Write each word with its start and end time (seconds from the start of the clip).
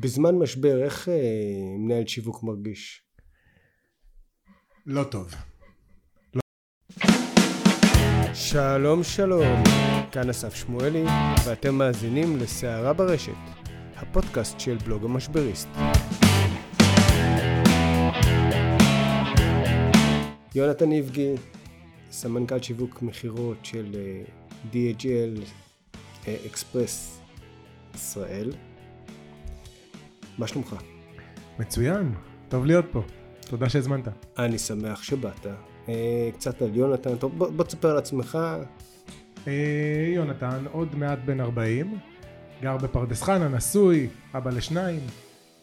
בזמן 0.00 0.34
משבר, 0.34 0.84
איך 0.84 1.08
אה, 1.08 1.14
מנהל 1.78 2.06
שיווק 2.06 2.42
מרגיש? 2.42 3.02
לא 4.86 5.04
טוב. 5.04 5.34
שלום 8.34 9.02
שלום, 9.02 9.62
כאן 10.12 10.30
אסף 10.30 10.54
שמואלי, 10.54 11.04
ואתם 11.46 11.74
מאזינים 11.74 12.36
לסערה 12.36 12.92
ברשת, 12.92 13.32
הפודקאסט 13.96 14.60
של 14.60 14.76
בלוג 14.76 15.04
המשבריסט. 15.04 15.68
יונתן 20.54 20.92
איבגי, 20.92 21.34
סמנכ"ל 22.10 22.62
שיווק 22.62 23.02
מכירות 23.02 23.64
של 23.64 23.94
אה, 23.94 24.22
DHL 24.72 25.40
אה, 26.28 26.36
אקספרס 26.46 27.20
ישראל. 27.94 28.50
מה 30.38 30.46
שלומך? 30.46 30.76
מצוין, 31.58 32.14
טוב 32.48 32.66
להיות 32.66 32.84
פה. 32.92 33.02
תודה 33.40 33.68
שהזמנת. 33.68 34.08
אני 34.38 34.58
שמח 34.58 35.02
שבאת. 35.02 35.46
אה, 35.88 36.30
קצת 36.34 36.62
על 36.62 36.70
יונתן, 36.74 37.16
טוב, 37.16 37.38
בוא, 37.38 37.48
בוא 37.48 37.64
תספר 37.64 37.90
על 37.90 37.98
עצמך. 37.98 38.38
אה, 39.48 39.52
יונתן, 40.14 40.64
עוד 40.72 40.94
מעט 40.94 41.18
בן 41.24 41.40
40, 41.40 41.98
גר 42.62 42.76
בפרדס 42.76 43.22
חנה, 43.22 43.48
נשוי, 43.48 44.08
אבא 44.34 44.50
לשניים, 44.50 45.00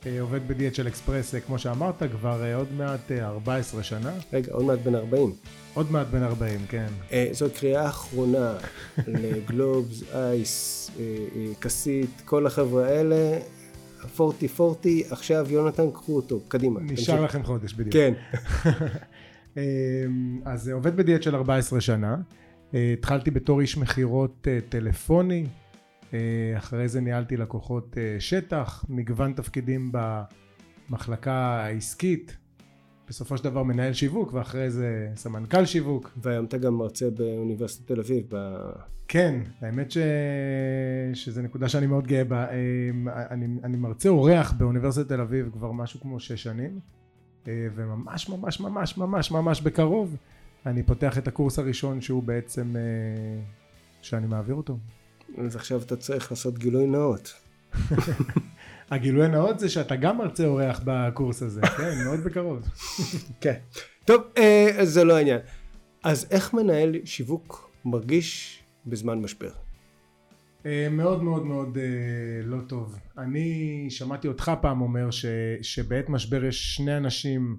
אה, 0.06 0.22
עובד 0.22 0.48
ב-DHL 0.48 0.88
אקספרס, 0.88 1.36
כמו 1.36 1.60
שאמרת, 1.60 2.04
כבר 2.12 2.54
עוד 2.56 2.74
מעט 2.78 3.12
14 3.12 3.84
שנה. 3.84 4.14
רגע, 4.34 4.54
עוד 4.54 4.66
מעט 4.66 4.80
בן 4.80 4.96
40. 4.96 5.34
עוד 5.74 5.92
מעט 5.92 6.08
בן 6.08 6.24
40, 6.24 6.60
כן. 6.70 6.88
זו 7.32 7.46
קריאה 7.56 7.90
אחרונה 7.90 8.54
לגלובס, 9.08 10.04
אייס, 10.14 10.92
כסית, 11.62 12.22
כל 12.26 12.48
החבר'ה 12.48 12.88
האלה. 12.88 13.40
40-40, 14.18 14.60
עכשיו 15.10 15.46
יונתן 15.50 15.92
קחו 15.92 16.16
אותו, 16.16 16.40
קדימה. 16.48 16.80
נשאר 16.80 17.16
תמשיך. 17.16 17.36
לכם 17.36 17.44
חודש 17.44 17.74
בדיוק. 17.74 17.94
כן. 17.94 18.14
אמ, 19.58 20.42
אז 20.46 20.70
עובד 20.70 20.96
בדיאט 20.96 21.24
של 21.24 21.36
14 21.36 21.82
שנה. 21.82 22.18
אה, 22.74 22.94
התחלתי 22.94 23.32
בתור 23.32 23.62
איש 23.62 23.78
מכירות 23.78 24.48
אה, 24.48 24.60
טלפוני, 24.70 25.46
אה, 26.14 26.20
אחרי 26.58 26.88
זה 26.88 27.02
ניהלתי 27.02 27.38
לקוחות 27.38 27.98
שטח, 28.20 28.86
מגוון 28.90 29.34
תפקידים 29.34 29.92
במחלקה 30.90 31.34
העסקית, 31.34 32.38
בסופו 33.08 33.38
של 33.38 33.44
דבר 33.44 33.64
מנהל 33.64 33.94
שיווק 33.94 34.34
ואחרי 34.34 34.72
זה 34.72 35.10
סמנכ"ל 35.16 35.66
שיווק. 35.66 36.12
והיום 36.18 36.46
אתה 36.46 36.58
גם 36.58 36.74
מרצה 36.74 37.10
באוניברסיטת 37.10 37.88
תל 37.88 38.00
אביב. 38.00 38.26
ב... 38.30 38.58
כן, 39.08 39.40
האמת 39.62 39.92
ש... 39.92 39.98
שזו 41.14 41.42
נקודה 41.42 41.70
שאני 41.70 41.88
מאוד 41.88 42.08
גאה 42.08 42.24
בה. 42.24 42.46
אמ, 42.52 43.08
אני, 43.10 43.48
אני 43.64 43.78
מרצה 43.78 44.10
אורח 44.10 44.52
באוניברסיטת 44.52 45.08
תל 45.08 45.22
אביב 45.22 45.50
כבר 45.54 45.72
משהו 45.72 46.00
כמו 46.00 46.20
שש 46.20 46.44
שנים, 46.44 46.80
אה, 47.48 47.68
וממש 47.76 48.30
ממש 48.30 48.60
ממש 48.60 48.98
ממש 48.98 49.32
ממש 49.32 49.62
בקרוב 49.62 50.18
אני 50.66 50.84
פותח 50.84 51.18
את 51.18 51.28
הקורס 51.28 51.60
הראשון 51.60 52.02
שהוא 52.02 52.24
בעצם, 52.24 52.76
אה, 52.76 53.42
שאני 54.02 54.28
מעביר 54.28 54.56
אותו. 54.56 54.78
אז 55.38 55.56
עכשיו 55.56 55.82
אתה 55.82 55.96
צריך 55.96 56.32
לעשות 56.32 56.58
גילוי 56.58 56.86
נאות. 56.86 57.34
הגילוי 58.92 59.26
הנאות 59.26 59.60
זה 59.60 59.70
שאתה 59.70 59.96
גם 59.96 60.18
מרצה 60.18 60.46
אורח 60.46 60.82
בקורס 60.84 61.42
הזה, 61.42 61.62
כן, 61.78 62.04
מאוד 62.06 62.20
בקרוב. 62.20 62.60
כן. 63.42 63.54
טוב, 64.06 64.22
אה, 64.38 64.70
זה 64.84 65.04
לא 65.04 65.18
העניין. 65.18 65.40
אז 66.04 66.28
איך 66.32 66.54
מנהל 66.54 66.96
שיווק 67.06 67.72
מרגיש 67.86 68.60
בזמן 68.86 69.20
משבר? 69.20 69.52
אה, 70.66 70.88
מאוד 70.92 71.24
מאוד 71.24 71.46
מאוד 71.46 71.78
אה, 71.78 71.84
לא 72.46 72.58
טוב. 72.68 73.00
אני 73.18 73.86
שמעתי 73.90 74.28
אותך 74.28 74.52
פעם 74.62 74.82
אומר 74.82 75.12
ש, 75.12 75.26
שבעת 75.62 76.10
משבר 76.10 76.46
יש 76.46 76.76
שני 76.76 76.98
אנשים 76.98 77.58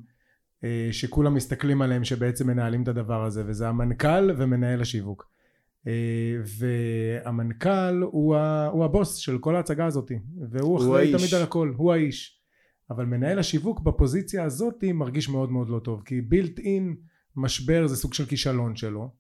שכולם 0.91 1.35
מסתכלים 1.35 1.83
עליהם 1.83 2.05
שבעצם 2.05 2.47
מנהלים 2.47 2.83
את 2.83 2.89
הדבר 2.89 3.25
הזה, 3.25 3.43
וזה 3.47 3.69
המנכ"ל 3.69 4.31
ומנהל 4.37 4.81
השיווק. 4.81 5.34
אה, 5.87 5.93
והמנכ"ל 7.25 8.03
הוא, 8.03 8.37
ה, 8.37 8.67
הוא 8.67 8.85
הבוס 8.85 9.15
של 9.15 9.39
כל 9.39 9.57
ההצגה 9.57 9.87
הזאת 9.87 10.13
והוא 10.51 10.79
אחראי 10.79 11.13
תמיד 11.13 11.35
על 11.35 11.43
הכל 11.43 11.73
הוא 11.77 11.93
האיש. 11.93 12.41
אבל 12.91 13.05
מנהל 13.05 13.39
השיווק 13.39 13.81
בפוזיציה 13.81 14.45
הזאת 14.45 14.85
מרגיש 14.95 15.29
מאוד 15.29 15.51
מאוד 15.51 15.69
לא 15.69 15.79
טוב 15.79 16.03
כי 16.05 16.21
built-in 16.21 16.97
משבר 17.37 17.87
זה 17.87 17.97
סוג 17.97 18.15
של 18.15 18.27
כישלון 18.27 18.77
שלו. 18.77 19.11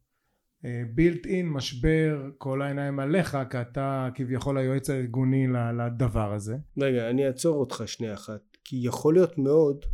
built-in 0.94 1.49
משבר 1.48 2.30
כל 2.38 2.62
העיניים 2.62 3.00
עליך 3.00 3.38
כי 3.50 3.60
אתה 3.60 4.08
כביכול 4.14 4.58
היועץ 4.58 4.91
הארגוני 4.91 5.46
לדבר 5.78 6.32
הזה. 6.32 6.56
רגע 6.78 7.10
אני 7.10 7.26
אעצור 7.26 7.56
אותך 7.56 7.82
שנייה 7.86 8.14
אחת 8.14 8.41
כי 8.64 8.76
יכול 8.82 9.14
להיות 9.14 9.38
מאוד 9.38 9.84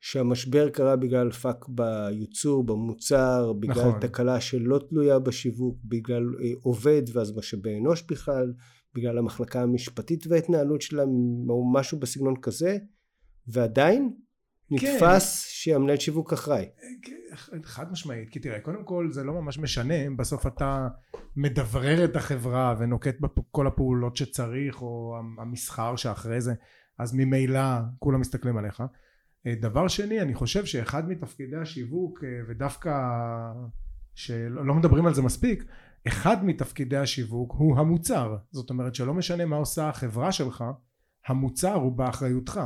שהמשבר 0.00 0.70
קרה 0.70 0.96
בגלל 0.96 1.30
פאק 1.30 1.68
בייצור, 1.68 2.64
במוצר, 2.64 3.52
בגלל 3.52 3.88
נכון. 3.88 4.00
תקלה 4.00 4.40
שלא 4.40 4.80
תלויה 4.88 5.18
בשיווק, 5.18 5.78
בגלל 5.84 6.24
אה, 6.42 6.50
עובד 6.62 7.02
ואז 7.12 7.36
משאבי 7.36 7.78
אנוש 7.78 8.02
בכלל, 8.02 8.52
בגלל 8.94 9.18
המחלקה 9.18 9.62
המשפטית 9.62 10.26
וההתנהלות 10.26 10.82
שלה 10.82 11.02
או 11.48 11.72
משהו 11.72 11.98
בסגנון 11.98 12.34
כזה, 12.42 12.78
ועדיין 13.46 14.12
נתפס 14.70 15.44
כן. 15.44 15.48
שהמנהל 15.48 15.96
שיווק 15.96 16.32
אחראי. 16.32 16.66
חד 17.64 17.92
משמעית, 17.92 18.30
כי 18.30 18.40
תראה, 18.40 18.60
קודם 18.60 18.84
כל 18.84 19.08
זה 19.12 19.24
לא 19.24 19.32
ממש 19.32 19.58
משנה 19.58 20.06
אם 20.06 20.16
בסוף 20.16 20.46
אתה 20.46 20.88
מדברר 21.36 22.04
את 22.04 22.16
החברה 22.16 22.74
ונוקט 22.78 23.16
בכל 23.20 23.66
הפעולות 23.66 24.16
שצריך, 24.16 24.82
או 24.82 25.16
המסחר 25.38 25.96
שאחרי 25.96 26.40
זה, 26.40 26.54
אז 26.98 27.14
ממילא 27.14 27.60
כולם 27.98 28.20
מסתכלים 28.20 28.56
עליך. 28.56 28.82
אה, 29.46 29.54
דבר 29.60 29.88
שני 29.88 30.20
אני 30.20 30.34
חושב 30.34 30.64
שאחד 30.64 31.08
מתפקידי 31.08 31.56
השיווק 31.56 32.24
אה, 32.24 32.28
ודווקא 32.48 32.92
שלא 34.14 34.66
לא 34.66 34.74
מדברים 34.74 35.06
על 35.06 35.14
זה 35.14 35.22
מספיק 35.22 35.64
אחד 36.08 36.44
מתפקידי 36.44 36.96
השיווק 36.96 37.52
הוא 37.58 37.78
המוצר. 37.78 38.36
זאת 38.50 38.70
אומרת 38.70 38.94
שלא 38.94 39.14
משנה 39.14 39.44
מה 39.44 39.56
עושה 39.56 39.88
החברה 39.88 40.32
שלך 40.32 40.64
המוצר 41.26 41.74
הוא 41.74 41.92
באחריותך. 41.92 42.60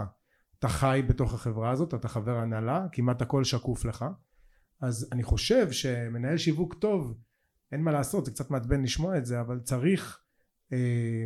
אתה 0.58 0.68
חי 0.68 1.02
בתוך 1.08 1.34
החברה 1.34 1.70
הזאת 1.70 1.94
אתה 1.94 2.08
חבר 2.08 2.36
הנהלה 2.36 2.86
כמעט 2.92 3.22
הכל 3.22 3.44
שקוף 3.44 3.84
לך. 3.84 4.04
אז 4.80 5.08
אני 5.12 5.22
חושב 5.22 5.70
שמנהל 5.70 6.36
שיווק 6.36 6.74
טוב 6.74 7.14
אין 7.72 7.82
מה 7.82 7.92
לעשות 7.92 8.24
זה 8.24 8.30
קצת 8.30 8.50
מעצבן 8.50 8.82
לשמוע 8.82 9.18
את 9.18 9.26
זה 9.26 9.40
אבל 9.40 9.60
צריך 9.60 10.18
אה, 10.72 11.24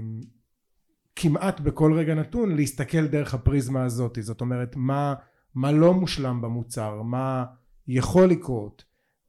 כמעט 1.16 1.60
בכל 1.60 1.92
רגע 1.92 2.14
נתון 2.14 2.56
להסתכל 2.56 3.06
דרך 3.06 3.34
הפריזמה 3.34 3.84
הזאת. 3.84 4.18
זאת 4.20 4.40
אומרת 4.40 4.76
מה 4.76 5.14
מה 5.54 5.72
לא 5.72 5.94
מושלם 5.94 6.40
במוצר, 6.40 7.02
מה 7.02 7.44
יכול 7.88 8.26
לקרות, 8.26 8.84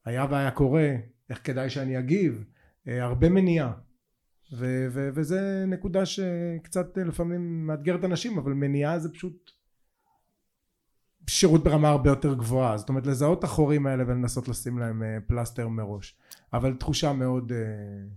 היה 0.05 0.25
והיה 0.29 0.51
קורה, 0.51 0.95
איך 1.29 1.41
כדאי 1.43 1.69
שאני 1.69 1.99
אגיב, 1.99 2.43
אה, 2.87 3.03
הרבה 3.03 3.29
מניעה. 3.29 3.73
ו- 4.53 4.87
ו- 4.91 5.09
וזה 5.13 5.65
נקודה 5.67 6.05
שקצת 6.05 6.97
לפעמים 6.97 7.67
מאתגרת 7.67 8.03
אנשים, 8.03 8.37
אבל 8.37 8.53
מניעה 8.53 8.99
זה 8.99 9.09
פשוט 9.13 9.51
שירות 11.29 11.63
ברמה 11.63 11.89
הרבה 11.89 12.09
יותר 12.09 12.33
גבוהה. 12.33 12.77
זאת 12.77 12.89
אומרת 12.89 13.07
לזהות 13.07 13.39
את 13.39 13.43
החורים 13.43 13.87
האלה 13.87 14.03
ולנסות 14.07 14.47
לשים 14.47 14.79
להם 14.79 15.03
אה, 15.03 15.17
פלסטר 15.27 15.67
מראש. 15.67 16.17
אבל 16.53 16.73
תחושה 16.73 17.13
מאוד... 17.13 17.51
אה, 17.51 17.57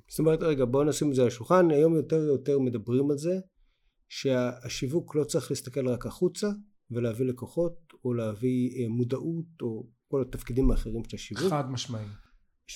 זאת 0.09 0.19
אומרת, 0.19 0.43
רגע, 0.43 0.65
בואו 0.65 0.85
נשים 0.85 1.11
את 1.11 1.15
זה 1.15 1.23
על 1.23 1.29
השולחן. 1.29 1.71
היום 1.71 1.95
יותר 1.95 2.17
ויותר 2.17 2.59
מדברים 2.59 3.11
על 3.11 3.19
זה 3.19 3.39
שהשיווק 4.09 5.15
לא 5.15 5.25
צריך 5.25 5.51
להסתכל 5.51 5.89
רק 5.89 6.07
החוצה 6.07 6.49
ולהביא 6.91 7.27
לקוחות, 7.27 7.92
או 8.05 8.15
להביא 8.15 8.83
אה, 8.83 8.89
מודעות 8.89 9.63
או 9.63 9.87
כל 10.09 10.23
התפקידים 10.23 10.71
האחרים 10.71 11.05
של 11.05 11.17
השיווק. 11.17 11.51
חד 11.51 11.71
משמעי. 11.71 12.05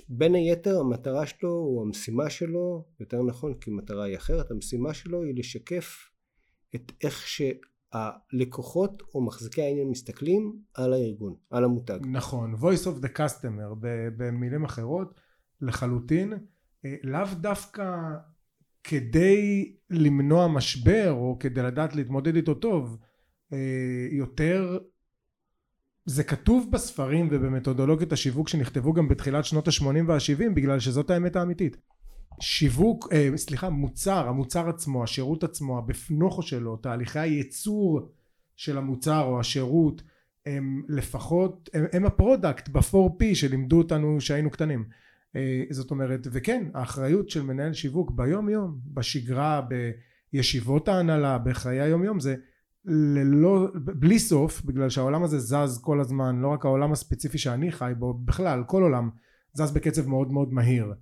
בין 0.09 0.35
היתר 0.35 0.81
המטרה 0.81 1.27
שלו 1.27 1.51
או 1.51 1.83
המשימה 1.87 2.31
שלו, 2.31 2.85
יותר 3.01 3.23
נכון 3.23 3.55
כי 3.55 3.71
מטרה 3.71 4.05
היא 4.05 4.17
אחרת, 4.17 4.51
המשימה 4.51 4.95
שלו 4.95 5.23
היא 5.23 5.35
לשקף 5.37 6.11
את 6.75 6.93
איך 7.03 7.25
שהלקוחות 7.27 9.03
או 9.15 9.27
מחזיקי 9.27 9.63
העניין 9.63 9.89
מסתכלים 9.89 10.59
על 10.75 10.93
הארגון, 10.93 11.35
על 11.51 11.65
המותג. 11.65 11.99
נכון, 12.03 12.55
voice 12.55 12.85
of 12.85 13.05
the 13.05 13.19
customer 13.19 13.75
במילים 14.17 14.65
אחרות 14.65 15.15
לחלוטין, 15.61 16.33
אה, 16.85 16.95
לאו 17.03 17.27
דווקא 17.41 17.97
כדי 18.85 19.73
למנוע 19.91 20.49
משבר 20.49 21.13
או 21.13 21.37
כדי 21.41 21.63
לדעת 21.63 21.97
להתמודד 21.97 22.37
איתו 22.37 22.55
טוב, 22.55 22.99
אה, 23.53 24.09
יותר 24.11 24.79
זה 26.07 26.25
כתוב 26.25 26.69
בספרים 26.73 27.29
ובמתודולוגיות 27.31 28.13
השיווק 28.13 28.49
שנכתבו 28.49 28.93
גם 28.93 29.09
בתחילת 29.09 29.45
שנות 29.45 29.69
ה-80 29.69 29.85
וה-70 30.07 30.55
בגלל 30.55 30.81
שזאת 30.81 31.11
האמת 31.11 31.37
האמיתית. 31.37 31.77
שיווק, 32.41 33.09
אה, 33.13 33.29
סליחה, 33.37 33.71
מוצר, 33.71 34.29
המוצר 34.29 34.69
עצמו, 34.69 35.05
השירות 35.05 35.45
עצמו, 35.45 35.79
הבפנוכו 35.79 36.43
שלו, 36.43 36.77
תהליכי 36.77 37.19
הייצור 37.19 38.09
של 38.57 38.79
המוצר 38.79 39.23
או 39.25 39.41
השירות 39.41 40.03
הם 40.47 40.83
לפחות, 40.89 41.71
הם, 41.75 41.85
הם 41.93 42.05
ה 42.05 42.13
product 42.13 42.69
ב-4P 42.69 43.35
שלימדו 43.35 43.79
אותנו 43.79 44.21
שהיינו 44.21 44.51
קטנים. 44.51 44.85
אה, 45.37 45.65
זאת 45.71 45.91
אומרת, 45.91 46.27
וכן, 46.33 46.67
האחריות 46.75 47.31
של 47.31 47.43
מנהל 47.43 47.73
שיווק 47.73 48.11
ביום 48.11 48.49
יום, 48.49 48.79
בשגרה, 48.95 49.63
בישיבות 50.33 50.89
ההנהלה, 50.89 51.39
בחיי 51.39 51.81
היום 51.81 52.05
יום, 52.05 52.21
זה 52.21 52.37
ללא, 52.87 53.69
בלי 53.75 54.19
סוף 54.19 54.63
בגלל 54.63 54.89
שהעולם 54.89 55.23
הזה 55.23 55.39
זז 55.39 55.81
כל 55.83 56.01
הזמן 56.01 56.41
לא 56.41 56.49
רק 56.49 56.65
העולם 56.65 56.93
הספציפי 56.93 57.39
שאני 57.39 57.73
חי 57.73 57.93
בו 57.99 58.15
בכלל 58.15 58.65
כל 58.67 58.83
עולם 58.83 59.11
זז 59.53 59.73
בקצב 59.73 60.09
מאוד 60.09 60.33
מאוד 60.33 60.53
מהיר. 60.53 60.95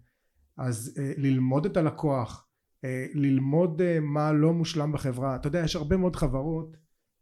אז 0.56 0.94
אה, 0.98 1.12
ללמוד 1.16 1.66
את 1.66 1.76
הלקוח 1.76 2.46
אה, 2.84 3.06
ללמוד 3.14 3.82
אה, 3.82 4.00
מה 4.00 4.32
לא 4.32 4.52
מושלם 4.52 4.92
בחברה 4.92 5.36
אתה 5.36 5.46
יודע 5.46 5.60
יש 5.60 5.76
הרבה 5.76 5.96
מאוד 5.96 6.16
חברות 6.16 6.76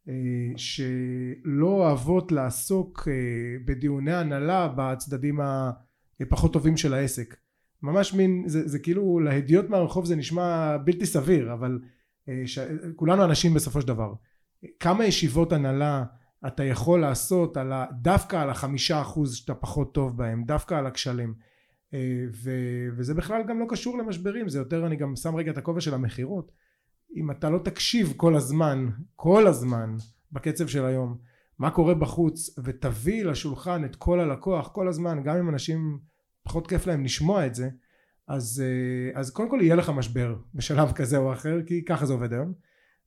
אה, 0.09 0.15
שלא 0.57 1.67
אוהבות 1.67 2.33
לעסוק 2.33 3.09
אה, 3.09 3.15
בדיוני 3.65 4.15
הנהלה 4.15 4.75
בצדדים 4.77 5.41
הפחות 6.21 6.53
טובים 6.53 6.77
של 6.77 6.95
העסק. 6.95 7.37
ממש 7.83 8.15
מין 8.15 8.45
זה, 8.47 8.69
זה 8.69 8.79
כאילו 8.79 9.21
להדיוט 9.21 9.69
מהרחוב 9.69 10.05
זה 10.05 10.17
נשמע 10.17 10.77
בלתי 10.77 11.07
סביר 11.07 11.53
אבל 11.53 11.81
אה, 12.29 12.43
ש... 12.47 12.59
כולנו 12.97 13.25
אנשים 13.25 13.55
בסופו 13.55 13.81
של 13.81 13.87
דבר 13.87 14.13
כמה 14.81 15.05
ישיבות 15.05 15.53
הנהלה 15.53 16.05
אתה 16.47 16.65
יכול 16.65 17.01
לעשות 17.01 17.57
על 17.57 17.73
ה... 17.73 17.87
דווקא 17.93 18.37
על 18.37 18.51
החמישה 18.51 19.01
אחוז 19.01 19.35
שאתה 19.35 19.55
פחות 19.55 19.95
טוב 19.95 20.17
בהם 20.17 20.45
דווקא 20.45 20.75
על 20.75 20.87
הכשלים? 20.87 21.35
ו... 22.33 22.51
וזה 22.97 23.15
בכלל 23.15 23.43
גם 23.49 23.61
לא 23.61 23.67
קשור 23.69 23.99
למשברים 23.99 24.49
זה 24.49 24.59
יותר 24.59 24.87
אני 24.87 24.97
גם 24.97 25.17
שם 25.17 25.37
רגע 25.37 25.53
את 25.53 25.59
הכובע 25.59 25.81
של 25.81 25.95
המכירות. 25.95 26.53
אם 27.17 27.31
אתה 27.31 27.51
לא 27.51 27.59
תקשיב 27.59 28.13
כל 28.17 28.37
הזמן 28.37 28.89
כל 29.17 29.47
הזמן 29.47 29.97
בקצב 30.33 30.67
של 30.67 30.85
היום 30.85 31.19
מה 31.59 31.71
קורה 31.71 31.95
בחוץ 31.95 32.59
ותביא 32.65 33.25
לשולחן 33.25 33.85
את 33.85 33.97
כל 33.97 34.21
הלקוח 34.21 34.69
כל 34.73 34.89
הזמן 34.89 35.23
גם 35.23 35.37
אם 35.37 35.49
אנשים 35.49 35.99
פחות 36.43 36.67
כיף 36.67 36.87
להם 36.87 37.05
לשמוע 37.05 37.47
את 37.47 37.55
זה 37.55 37.69
אז, 38.29 38.65
אה, 38.65 39.21
אז 39.21 39.31
קודם 39.31 39.51
כל 39.51 39.59
יהיה 39.63 39.75
לך 39.75 39.91
משבר 39.91 40.37
בשלב 40.55 40.93
כזה 40.93 41.17
או 41.17 41.33
אחר 41.33 41.59
כי 41.67 41.85
ככה 41.85 42.07
זה 42.07 42.13
עובד 42.13 42.33
היום. 42.33 42.53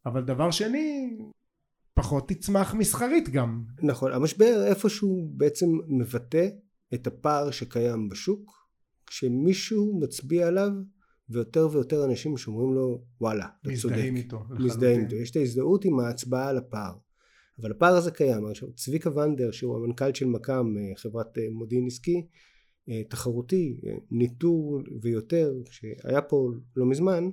אבל 0.06 0.24
דבר 0.24 0.51
שני 0.51 1.18
פחות 1.95 2.27
תצמח 2.27 2.74
מסחרית 2.74 3.30
גם. 3.30 3.63
נכון 3.81 4.12
המשבר 4.12 4.63
איפשהו 4.68 5.30
בעצם 5.38 5.65
מבטא 5.88 6.47
את 6.94 7.07
הפער 7.07 7.51
שקיים 7.51 8.09
בשוק 8.09 8.51
כשמישהו 9.07 10.00
מצביע 10.00 10.47
עליו 10.47 10.71
ויותר 11.30 11.68
ויותר 11.71 12.06
אנשים 12.06 12.38
שאומרים 12.38 12.74
לו 12.74 13.03
וואלה 13.21 13.45
אתה 13.62 13.69
צודק. 13.75 13.95
מזדהים 13.95 14.15
איתו 14.15 14.44
מזדהים 14.50 15.01
איתו. 15.01 15.15
יש 15.15 15.31
את 15.31 15.36
ההזדהות 15.36 15.86
עם 15.86 16.00
ההצבעה 16.00 16.50
על 16.50 16.57
הפער. 16.57 16.94
אבל 17.62 17.71
הפער 17.71 17.95
הזה 17.95 18.12
קיים. 18.12 18.45
עכשיו 18.45 18.74
צביקה 18.74 19.18
ונדר 19.18 19.51
שהוא 19.51 19.77
המנכ"ל 19.77 20.13
של 20.13 20.25
מכ"ם 20.25 20.75
אה, 20.77 20.95
חברת 20.95 21.38
אה, 21.38 21.44
מודיעין 21.51 21.88
עסקי 21.88 22.27
אה, 22.89 23.01
תחרותי 23.09 23.81
ניטור 24.12 24.81
ויותר 25.01 25.53
שהיה 25.69 26.21
פה 26.21 26.51
לא 26.75 26.86
מזמן 26.86 27.30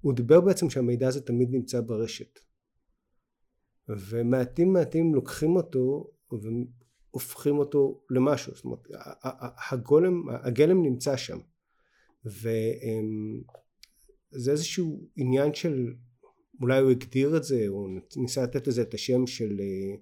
הוא 0.00 0.12
דיבר 0.12 0.40
בעצם 0.40 0.70
שהמידע 0.70 1.08
הזה 1.08 1.20
תמיד 1.20 1.48
נמצא 1.50 1.80
ברשת 1.80 2.38
ומעטים 3.98 4.72
מעטים 4.72 5.14
לוקחים 5.14 5.56
אותו 5.56 6.10
והופכים 6.32 7.58
אותו 7.58 8.00
למשהו. 8.10 8.54
זאת 8.54 8.64
אומרת 8.64 8.86
הגולם, 9.70 10.28
הגלם 10.28 10.82
נמצא 10.82 11.16
שם. 11.16 11.38
וזה 12.24 12.50
איזשהו 14.50 15.08
עניין 15.16 15.54
של 15.54 15.94
אולי 16.60 16.80
הוא 16.80 16.90
הגדיר 16.90 17.36
את 17.36 17.44
זה 17.44 17.64
או 17.68 17.88
ניסה 18.16 18.42
לתת 18.42 18.66
לזה 18.66 18.82
את 18.82 18.94
השם 18.94 19.26
של 19.26 19.60
אה, 19.60 19.96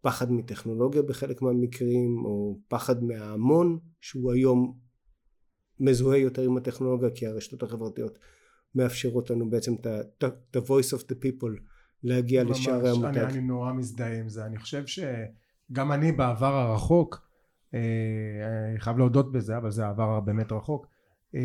פחד 0.00 0.32
מטכנולוגיה 0.32 1.02
בחלק 1.02 1.42
מהמקרים 1.42 2.24
או 2.24 2.58
פחד 2.68 3.04
מההמון 3.04 3.78
שהוא 4.00 4.32
היום 4.32 4.78
מזוהה 5.80 6.18
יותר 6.18 6.42
עם 6.42 6.56
הטכנולוגיה 6.56 7.10
כי 7.10 7.26
הרשתות 7.26 7.62
החברתיות 7.62 8.18
מאפשרות 8.74 9.30
לנו 9.30 9.50
בעצם 9.50 9.74
את 9.74 10.24
ה- 10.24 10.58
voice 10.58 10.98
of 10.98 11.00
the 11.00 11.14
people 11.24 11.60
להגיע 12.02 12.44
לשערי 12.44 12.90
המותג. 12.90 13.18
אני, 13.18 13.32
אני 13.32 13.40
נורא 13.40 13.72
מזדהה 13.72 14.18
עם 14.18 14.28
זה. 14.28 14.46
אני 14.46 14.58
חושב 14.58 14.84
שגם 14.86 15.92
אני 15.92 16.12
בעבר 16.12 16.54
הרחוק 16.54 17.28
אה, 17.74 17.80
אני 18.70 18.80
חייב 18.80 18.98
להודות 18.98 19.32
בזה 19.32 19.56
אבל 19.56 19.70
זה 19.70 19.86
העבר 19.86 20.20
באמת 20.20 20.52
רחוק 20.52 20.86
אה, 21.34 21.40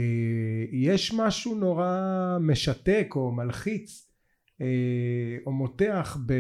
יש 0.72 1.14
משהו 1.14 1.56
נורא 1.56 2.38
משתק 2.42 3.08
או 3.16 3.32
מלחיץ 3.32 4.12
אה, 4.62 5.38
או 5.46 5.52
מותח 5.52 6.18
ב, 6.26 6.34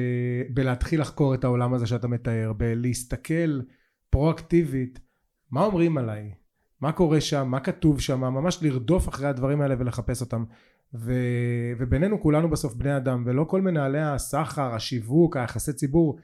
בלהתחיל 0.53 1.01
לחקור 1.01 1.33
את 1.33 1.43
העולם 1.43 1.73
הזה 1.73 1.87
שאתה 1.87 2.07
מתאר, 2.07 2.53
בלהסתכל 2.57 3.61
פרואקטיבית 4.09 4.99
מה 5.51 5.65
אומרים 5.65 5.97
עליי, 5.97 6.33
מה 6.81 6.91
קורה 6.91 7.21
שם, 7.21 7.47
מה 7.47 7.59
כתוב 7.59 7.99
שם, 7.99 8.19
ממש 8.19 8.63
לרדוף 8.63 9.09
אחרי 9.09 9.27
הדברים 9.27 9.61
האלה 9.61 9.75
ולחפש 9.79 10.21
אותם 10.21 10.43
ו, 10.95 11.13
ובינינו 11.79 12.21
כולנו 12.21 12.49
בסוף 12.49 12.73
בני 12.73 12.97
אדם 12.97 13.23
ולא 13.25 13.43
כל 13.43 13.61
מנהלי 13.61 14.01
הסחר, 14.01 14.73
השיווק, 14.73 15.37
היחסי 15.37 15.73
ציבור 15.73 16.19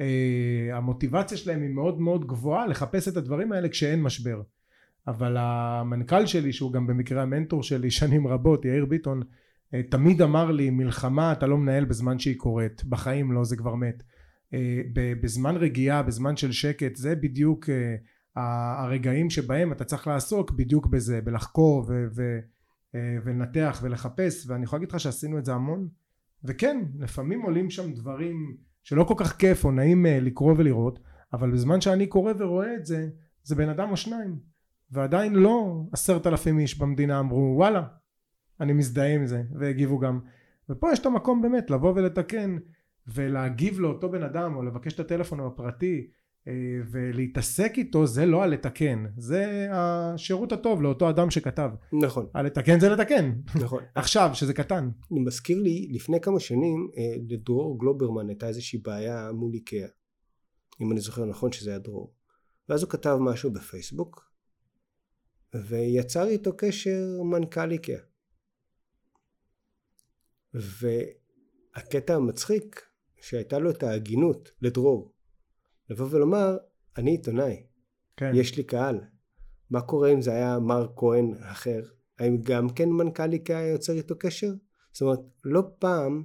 אה, 0.00 0.68
המוטיבציה 0.72 1.38
שלהם 1.38 1.62
היא 1.62 1.70
מאוד 1.70 2.00
מאוד 2.00 2.26
גבוהה 2.26 2.66
לחפש 2.66 3.08
את 3.08 3.16
הדברים 3.16 3.52
האלה 3.52 3.68
כשאין 3.68 4.02
משבר. 4.02 4.42
אבל 5.06 5.36
המנכ"ל 5.38 6.26
שלי 6.26 6.52
שהוא 6.52 6.72
גם 6.72 6.86
במקרה 6.86 7.22
המנטור 7.22 7.62
שלי 7.62 7.90
שנים 7.90 8.26
רבות 8.26 8.64
יאיר 8.64 8.84
ביטון 8.84 9.22
אה, 9.74 9.82
תמיד 9.82 10.22
אמר 10.22 10.50
לי 10.50 10.70
מלחמה 10.70 11.32
אתה 11.32 11.46
לא 11.46 11.58
מנהל 11.58 11.84
בזמן 11.84 12.18
שהיא 12.18 12.36
קורית 12.36 12.84
בחיים 12.84 13.32
לא 13.32 13.44
זה 13.44 13.56
כבר 13.56 13.74
מת. 13.74 14.02
אה, 14.54 14.82
בזמן 14.94 15.56
רגיעה 15.56 16.02
בזמן 16.02 16.36
של 16.36 16.52
שקט 16.52 16.96
זה 16.96 17.16
בדיוק 17.16 17.70
אה, 17.70 17.96
הרגעים 18.84 19.30
שבהם 19.30 19.72
אתה 19.72 19.84
צריך 19.84 20.06
לעסוק 20.06 20.50
בדיוק 20.50 20.86
בזה 20.86 21.20
בלחקור 21.20 21.84
ולנתח 22.94 23.80
ולחפש 23.82 24.46
ואני 24.46 24.64
יכול 24.64 24.76
להגיד 24.76 24.90
לך 24.90 25.00
שעשינו 25.00 25.38
את 25.38 25.44
זה 25.44 25.54
המון. 25.54 25.88
וכן 26.44 26.84
לפעמים 26.98 27.42
עולים 27.42 27.70
שם 27.70 27.92
דברים 27.92 28.56
שלא 28.82 29.04
כל 29.04 29.14
כך 29.16 29.36
כיף 29.36 29.64
או 29.64 29.70
נעים 29.70 30.06
לקרוא 30.06 30.54
ולראות 30.56 30.98
אבל 31.32 31.50
בזמן 31.50 31.80
שאני 31.80 32.06
קורא 32.06 32.32
ורואה 32.38 32.74
את 32.74 32.86
זה 32.86 33.08
זה 33.42 33.54
בן 33.54 33.68
אדם 33.68 33.90
או 33.90 33.96
שניים. 33.96 34.38
ועדיין 34.90 35.34
לא 35.34 35.84
עשרת 35.92 36.26
אלפים 36.26 36.58
איש 36.58 36.78
במדינה 36.78 37.20
אמרו 37.20 37.54
וואלה 37.56 37.82
אני 38.60 38.72
מזדהה 38.72 39.14
עם 39.14 39.26
זה 39.26 39.42
והגיבו 39.58 39.98
גם. 39.98 40.20
ופה 40.70 40.92
יש 40.92 40.98
את 40.98 41.06
המקום 41.06 41.42
באמת 41.42 41.70
לבוא 41.70 41.92
ולתקן 41.96 42.56
ולהגיב 43.06 43.80
לאותו 43.80 44.10
בן 44.10 44.22
אדם 44.22 44.56
או 44.56 44.62
לבקש 44.62 44.92
את 44.94 45.00
הטלפון 45.00 45.40
הפרטי 45.40 46.06
אה, 46.06 46.23
ולהתעסק 46.90 47.72
איתו 47.76 48.06
זה 48.06 48.26
לא 48.26 48.42
הלתקן 48.42 49.04
זה 49.16 49.68
השירות 49.72 50.52
הטוב 50.52 50.82
לאותו 50.82 51.10
אדם 51.10 51.30
שכתב. 51.30 51.70
נכון. 51.92 52.26
הלתקן 52.34 52.80
זה 52.80 52.88
לתקן. 52.88 53.32
נכון. 53.62 53.82
עכשיו 53.94 54.30
שזה 54.34 54.54
קטן. 54.54 54.90
זה 55.10 55.20
מזכיר 55.20 55.58
לי 55.62 55.88
לפני 55.90 56.20
כמה 56.20 56.40
שנים 56.40 56.88
אה, 56.96 57.16
לדרור 57.28 57.78
גלוברמן 57.78 58.28
הייתה 58.28 58.48
איזושהי 58.48 58.78
בעיה 58.78 59.32
מול 59.32 59.54
איקאה 59.54 59.86
אם 60.80 60.92
אני 60.92 61.00
זוכר 61.00 61.24
נכון 61.24 61.52
שזה 61.52 61.70
היה 61.70 61.78
דרור. 61.78 62.14
ואז 62.68 62.82
הוא 62.82 62.90
כתב 62.90 63.16
משהו 63.20 63.52
בפייסבוק 63.52 64.30
ויצר 65.54 66.26
איתו 66.26 66.56
קשר 66.56 67.22
מנכ"ל 67.30 67.70
איקאה. 67.70 68.00
והקטע 70.54 72.14
המצחיק 72.14 72.82
שהייתה 73.20 73.58
לו 73.58 73.70
את 73.70 73.82
ההגינות 73.82 74.50
לדרור 74.62 75.13
לבוא 75.90 76.06
ולומר 76.10 76.56
אני 76.96 77.10
עיתונאי 77.10 77.62
כן. 78.16 78.32
יש 78.34 78.56
לי 78.56 78.64
קהל. 78.64 79.00
מה 79.70 79.80
קורה 79.80 80.12
אם 80.12 80.22
זה 80.22 80.32
היה 80.32 80.58
מר 80.58 80.86
כהן 80.96 81.34
אחר? 81.40 81.80
האם 82.18 82.36
גם 82.42 82.68
כן 82.68 82.88
מנכ"ל 82.88 83.32
איקאה 83.32 83.66
יוצר 83.66 83.92
איתו 83.92 84.14
קשר? 84.18 84.52
זאת 84.92 85.02
אומרת 85.02 85.20
לא 85.44 85.62
פעם 85.78 86.24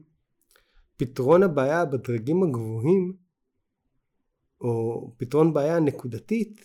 פתרון 0.97 1.43
הבעיה 1.43 1.85
בדרגים 1.85 2.43
הגבוהים 2.43 3.13
או 4.61 5.13
פתרון 5.17 5.53
בעיה 5.53 5.79
נקודתית 5.79 6.61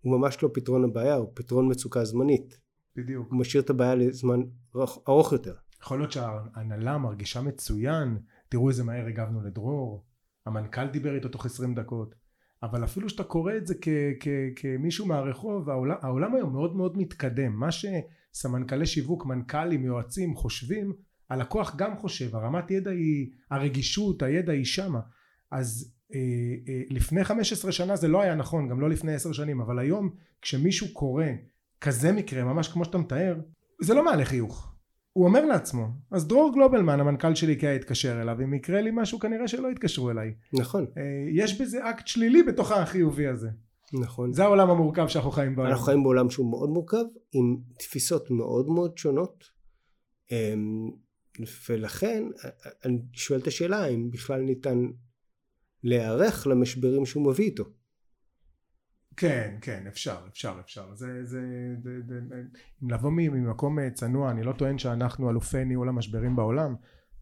הוא 0.00 0.18
ממש 0.18 0.42
לא 0.42 0.50
פתרון 0.54 0.84
הבעיה 0.84 1.14
הוא 1.14 1.32
פתרון 1.34 1.70
מצוקה 1.70 2.04
זמנית. 2.04 2.58
בדיוק. 2.96 3.28
הוא 3.30 3.40
משאיר 3.40 3.62
את 3.62 3.70
הבעיה 3.70 3.94
לזמן 3.94 4.40
ארוך 5.08 5.32
יותר. 5.32 5.54
יכול 5.82 5.98
להיות 5.98 6.12
שההנהלה 6.12 6.98
מרגישה 6.98 7.42
מצוין, 7.42 8.18
תראו 8.48 8.68
איזה 8.68 8.84
מהר 8.84 9.06
הגבנו 9.06 9.42
לדרור, 9.42 10.04
המנכ"ל 10.48 10.86
דיבר 10.86 11.14
איתו 11.14 11.28
תוך 11.28 11.46
20 11.46 11.74
דקות, 11.74 12.14
אבל 12.62 12.84
אפילו 12.84 13.08
שאתה 13.08 13.24
קורא 13.24 13.52
את 13.56 13.66
זה 13.66 13.74
כמישהו 14.56 15.06
מהרחוב, 15.06 15.70
העולם, 15.70 15.96
העולם 16.02 16.34
היום 16.34 16.52
מאוד 16.52 16.76
מאוד 16.76 16.98
מתקדם, 16.98 17.52
מה 17.52 17.68
שסמנכ"לי 17.72 18.86
שיווק, 18.86 19.26
מנכ"לים, 19.26 19.84
יועצים 19.84 20.36
חושבים, 20.36 20.92
הלקוח 21.30 21.76
גם 21.76 21.96
חושב, 21.96 22.36
הרמת 22.36 22.70
ידע 22.70 22.90
היא, 22.90 23.30
הרגישות, 23.50 24.22
הידע 24.22 24.52
היא 24.52 24.64
שמה, 24.64 25.00
אז 25.50 25.94
אה, 26.14 26.20
אה, 26.68 26.82
לפני 26.90 27.24
15 27.24 27.72
שנה 27.72 27.96
זה 27.96 28.08
לא 28.08 28.22
היה 28.22 28.34
נכון, 28.34 28.68
גם 28.68 28.80
לא 28.80 28.90
לפני 28.90 29.14
10 29.14 29.32
שנים, 29.32 29.60
אבל 29.60 29.78
היום 29.78 30.10
כשמישהו 30.42 30.86
קורא 30.92 31.24
כזה 31.80 32.12
מקרה, 32.12 32.44
ממש 32.44 32.68
כמו 32.68 32.84
שאתה 32.84 32.98
מתאר, 32.98 33.40
זה 33.80 33.94
לא 33.94 34.04
מעלה 34.04 34.24
חיוך. 34.24 34.77
הוא 35.12 35.24
אומר 35.26 35.44
לעצמו 35.44 35.86
אז 36.10 36.28
דרור 36.28 36.52
גלובלמן 36.54 37.00
המנכ"ל 37.00 37.34
של 37.34 37.48
איקאה 37.48 37.74
יתקשר 37.74 38.22
אליו 38.22 38.40
אם 38.44 38.54
יקרה 38.54 38.80
לי 38.80 38.90
משהו 38.94 39.18
כנראה 39.18 39.48
שלא 39.48 39.68
יתקשרו 39.68 40.10
אליי. 40.10 40.34
נכון. 40.52 40.86
אה, 40.98 41.02
יש 41.32 41.60
בזה 41.60 41.90
אקט 41.90 42.06
שלילי 42.06 42.42
בתוך 42.42 42.72
החיובי 42.72 43.26
הזה. 43.26 43.48
נכון. 43.92 44.32
זה 44.32 44.44
העולם 44.44 44.70
המורכב 44.70 45.08
שאנחנו 45.08 45.30
חיים 45.30 45.56
בו 45.56 45.66
אנחנו 45.66 45.84
חיים 45.84 46.02
בעולם 46.02 46.30
שהוא 46.30 46.50
מאוד 46.50 46.70
מורכב 46.70 47.04
עם 47.32 47.56
תפיסות 47.78 48.30
מאוד 48.30 48.68
מאוד 48.68 48.98
שונות 48.98 49.44
אמ, 50.32 50.90
ולכן 51.68 52.24
אני 52.84 52.98
שואל 53.12 53.40
את 53.40 53.46
השאלה 53.46 53.84
האם 53.84 54.10
בכלל 54.10 54.40
ניתן 54.40 54.78
להיערך 55.84 56.46
למשברים 56.46 57.06
שהוא 57.06 57.26
מביא 57.26 57.44
איתו. 57.44 57.64
כן, 59.18 59.56
כן, 59.60 59.84
אפשר, 59.88 60.16
אפשר, 60.32 60.56
אפשר. 60.60 60.94
זה, 60.94 61.24
זה, 61.24 61.40
זה, 61.82 61.90
זה, 62.08 62.20
אם 62.82 62.90
לבוא 62.90 63.10
ממקום 63.10 63.78
אה, 63.78 63.90
צנוע, 63.90 64.30
אני 64.30 64.42
לא 64.42 64.52
טוען 64.52 64.78
שאנחנו 64.78 65.30
אלופי 65.30 65.64
ניהול 65.64 65.88
המשברים 65.88 66.36
בעולם, 66.36 66.74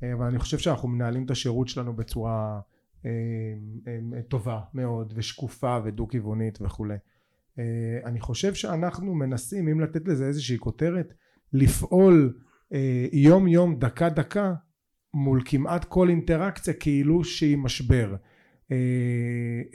אה, 0.03 0.13
אבל 0.13 0.27
אני 0.27 0.39
חושב 0.39 0.59
שאנחנו 0.59 0.89
מנהלים 0.89 1.25
את 1.25 1.31
השירות 1.31 1.69
שלנו 1.69 1.97
בצורה 1.97 2.61
אה, 3.07 3.11
טובה 4.29 4.61
מאוד, 4.75 5.13
ושקופה 5.17 5.79
ודו-כיוונית 5.85 6.59
וכולי. 6.63 6.97
אני 8.05 8.21
חושב 8.21 8.55
שאנחנו 8.55 9.15
מנסים, 9.15 9.69
אם 9.69 9.81
לתת 9.81 10.09
לזה 10.09 10.27
איזושהי 10.27 10.59
כותרת, 10.59 11.15
לפעול 11.53 12.39
אה, 12.73 13.07
יום 13.13 13.49
יום, 13.49 13.79
דקה 13.79 14.09
דקה, 14.09 14.55
מול 15.15 15.43
כמעט 15.45 15.85
כל 15.85 16.09
אינטראקציה 16.09 16.75
כאילו 16.75 17.25
שהיא 17.25 17.59
משבר. 17.59 18.15
אה, 18.73 18.77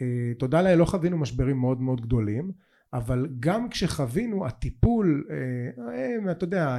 אה, 0.01 0.33
תודה 0.37 0.61
לאל 0.61 0.75
לא 0.75 0.85
חווינו 0.85 1.17
משברים 1.17 1.57
מאוד 1.57 1.81
מאוד 1.81 2.01
גדולים 2.01 2.51
אבל 2.93 3.27
גם 3.39 3.69
כשחווינו 3.69 4.45
הטיפול 4.45 5.27
אה, 5.29 6.31
אתה 6.31 6.43
יודע 6.43 6.77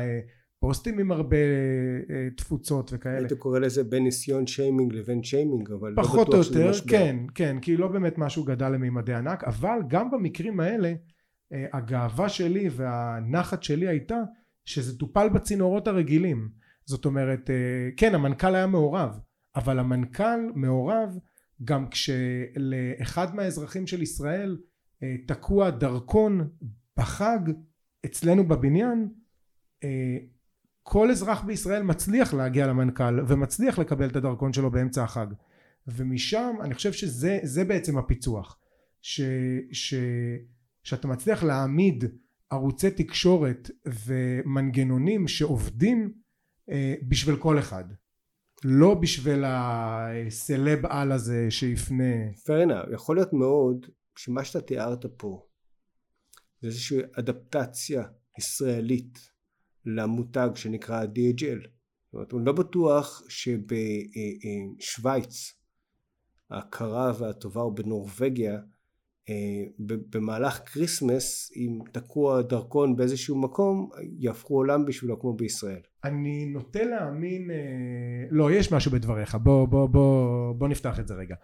פוסטים 0.60 0.98
עם 0.98 1.12
הרבה 1.12 1.36
תפוצות 2.36 2.90
וכאלה. 2.92 3.18
היית 3.18 3.32
קורא 3.32 3.58
לזה 3.58 3.84
בין 3.84 4.04
ניסיון 4.04 4.46
שיימינג 4.46 4.92
לבין 4.92 5.22
שיימינג 5.22 5.70
אבל 5.70 5.90
לא 5.96 6.02
פחות 6.02 6.28
לא 6.28 6.34
או 6.34 6.38
יותר 6.38 6.72
כן 6.88 7.16
כן 7.34 7.56
כי 7.60 7.76
לא 7.76 7.88
באמת 7.88 8.18
משהו 8.18 8.44
גדל 8.44 8.68
למימדי 8.68 9.14
ענק 9.14 9.44
אבל 9.44 9.78
גם 9.88 10.10
במקרים 10.10 10.60
האלה 10.60 10.94
הגאווה 11.52 12.28
שלי 12.28 12.68
והנחת 12.72 13.62
שלי 13.62 13.88
הייתה 13.88 14.18
שזה 14.64 14.98
טופל 14.98 15.28
בצינורות 15.28 15.88
הרגילים 15.88 16.48
זאת 16.84 17.04
אומרת 17.04 17.50
כן 17.96 18.14
המנכ"ל 18.14 18.54
היה 18.54 18.66
מעורב 18.66 19.18
אבל 19.56 19.78
המנכ"ל 19.78 20.40
מעורב 20.54 21.18
גם 21.64 21.88
כשלאחד 21.88 23.34
מהאזרחים 23.34 23.86
של 23.86 24.02
ישראל 24.02 24.58
אה, 25.02 25.16
תקוע 25.26 25.70
דרכון 25.70 26.48
בחג 26.96 27.38
אצלנו 28.06 28.48
בבניין 28.48 29.08
אה, 29.84 30.16
כל 30.82 31.10
אזרח 31.10 31.42
בישראל 31.42 31.82
מצליח 31.82 32.34
להגיע 32.34 32.66
למנכ"ל 32.66 33.20
ומצליח 33.28 33.78
לקבל 33.78 34.08
את 34.08 34.16
הדרכון 34.16 34.52
שלו 34.52 34.70
באמצע 34.70 35.04
החג. 35.04 35.26
ומשם 35.86 36.56
אני 36.60 36.74
חושב 36.74 36.92
שזה 36.92 37.64
בעצם 37.64 37.98
הפיצוח. 37.98 38.58
ש, 39.02 39.20
ש, 39.72 39.94
שאתה 40.84 41.08
מצליח 41.08 41.42
להעמיד 41.42 42.04
ערוצי 42.50 42.90
תקשורת 42.90 43.70
ומנגנונים 43.86 45.28
שעובדים 45.28 46.12
אה, 46.70 46.94
בשביל 47.08 47.36
כל 47.36 47.58
אחד 47.58 47.84
לא 48.64 48.94
בשביל 48.94 49.44
הסלב 49.46 50.86
על 50.86 51.12
הזה 51.12 51.46
שיפנה. 51.50 52.30
enough, 52.46 52.94
יכול 52.94 53.16
להיות 53.16 53.32
מאוד 53.32 53.86
שמה 54.16 54.44
שאתה 54.44 54.60
תיארת 54.60 55.06
פה 55.16 55.46
זה 56.60 56.68
איזושהי 56.68 56.98
אדפטציה 57.18 58.04
ישראלית 58.38 59.18
למותג 59.86 60.50
שנקרא 60.54 61.04
DHL. 61.04 61.68
זאת 62.12 62.14
אומרת, 62.14 62.34
אני 62.34 62.44
לא 62.44 62.52
בטוח 62.52 63.22
שבשוויץ 63.28 65.52
הקרה 66.50 67.12
והטובה 67.18 67.60
או 67.60 67.74
בנורבגיה 67.74 68.58
אה, 69.28 69.64
במהלך 70.10 70.60
כריסמס 70.66 71.52
אם 71.56 71.78
תקוע 71.92 72.42
דרכון 72.42 72.96
באיזשהו 72.96 73.40
מקום 73.40 73.90
יהפכו 74.18 74.54
עולם 74.54 74.84
בשבילו 74.84 75.20
כמו 75.20 75.36
בישראל. 75.36 75.80
אני 76.04 76.46
נוטה 76.46 76.84
להאמין 76.84 77.50
אה, 77.50 77.56
לא 78.30 78.52
יש 78.52 78.72
משהו 78.72 78.90
בדבריך 78.90 79.34
בוא 79.34 79.68
בוא 79.68 79.86
בוא 79.86 80.52
בוא 80.54 80.68
נפתח 80.68 81.00
את 81.00 81.08
זה 81.08 81.14
רגע 81.14 81.34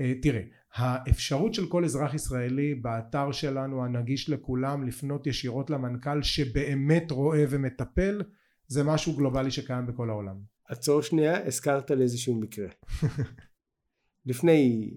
אה, 0.00 0.12
תראה 0.22 0.42
האפשרות 0.74 1.54
של 1.54 1.68
כל 1.68 1.84
אזרח 1.84 2.14
ישראלי 2.14 2.74
באתר 2.74 3.32
שלנו 3.32 3.84
הנגיש 3.84 4.30
לכולם 4.30 4.86
לפנות 4.86 5.26
ישירות 5.26 5.70
למנכ"ל 5.70 6.22
שבאמת 6.22 7.10
רואה 7.10 7.44
ומטפל 7.50 8.22
זה 8.66 8.84
משהו 8.84 9.16
גלובלי 9.16 9.50
שקיים 9.50 9.86
בכל 9.86 10.10
העולם. 10.10 10.36
עצור 10.68 11.02
שנייה 11.02 11.46
הזכרת 11.46 11.90
לי 11.90 12.02
איזשהו 12.02 12.40
מקרה 12.40 12.68
לפני 14.26 14.90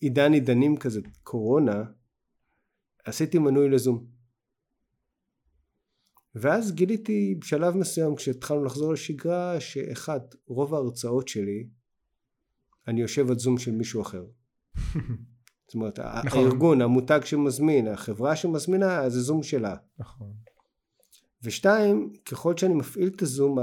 עידן 0.00 0.32
עידנים 0.32 0.76
כזה, 0.76 1.00
קורונה, 1.22 1.84
עשיתי 3.04 3.38
מנוי 3.38 3.68
לזום. 3.68 4.19
ואז 6.34 6.72
גיליתי 6.72 7.34
בשלב 7.40 7.76
מסוים 7.76 8.16
כשהתחלנו 8.16 8.64
לחזור 8.64 8.92
לשגרה 8.92 9.60
שאחד, 9.60 10.20
רוב 10.46 10.74
ההרצאות 10.74 11.28
שלי 11.28 11.68
אני 12.88 13.00
יושב 13.00 13.30
על 13.30 13.38
זום 13.38 13.58
של 13.58 13.72
מישהו 13.72 14.02
אחר. 14.02 14.24
זאת 15.66 15.74
אומרת 15.74 15.98
נכון. 15.98 16.40
הארגון, 16.40 16.82
המותג 16.82 17.20
שמזמין, 17.24 17.88
החברה 17.88 18.36
שמזמינה 18.36 19.08
זה 19.08 19.20
זום 19.20 19.42
שלה. 19.42 19.76
נכון. 19.98 20.32
ושתיים, 21.42 22.12
ככל 22.24 22.56
שאני 22.56 22.74
מפעיל 22.74 23.08
את 23.08 23.22
הזום, 23.22 23.58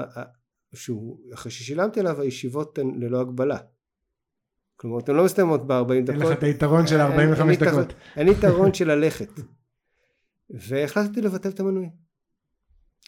שהוא, 0.73 1.19
אחרי 1.33 1.51
ששילמתי 1.51 1.99
עליו 1.99 2.21
הישיבות 2.21 2.77
הן 2.77 2.99
ללא 2.99 3.21
הגבלה. 3.21 3.57
כלומר 4.75 4.99
אתן 4.99 5.15
לא 5.15 5.25
מסתיימות 5.25 5.67
ב-40 5.67 6.01
דקות. 6.03 6.09
אין 6.09 6.19
לך 6.19 6.37
את 6.37 6.43
היתרון 6.43 6.87
של 6.87 6.99
45 6.99 7.57
דקות. 7.57 7.93
אין 8.15 8.27
יתרון 8.27 8.73
של 8.73 8.87
ללכת. 8.87 9.29
והחלטתי 10.67 11.21
לבטל 11.21 11.49
את 11.49 11.59
המנוי. 11.59 11.89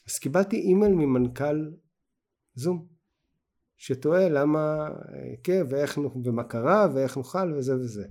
אז 0.10 0.20
קיבלתי 0.20 0.58
אימייל 0.58 0.94
ממנכ"ל 0.94 1.72
זום 2.56 2.88
שתוהה 3.78 4.30
למה 4.30 4.90
כן 5.44 5.62
ואיך 5.70 5.98
ומה 6.26 6.44
קרה 6.44 6.88
ואיך 6.94 7.18
נוכל 7.18 7.54
וזה 7.54 7.76
וזה. 7.76 8.06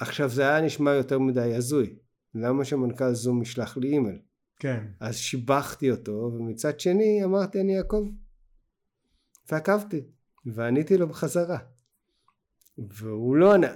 עכשיו 0.00 0.28
זה 0.28 0.42
היה 0.42 0.60
נשמע 0.60 0.90
יותר 0.90 1.18
מדי 1.18 1.54
הזוי 1.54 1.96
למה 2.34 2.64
שמנכ"ל 2.64 3.12
זום 3.12 3.42
ישלח 3.42 3.76
לי 3.76 3.88
אימייל. 3.88 4.18
כן. 4.58 4.86
אז 5.00 5.16
שיבחתי 5.16 5.90
אותו 5.90 6.30
ומצד 6.34 6.80
שני 6.80 7.24
אמרתי 7.24 7.60
אני 7.60 7.78
אעקוב. 7.78 8.08
ועקבתי 9.50 10.04
ועניתי 10.46 10.96
לו 10.96 11.08
בחזרה. 11.08 11.58
והוא 12.78 13.36
לא 13.36 13.54
ענה. 13.54 13.74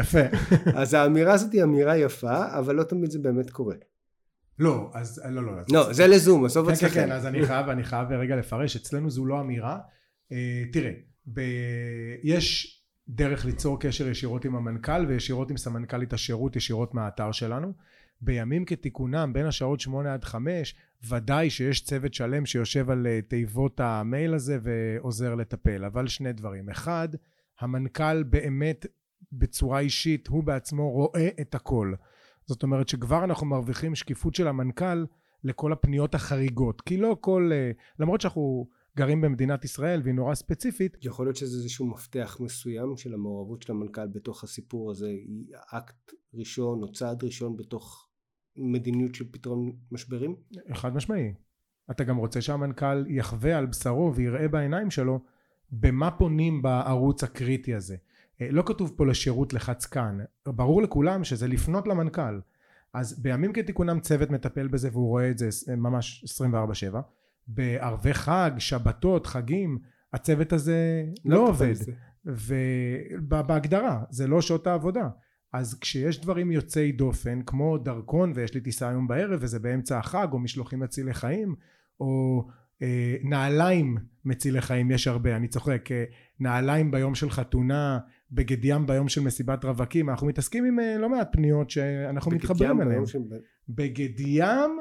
יפה. 0.00 0.18
אז 0.80 0.94
האמירה 0.94 1.34
הזאת 1.34 1.52
היא 1.52 1.62
אמירה 1.62 1.96
יפה, 1.96 2.58
אבל 2.58 2.74
לא 2.74 2.82
תמיד 2.82 3.10
זה 3.10 3.18
באמת 3.18 3.50
קורה. 3.50 3.76
לא, 4.60 4.90
אז 4.94 5.22
לא, 5.30 5.44
לא, 5.44 5.56
לא. 5.56 5.62
לא, 5.72 5.92
זה 5.92 6.06
לזום, 6.06 6.44
בסוף 6.44 6.66
כן, 6.66 6.72
אצלכם. 6.72 6.94
כן, 6.94 7.06
כן, 7.06 7.12
אז 7.12 7.26
אני 7.26 7.46
חייב, 7.46 7.68
אני 7.68 7.84
חייב 7.84 8.12
רגע 8.12 8.36
לפרש, 8.36 8.76
אצלנו 8.76 9.10
זו 9.10 9.26
לא 9.26 9.40
אמירה. 9.40 9.78
אה, 10.32 10.62
תראה. 10.72 10.92
יש 12.22 12.76
דרך 13.08 13.44
ליצור 13.44 13.80
קשר 13.80 14.08
ישירות 14.08 14.44
עם 14.44 14.56
המנכ"ל 14.56 15.06
וישירות 15.08 15.50
עם 15.50 15.56
סמנכ"לית 15.56 16.12
השירות 16.12 16.56
ישירות 16.56 16.94
מהאתר 16.94 17.32
שלנו. 17.32 17.72
בימים 18.20 18.64
כתיקונם 18.64 19.30
בין 19.32 19.46
השעות 19.46 19.80
שמונה 19.80 20.14
עד 20.14 20.24
חמש 20.24 20.74
ודאי 21.08 21.50
שיש 21.50 21.84
צוות 21.84 22.14
שלם 22.14 22.46
שיושב 22.46 22.90
על 22.90 23.06
אה, 23.06 23.20
תיבות 23.28 23.80
המייל 23.80 24.34
הזה 24.34 24.58
ועוזר 24.62 25.34
לטפל 25.34 25.84
אבל 25.84 26.08
שני 26.08 26.32
דברים 26.32 26.70
אחד 26.70 27.08
המנכ"ל 27.60 28.22
באמת 28.22 28.86
בצורה 29.32 29.80
אישית 29.80 30.26
הוא 30.26 30.44
בעצמו 30.44 30.90
רואה 30.90 31.28
את 31.40 31.54
הכל 31.54 31.92
זאת 32.50 32.62
אומרת 32.62 32.88
שכבר 32.88 33.24
אנחנו 33.24 33.46
מרוויחים 33.46 33.94
שקיפות 33.94 34.34
של 34.34 34.48
המנכ"ל 34.48 35.04
לכל 35.44 35.72
הפניות 35.72 36.14
החריגות 36.14 36.80
כי 36.80 36.96
לא 36.96 37.16
כל 37.20 37.50
אה, 37.52 37.70
למרות 37.98 38.20
שאנחנו 38.20 38.68
גרים 38.96 39.20
במדינת 39.20 39.64
ישראל 39.64 40.00
והיא 40.04 40.14
נורא 40.14 40.34
ספציפית 40.34 40.96
יכול 41.04 41.26
להיות 41.26 41.36
שזה 41.36 41.56
איזשהו 41.56 41.86
מפתח 41.86 42.36
מסוים 42.40 42.96
של 42.96 43.14
המעורבות 43.14 43.62
של 43.62 43.72
המנכ"ל 43.72 44.06
בתוך 44.06 44.44
הסיפור 44.44 44.90
הזה 44.90 45.06
היא 45.06 45.46
אקט 45.72 46.12
ראשון 46.34 46.82
או 46.82 46.92
צעד 46.92 47.24
ראשון 47.24 47.56
בתוך 47.56 48.08
מדיניות 48.56 49.14
של 49.14 49.24
פתרון 49.30 49.72
משברים? 49.92 50.36
חד 50.74 50.94
משמעי 50.94 51.34
אתה 51.90 52.04
גם 52.04 52.16
רוצה 52.16 52.40
שהמנכ"ל 52.40 53.04
יחווה 53.08 53.58
על 53.58 53.66
בשרו 53.66 54.14
ויראה 54.14 54.48
בעיניים 54.48 54.90
שלו 54.90 55.20
במה 55.70 56.10
פונים 56.10 56.62
בערוץ 56.62 57.24
הקריטי 57.24 57.74
הזה 57.74 57.96
לא 58.50 58.62
כתוב 58.66 58.92
פה 58.96 59.06
לשירות 59.06 59.52
לחץ 59.52 59.86
כאן. 59.86 60.18
ברור 60.46 60.82
לכולם 60.82 61.24
שזה 61.24 61.48
לפנות 61.48 61.88
למנכ"ל. 61.88 62.40
אז 62.92 63.22
בימים 63.22 63.52
כתיקונם 63.52 64.00
צוות 64.00 64.30
מטפל 64.30 64.68
בזה 64.68 64.88
והוא 64.92 65.08
רואה 65.08 65.30
את 65.30 65.38
זה 65.38 65.48
ממש 65.76 66.24
24/7 66.42 66.96
בערבי 67.46 68.14
חג 68.14 68.50
שבתות 68.58 69.26
חגים 69.26 69.78
הצוות 70.12 70.52
הזה 70.52 71.04
לא, 71.24 71.36
לא 71.36 71.48
עובד. 71.48 71.74
ובהגדרה 72.24 74.02
זה 74.10 74.26
לא 74.26 74.40
שעות 74.40 74.66
העבודה. 74.66 75.08
אז 75.52 75.78
כשיש 75.80 76.20
דברים 76.20 76.52
יוצאי 76.52 76.92
דופן 76.92 77.42
כמו 77.42 77.78
דרכון 77.78 78.32
ויש 78.34 78.54
לי 78.54 78.60
טיסה 78.60 78.88
היום 78.88 79.08
בערב 79.08 79.38
וזה 79.42 79.58
באמצע 79.58 79.98
החג 79.98 80.28
או 80.32 80.38
משלוחים 80.38 80.80
מצילי 80.80 81.14
חיים 81.14 81.54
או 82.00 82.44
אה, 82.82 83.16
נעליים 83.22 83.96
מצילי 84.24 84.60
חיים 84.60 84.90
יש 84.90 85.06
הרבה 85.06 85.36
אני 85.36 85.48
צוחק 85.48 85.92
אה, 85.92 86.04
נעליים 86.40 86.90
ביום 86.90 87.14
של 87.14 87.30
חתונה 87.30 87.98
בגד 88.32 88.64
ים 88.64 88.86
ביום 88.86 89.08
של 89.08 89.20
מסיבת 89.20 89.64
רווקים 89.64 90.10
אנחנו 90.10 90.26
מתעסקים 90.26 90.64
עם 90.64 90.80
אה, 90.80 90.98
לא 90.98 91.08
מעט 91.08 91.28
פניות 91.32 91.70
שאנחנו 91.70 92.30
מתחברים 92.30 92.80
אליהן. 92.80 93.06
של... 93.06 93.18
בגד 93.68 94.20
ים 94.20 94.78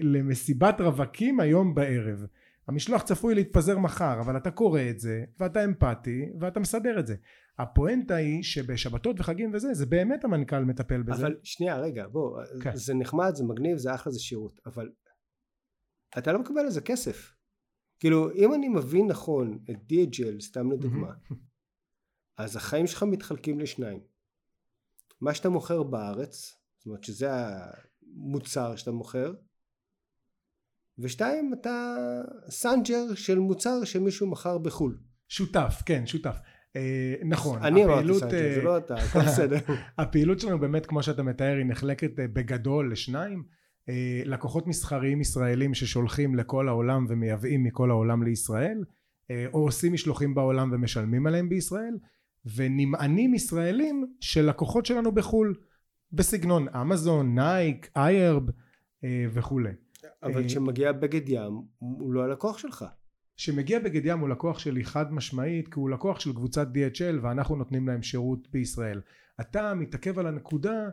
למסיבת 0.00 0.80
רווקים 0.80 1.40
היום 1.40 1.74
בערב. 1.74 2.26
המשלוח 2.68 3.02
צפוי 3.02 3.34
להתפזר 3.34 3.78
מחר 3.78 4.20
אבל 4.20 4.36
אתה 4.36 4.50
קורא 4.50 4.80
את 4.90 5.00
זה 5.00 5.24
ואתה 5.38 5.64
אמפתי 5.64 6.32
ואתה 6.40 6.60
מסדר 6.60 6.98
את 6.98 7.06
זה. 7.06 7.14
הפואנטה 7.58 8.14
היא 8.14 8.42
שבשבתות 8.42 9.20
וחגים 9.20 9.50
וזה 9.54 9.74
זה 9.74 9.86
באמת 9.86 10.24
המנכ"ל 10.24 10.64
מטפל 10.64 11.02
בזה. 11.02 11.22
אבל 11.22 11.36
שנייה 11.42 11.76
רגע 11.76 12.06
בוא 12.08 12.38
כן. 12.62 12.70
זה 12.76 12.94
נחמד 12.94 13.34
זה 13.34 13.44
מגניב 13.44 13.76
זה 13.76 13.94
אחלה 13.94 14.12
זה 14.12 14.20
שירות 14.20 14.60
אבל 14.66 14.90
אתה 16.18 16.32
לא 16.32 16.38
מקבל 16.38 16.60
על 16.60 16.70
זה 16.70 16.80
כסף. 16.80 17.32
כאילו 18.00 18.32
אם 18.32 18.54
אני 18.54 18.68
מבין 18.68 19.06
נכון 19.06 19.58
את 19.70 19.76
DHL 19.92 20.40
סתם 20.40 20.72
לדוגמה 20.72 21.12
אז 22.40 22.56
החיים 22.56 22.86
שלך 22.86 23.02
מתחלקים 23.02 23.60
לשניים. 23.60 24.00
מה 25.20 25.34
שאתה 25.34 25.48
מוכר 25.48 25.82
בארץ 25.82 26.56
זאת 26.78 26.86
אומרת 26.86 27.04
שזה 27.04 27.30
המוצר 27.32 28.76
שאתה 28.76 28.92
מוכר 28.92 29.34
ושתיים 30.98 31.54
אתה 31.60 31.96
סנג'ר 32.48 33.14
של 33.14 33.38
מוצר 33.38 33.84
שמישהו 33.84 34.26
מכר 34.26 34.58
בחו"ל. 34.58 34.98
שותף 35.28 35.82
כן 35.86 36.06
שותף. 36.06 36.36
אה, 36.76 37.14
נכון 37.24 37.62
אני 37.62 37.84
אמרתי 37.84 38.18
סנג'ר 38.18 38.30
זה 38.30 38.56
אה, 38.58 38.64
לא 38.64 38.78
אתה 38.78 38.94
הכל 38.94 39.18
בסדר. 39.26 39.58
הפעילות 39.98 40.40
שלנו 40.40 40.58
באמת 40.58 40.86
כמו 40.86 41.02
שאתה 41.02 41.22
מתאר 41.22 41.56
היא 41.56 41.66
נחלקת 41.66 42.18
אה, 42.18 42.28
בגדול 42.28 42.92
לשניים. 42.92 43.44
אה, 43.88 44.22
לקוחות 44.24 44.66
מסחריים 44.66 45.20
ישראלים 45.20 45.74
ששולחים 45.74 46.34
לכל 46.34 46.68
העולם 46.68 47.06
ומייבאים 47.08 47.64
מכל 47.64 47.90
העולם 47.90 48.22
לישראל 48.22 48.84
אה, 49.30 49.46
או 49.52 49.58
עושים 49.58 49.92
משלוחים 49.92 50.34
בעולם 50.34 50.70
ומשלמים 50.72 51.26
עליהם 51.26 51.48
בישראל 51.48 51.98
ונמענים 52.56 53.34
ישראלים 53.34 54.14
של 54.20 54.48
לקוחות 54.48 54.86
שלנו 54.86 55.12
בחו"ל 55.12 55.54
בסגנון 56.12 56.68
אמזון, 56.68 57.34
Nike, 57.34 57.90
iHerb 57.96 58.50
אה, 59.04 59.26
וכולי. 59.32 59.72
אבל 60.22 60.46
כשמגיע 60.46 60.92
בגד 60.92 61.28
ים 61.28 61.62
הוא 61.78 62.12
לא 62.12 62.24
הלקוח 62.24 62.58
שלך. 62.58 62.84
כשמגיע 63.36 63.78
בגד 63.78 64.06
ים 64.06 64.18
הוא 64.18 64.28
לקוח 64.28 64.58
שלי 64.58 64.84
חד 64.84 65.12
משמעית 65.12 65.68
כי 65.68 65.80
הוא 65.80 65.90
לקוח 65.90 66.20
של 66.20 66.32
קבוצת 66.32 66.68
DHL 66.74 67.22
ואנחנו 67.22 67.56
נותנים 67.56 67.88
להם 67.88 68.02
שירות 68.02 68.48
בישראל. 68.50 69.00
אתה 69.40 69.74
מתעכב 69.74 70.18
על 70.18 70.26
הנקודה 70.26 70.88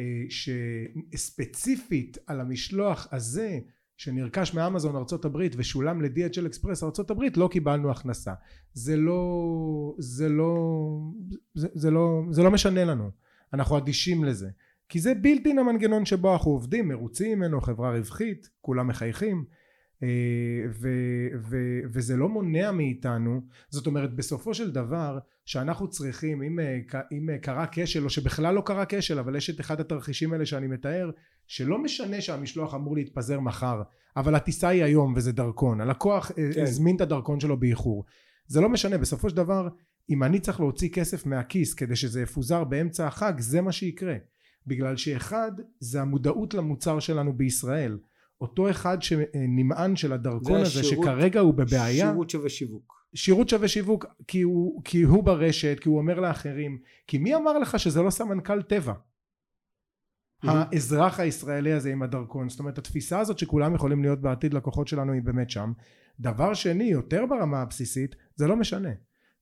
אה, 0.00 0.04
שספציפית 0.28 2.18
על 2.26 2.40
המשלוח 2.40 3.08
הזה 3.12 3.58
שנרכש 3.98 4.54
מאמזון 4.54 4.96
הברית 5.24 5.52
ושולם 5.56 6.02
ל-DHL 6.02 6.46
אקספרס 6.46 6.82
הברית 7.10 7.36
לא 7.36 7.48
קיבלנו 7.52 7.90
הכנסה. 7.90 8.32
זה 8.72 8.96
לא 8.96 9.94
זה 9.98 10.28
לא 10.28 10.54
זה, 11.54 11.68
זה 11.74 11.90
לא 11.90 12.22
זה 12.30 12.42
לא 12.42 12.50
משנה 12.50 12.84
לנו. 12.84 13.10
אנחנו 13.52 13.78
אדישים 13.78 14.24
לזה. 14.24 14.48
כי 14.88 15.00
זה 15.00 15.14
בלתי 15.14 15.50
המנגנון 15.58 16.04
שבו 16.04 16.32
אנחנו 16.32 16.50
עובדים 16.50 16.88
מרוצים 16.88 17.38
ממנו 17.38 17.60
חברה 17.60 17.90
רווחית 17.90 18.50
כולם 18.60 18.88
מחייכים 18.88 19.44
ו, 20.80 20.88
ו, 21.50 21.56
וזה 21.92 22.16
לא 22.16 22.28
מונע 22.28 22.72
מאיתנו. 22.72 23.40
זאת 23.68 23.86
אומרת 23.86 24.14
בסופו 24.14 24.54
של 24.54 24.70
דבר 24.70 25.18
שאנחנו 25.44 25.88
צריכים 25.88 26.42
אם, 26.42 26.60
אה, 26.60 26.78
אם 27.12 27.30
אה, 27.30 27.38
קרה 27.38 27.66
כשל 27.72 28.04
או 28.04 28.10
שבכלל 28.10 28.54
לא 28.54 28.60
קרה 28.60 28.84
כשל 28.88 29.18
אבל 29.18 29.36
יש 29.36 29.50
את 29.50 29.60
אחד 29.60 29.80
התרחישים 29.80 30.32
האלה 30.32 30.46
שאני 30.46 30.66
מתאר 30.66 31.10
שלא 31.46 31.82
משנה 31.82 32.20
שהמשלוח 32.20 32.74
אמור 32.74 32.96
להתפזר 32.96 33.40
מחר 33.40 33.82
אבל 34.16 34.34
הטיסה 34.34 34.68
היא 34.68 34.84
היום 34.84 35.14
וזה 35.16 35.32
דרכון. 35.32 35.80
הלקוח 35.80 36.32
כן. 36.54 36.62
הזמין 36.62 36.96
את 36.96 37.00
הדרכון 37.00 37.40
שלו 37.40 37.60
באיחור. 37.60 38.04
זה 38.46 38.60
לא 38.60 38.68
משנה 38.68 38.98
בסופו 38.98 39.30
של 39.30 39.36
דבר 39.36 39.68
אם 40.10 40.22
אני 40.22 40.40
צריך 40.40 40.60
להוציא 40.60 40.88
כסף 40.88 41.26
מהכיס 41.26 41.74
כדי 41.74 41.96
שזה 41.96 42.22
יפוזר 42.22 42.64
באמצע 42.64 43.06
החג 43.06 43.32
זה 43.38 43.60
מה 43.60 43.72
שיקרה. 43.72 44.14
בגלל 44.66 44.96
שאחד 44.96 45.52
זה 45.80 46.00
המודעות 46.00 46.54
למוצר 46.54 46.98
שלנו 46.98 47.32
בישראל 47.32 47.98
אותו 48.40 48.70
אחד 48.70 49.02
שנמען 49.02 49.96
של 49.96 50.12
הדרכון 50.12 50.60
הזה 50.60 50.82
שירות, 50.82 51.04
שכרגע 51.04 51.40
הוא 51.40 51.54
בבעיה 51.54 52.06
שירות 52.10 52.30
שווה 52.30 52.48
שיווק. 52.48 53.04
שירות 53.14 53.48
שווה 53.48 53.68
שיווק 53.68 54.06
כי 54.26 54.42
הוא, 54.42 54.82
כי 54.84 55.02
הוא 55.02 55.24
ברשת 55.24 55.78
כי 55.80 55.88
הוא 55.88 55.98
אומר 55.98 56.20
לאחרים 56.20 56.78
כי 57.06 57.18
מי 57.18 57.34
אמר 57.34 57.58
לך 57.58 57.78
שזה 57.78 58.02
לא 58.02 58.10
סמנכ"ל 58.10 58.62
טבע? 58.62 58.92
Mm-hmm. 58.92 60.50
האזרח 60.50 61.20
הישראלי 61.20 61.72
הזה 61.72 61.92
עם 61.92 62.02
הדרכון. 62.02 62.48
זאת 62.48 62.60
אומרת 62.60 62.78
התפיסה 62.78 63.20
הזאת 63.20 63.38
שכולם 63.38 63.74
יכולים 63.74 64.02
להיות 64.02 64.20
בעתיד 64.20 64.54
לקוחות 64.54 64.88
שלנו 64.88 65.12
היא 65.12 65.22
באמת 65.22 65.50
שם. 65.50 65.72
דבר 66.20 66.54
שני 66.54 66.84
יותר 66.84 67.26
ברמה 67.26 67.62
הבסיסית 67.62 68.16
זה 68.36 68.46
לא 68.46 68.56
משנה. 68.56 68.90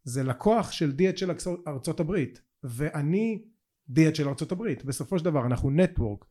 זה 0.04 0.22
לקוח 0.22 0.72
של 0.72 0.92
DHL 0.98 1.48
ארצות 1.68 2.00
הברית 2.00 2.40
ואני 2.64 3.44
DHL 3.90 4.28
ארצות 4.28 4.52
הברית. 4.52 4.84
בסופו 4.84 5.18
של 5.18 5.24
דבר 5.24 5.46
אנחנו 5.46 5.70
נטוורק 5.70 6.24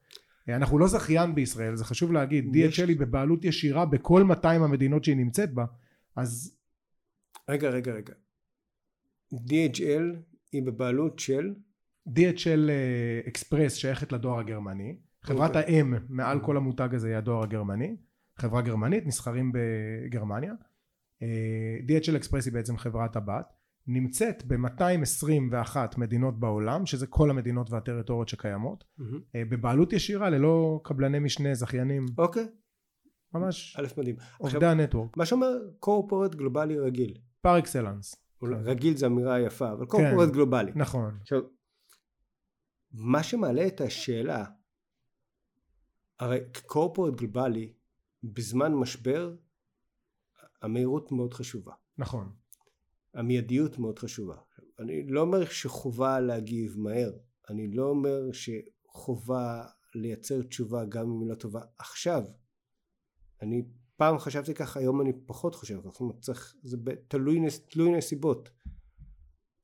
אנחנו 0.50 0.80
לא 0.80 0.88
זכיין 0.88 1.36
בישראל 1.36 1.76
זה 1.76 1.86
חשוב 1.86 2.12
להגיד. 2.12 2.56
יש... 2.56 2.80
DHL 2.80 2.88
היא 2.88 3.00
בבעלות 3.00 3.46
ישירה 3.46 3.86
בכל 3.86 4.24
200 4.24 4.64
המדינות 4.64 5.04
שהיא 5.04 5.18
נמצאת 5.18 5.54
בה. 5.54 5.66
אז 6.16 6.58
רגע 7.50 7.70
רגע 7.70 7.94
רגע. 7.94 8.14
DHL 9.34 10.16
היא 10.52 10.64
בבעלות 10.64 11.20
של? 11.20 11.54
DHL 12.10 12.70
אקספרס 13.28 13.76
uh, 13.76 13.80
שייכת 13.80 14.12
לדואר 14.12 14.40
הגרמני. 14.40 14.98
חברת 15.22 15.56
okay. 15.56 15.60
אוקיי. 15.60 15.76
האם 15.76 15.94
מעל 16.10 16.40
כל 16.40 16.58
המותג 16.58 16.90
הזה 16.94 17.08
היא 17.08 17.16
הדואר 17.16 17.44
הגרמני. 17.44 17.96
חברה 18.38 18.62
גרמנית 18.62 19.06
נסחרים 19.06 19.52
בגרמניה. 19.54 20.54
uh, 21.20 21.26
DHL 21.88 22.16
אקספרס 22.16 22.46
היא 22.46 22.54
בעצם 22.54 22.78
חברת 22.78 23.16
הבת 23.16 23.55
נמצאת 23.88 24.43
ב-221 24.48 25.78
מדינות 25.98 26.39
בעולם 26.39 26.86
שזה 26.86 27.08
כל 27.08 27.30
המדינות 27.30 27.71
והטריטוריות 27.71 28.28
שקיימות 28.28 28.84
mm-hmm. 28.84 29.04
בבעלות 29.50 29.93
ישירה 29.93 30.30
ללא 30.30 30.82
קבלני 30.84 31.19
משנה 31.19 31.54
זכיינים. 31.54 32.06
אוקיי. 32.17 32.43
okay. 32.43 32.48
ממש 33.34 33.76
א' 33.80 33.88
מדהים. 33.98 34.15
עובדי 34.38 34.65
הנטוורק. 34.65 35.17
מה 35.17 35.26
שאומר 35.26 35.58
קורפורט 35.80 36.36
גלובלי 36.36 36.80
רגיל. 36.80 37.17
פר 37.41 37.60
אקסלנס. 37.60 38.15
כן. 38.39 38.48
רגיל 38.54 38.98
זה 38.98 39.06
אמירה 39.06 39.39
יפה 39.39 39.71
אבל 39.71 39.86
קורפורט 39.86 40.28
כן, 40.28 40.34
גלובלי 40.34 40.71
נכון. 40.76 41.17
עכשיו 41.21 41.41
מה 42.91 43.24
שמעלה 43.24 43.67
את 43.67 43.82
השאלה 43.82 44.45
הרי 46.19 46.39
קורפורט 46.65 47.13
גלובלי 47.13 47.74
בזמן 48.24 48.74
משבר 48.74 49.36
המהירות 50.62 51.12
מאוד 51.12 51.34
חשובה. 51.34 51.74
נכון 51.98 52.32
המיידיות 53.15 53.80
מאוד 53.80 53.99
חשובה. 53.99 54.36
אני 54.80 55.08
לא 55.08 55.21
אומר 55.21 55.45
שחובה 55.45 56.19
להגיב 56.19 56.80
מהר, 56.80 57.12
אני 57.49 57.71
לא 57.71 57.84
אומר 57.89 58.21
שחובה 58.32 59.65
לייצר 59.95 60.41
תשובה 60.41 60.86
גם 60.86 61.12
אם 61.12 61.21
היא 61.21 61.30
לא 61.30 61.36
טובה 61.36 61.62
עכשיו. 61.78 62.23
אני 63.41 63.65
פעם 63.97 64.19
חשבתי 64.19 64.54
ככה, 64.54 64.80
היום 64.80 65.01
אני 65.01 65.13
פחות 65.25 65.56
חושב 65.56 65.80
ככה, 65.80 65.89
זאת 65.89 65.99
אומרת 65.99 66.19
צריך, 66.19 66.56
זה 66.63 66.78
תלוי, 67.08 67.39
תלוי 67.69 67.91
נסיבות. 67.91 68.49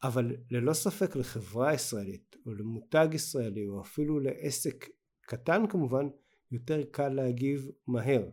אבל 0.03 0.35
ללא 0.51 0.73
ספק 0.73 1.15
לחברה 1.15 1.73
ישראלית 1.73 2.35
או 2.45 2.53
למותג 2.53 3.07
ישראלי 3.11 3.67
או 3.67 3.81
אפילו 3.81 4.19
לעסק 4.19 4.89
קטן 5.21 5.67
כמובן 5.69 6.07
יותר 6.51 6.83
קל 6.91 7.09
להגיב 7.09 7.71
מהר. 7.87 8.29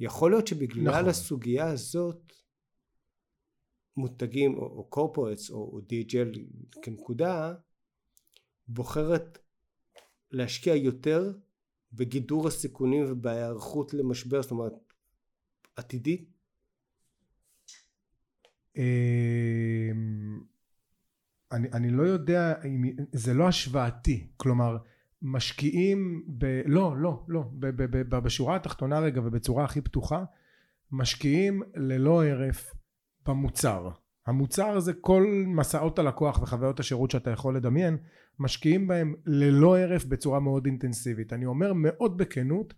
יכול 0.00 0.30
להיות 0.30 0.46
שבגלל 0.46 0.90
נכון. 0.90 1.08
הסוגיה 1.08 1.70
הזאת 1.70 2.32
מותגים 3.96 4.54
או 4.54 4.84
קורפורטס 4.84 5.50
או, 5.50 5.56
או 5.56 5.78
DHL 5.78 6.38
כנקודה 6.82 7.54
בוחרת 8.68 9.38
להשקיע 10.30 10.74
יותר 10.74 11.32
בגידור 11.92 12.48
הסיכונים 12.48 13.04
ובהיערכות 13.08 13.94
למשבר 13.94 14.42
זאת 14.42 14.50
אומרת 14.50 14.72
עתידי? 15.76 16.24
אמ, 18.76 20.40
אני, 21.52 21.68
אני 21.72 21.90
לא 21.90 22.02
יודע 22.02 22.54
אם 22.64 22.82
זה 23.12 23.34
לא 23.34 23.48
השוואתי 23.48 24.26
כלומר 24.36 24.76
משקיעים 25.22 26.24
ב... 26.38 26.62
לא 26.66 26.96
לא 26.96 27.24
לא 27.28 27.42
ב, 27.52 27.66
ב, 27.66 27.98
ב, 27.98 28.16
בשורה 28.18 28.56
התחתונה 28.56 28.98
רגע 28.98 29.20
ובצורה 29.24 29.64
הכי 29.64 29.80
פתוחה 29.80 30.24
משקיעים 30.92 31.62
ללא 31.74 32.24
הרף 32.24 32.75
במוצר. 33.26 33.90
המוצר 34.26 34.80
זה 34.80 34.92
כל 34.92 35.44
מסעות 35.46 35.98
הלקוח 35.98 36.42
וחוויות 36.42 36.80
השירות 36.80 37.10
שאתה 37.10 37.30
יכול 37.30 37.56
לדמיין 37.56 37.96
משקיעים 38.38 38.88
בהם 38.88 39.14
ללא 39.26 39.78
הרף 39.78 40.04
בצורה 40.04 40.40
מאוד 40.40 40.66
אינטנסיבית. 40.66 41.32
אני 41.32 41.46
אומר 41.46 41.72
מאוד 41.72 42.18
בכנות 42.18 42.74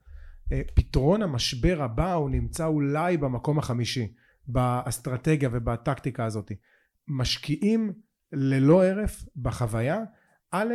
אה, 0.53 0.61
פתרון 0.75 1.23
המשבר 1.23 1.83
הבא 1.83 2.15
הוא 2.15 2.31
נמצא 2.31 2.67
אולי 2.67 3.17
במקום 3.17 3.59
החמישי 3.59 4.13
באסטרטגיה 4.47 5.49
ובטקטיקה 5.53 6.25
הזאת. 6.25 6.53
משקיעים 7.09 7.93
ללא 8.33 8.85
הרף 8.85 9.25
בחוויה 9.37 9.99
א' 10.51 10.75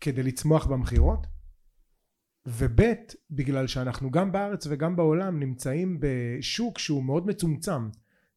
כדי 0.00 0.22
לצמוח 0.22 0.66
במכירות 0.66 1.26
וב' 2.46 2.80
בגלל 3.30 3.66
שאנחנו 3.66 4.10
גם 4.10 4.32
בארץ 4.32 4.66
וגם 4.70 4.96
בעולם 4.96 5.40
נמצאים 5.40 5.98
בשוק 6.00 6.78
שהוא 6.78 7.04
מאוד 7.04 7.26
מצומצם 7.26 7.88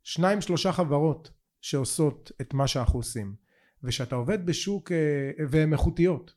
שניים 0.05 0.41
שלושה 0.41 0.71
חברות 0.71 1.31
שעושות 1.61 2.31
את 2.41 2.53
מה 2.53 2.67
שאנחנו 2.67 2.99
עושים. 2.99 3.35
ושאתה 3.83 4.15
עובד 4.15 4.45
בשוק 4.45 4.91
אה, 4.91 5.45
והן 5.49 5.73
איכותיות. 5.73 6.33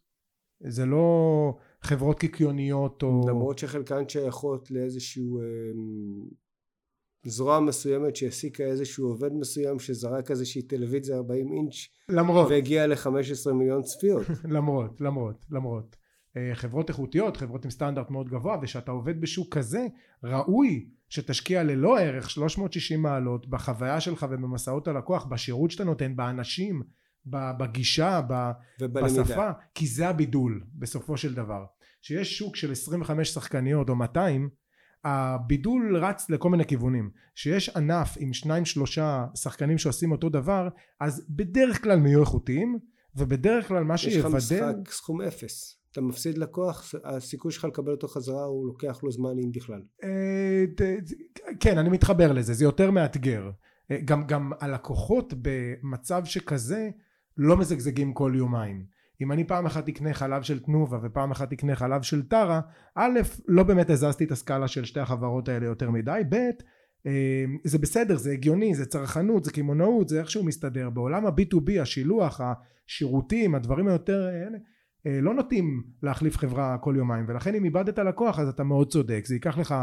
זה 0.60 0.86
לא 0.86 1.56
חברות 1.82 2.20
קיקיוניות 2.20 3.02
או 3.02 3.24
למרות 3.28 3.58
שחלקן 3.58 4.08
שייכות 4.08 4.70
לאיזשהו 4.70 5.40
אה, 5.40 5.44
זרוע 7.24 7.60
מסוימת 7.60 8.16
שהעסיקה 8.16 8.64
איזשהו 8.64 9.08
עובד 9.08 9.32
מסוים 9.32 9.78
שזרק 9.78 10.30
איזושהי 10.30 10.62
טלוויזיה 10.62 11.16
40 11.16 11.52
אינץ' 11.52 11.74
למרות. 12.08 12.50
והגיע 12.50 12.86
ל-15 12.86 13.52
מיליון 13.52 13.82
צפיות. 13.82 14.26
למרות 14.54 15.00
למרות 15.00 15.44
למרות 15.50 15.96
חברות 16.54 16.88
איכותיות 16.88 17.36
חברות 17.36 17.64
עם 17.64 17.70
סטנדרט 17.70 18.10
מאוד 18.10 18.28
גבוה 18.28 18.56
ושאתה 18.62 18.90
עובד 18.90 19.20
בשוק 19.20 19.54
כזה 19.54 19.86
ראוי 20.24 20.88
שתשקיע 21.08 21.62
ללא 21.62 21.98
ערך 21.98 22.30
360 22.30 23.02
מעלות 23.02 23.50
בחוויה 23.50 24.00
שלך 24.00 24.26
ובמסעות 24.30 24.88
הלקוח 24.88 25.24
בשירות 25.24 25.70
שאתה 25.70 25.84
נותן 25.84 26.16
באנשים 26.16 26.82
בגישה 27.26 28.20
ובלמידה. 28.80 29.22
בשפה 29.22 29.50
כי 29.74 29.86
זה 29.86 30.08
הבידול 30.08 30.64
בסופו 30.74 31.16
של 31.16 31.34
דבר. 31.34 31.64
שיש 32.02 32.38
שוק 32.38 32.56
של 32.56 32.72
25 32.72 33.28
שחקניות 33.28 33.88
או 33.88 33.96
200 33.96 34.48
הבידול 35.04 35.96
רץ 35.96 36.30
לכל 36.30 36.50
מיני 36.50 36.64
כיוונים. 36.64 37.10
שיש 37.34 37.68
ענף 37.68 38.16
עם 38.20 38.32
שניים 38.32 38.64
שלושה 38.64 39.26
שחקנים 39.34 39.78
שעושים 39.78 40.12
אותו 40.12 40.28
דבר 40.28 40.68
אז 41.00 41.26
בדרך 41.30 41.82
כלל 41.82 41.98
הם 41.98 42.06
יהיו 42.06 42.20
איכותיים 42.20 42.78
ובדרך 43.14 43.68
כלל 43.68 43.84
מה 43.84 43.96
שיבדל 43.96 44.18
יש 44.18 44.24
לך 44.24 44.34
משחק 44.34 44.90
סכום 44.90 45.22
אפס 45.22 45.77
אתה 45.98 46.06
מפסיד 46.06 46.38
לקוח 46.38 46.94
הסיכוי 47.04 47.52
שלך 47.52 47.64
לקבל 47.64 47.92
אותו 47.92 48.08
חזרה 48.08 48.44
הוא 48.44 48.66
לוקח 48.66 49.00
לו 49.02 49.12
זמן 49.12 49.38
אם 49.44 49.52
בכלל. 49.52 49.82
אה, 50.04 50.64
כן 51.60 51.78
אני 51.78 51.88
מתחבר 51.88 52.32
לזה 52.32 52.54
זה 52.54 52.64
יותר 52.64 52.90
מאתגר. 52.90 53.50
אה, 53.90 53.98
גם, 54.04 54.26
גם 54.26 54.52
הלקוחות 54.60 55.34
במצב 55.42 56.24
שכזה 56.24 56.90
לא 57.36 57.56
מזגזגים 57.56 58.12
כל 58.12 58.32
יומיים. 58.36 58.84
אם 59.20 59.32
אני 59.32 59.46
פעם 59.46 59.66
אחת 59.66 59.88
אקנה 59.88 60.14
חלב 60.14 60.42
של 60.42 60.58
תנובה 60.58 60.98
ופעם 61.02 61.30
אחת 61.30 61.52
אקנה 61.52 61.76
חלב 61.76 62.02
של 62.02 62.22
טרה 62.22 62.60
א' 62.94 63.20
לא 63.48 63.62
באמת 63.62 63.90
הזזתי 63.90 64.24
את 64.24 64.32
הסקאלה 64.32 64.68
של 64.68 64.84
שתי 64.84 65.00
החברות 65.00 65.48
האלה 65.48 65.66
יותר 65.66 65.90
מדי 65.90 66.20
ב' 66.28 66.34
אה, 67.06 67.44
זה 67.64 67.78
בסדר 67.78 68.16
זה 68.16 68.32
הגיוני 68.32 68.74
זה 68.74 68.86
צרכנות 68.86 69.44
זה 69.44 69.52
קמעונאות 69.52 70.08
זה 70.08 70.20
איכשהו 70.20 70.44
מסתדר. 70.44 70.90
בעולם 70.90 71.26
ה-B2B 71.26 71.82
השילוח 71.82 72.40
השירותים 72.40 73.54
הדברים 73.54 73.88
היותר 73.88 74.28
לא 75.22 75.34
נוטים 75.34 75.82
להחליף 76.02 76.36
חברה 76.36 76.78
כל 76.78 76.94
יומיים 76.98 77.24
ולכן 77.28 77.54
אם 77.54 77.64
איבדת 77.64 77.98
לקוח 77.98 78.38
אז 78.38 78.48
אתה 78.48 78.64
מאוד 78.64 78.90
צודק 78.90 79.22
זה 79.26 79.34
ייקח 79.34 79.58
לך 79.58 79.74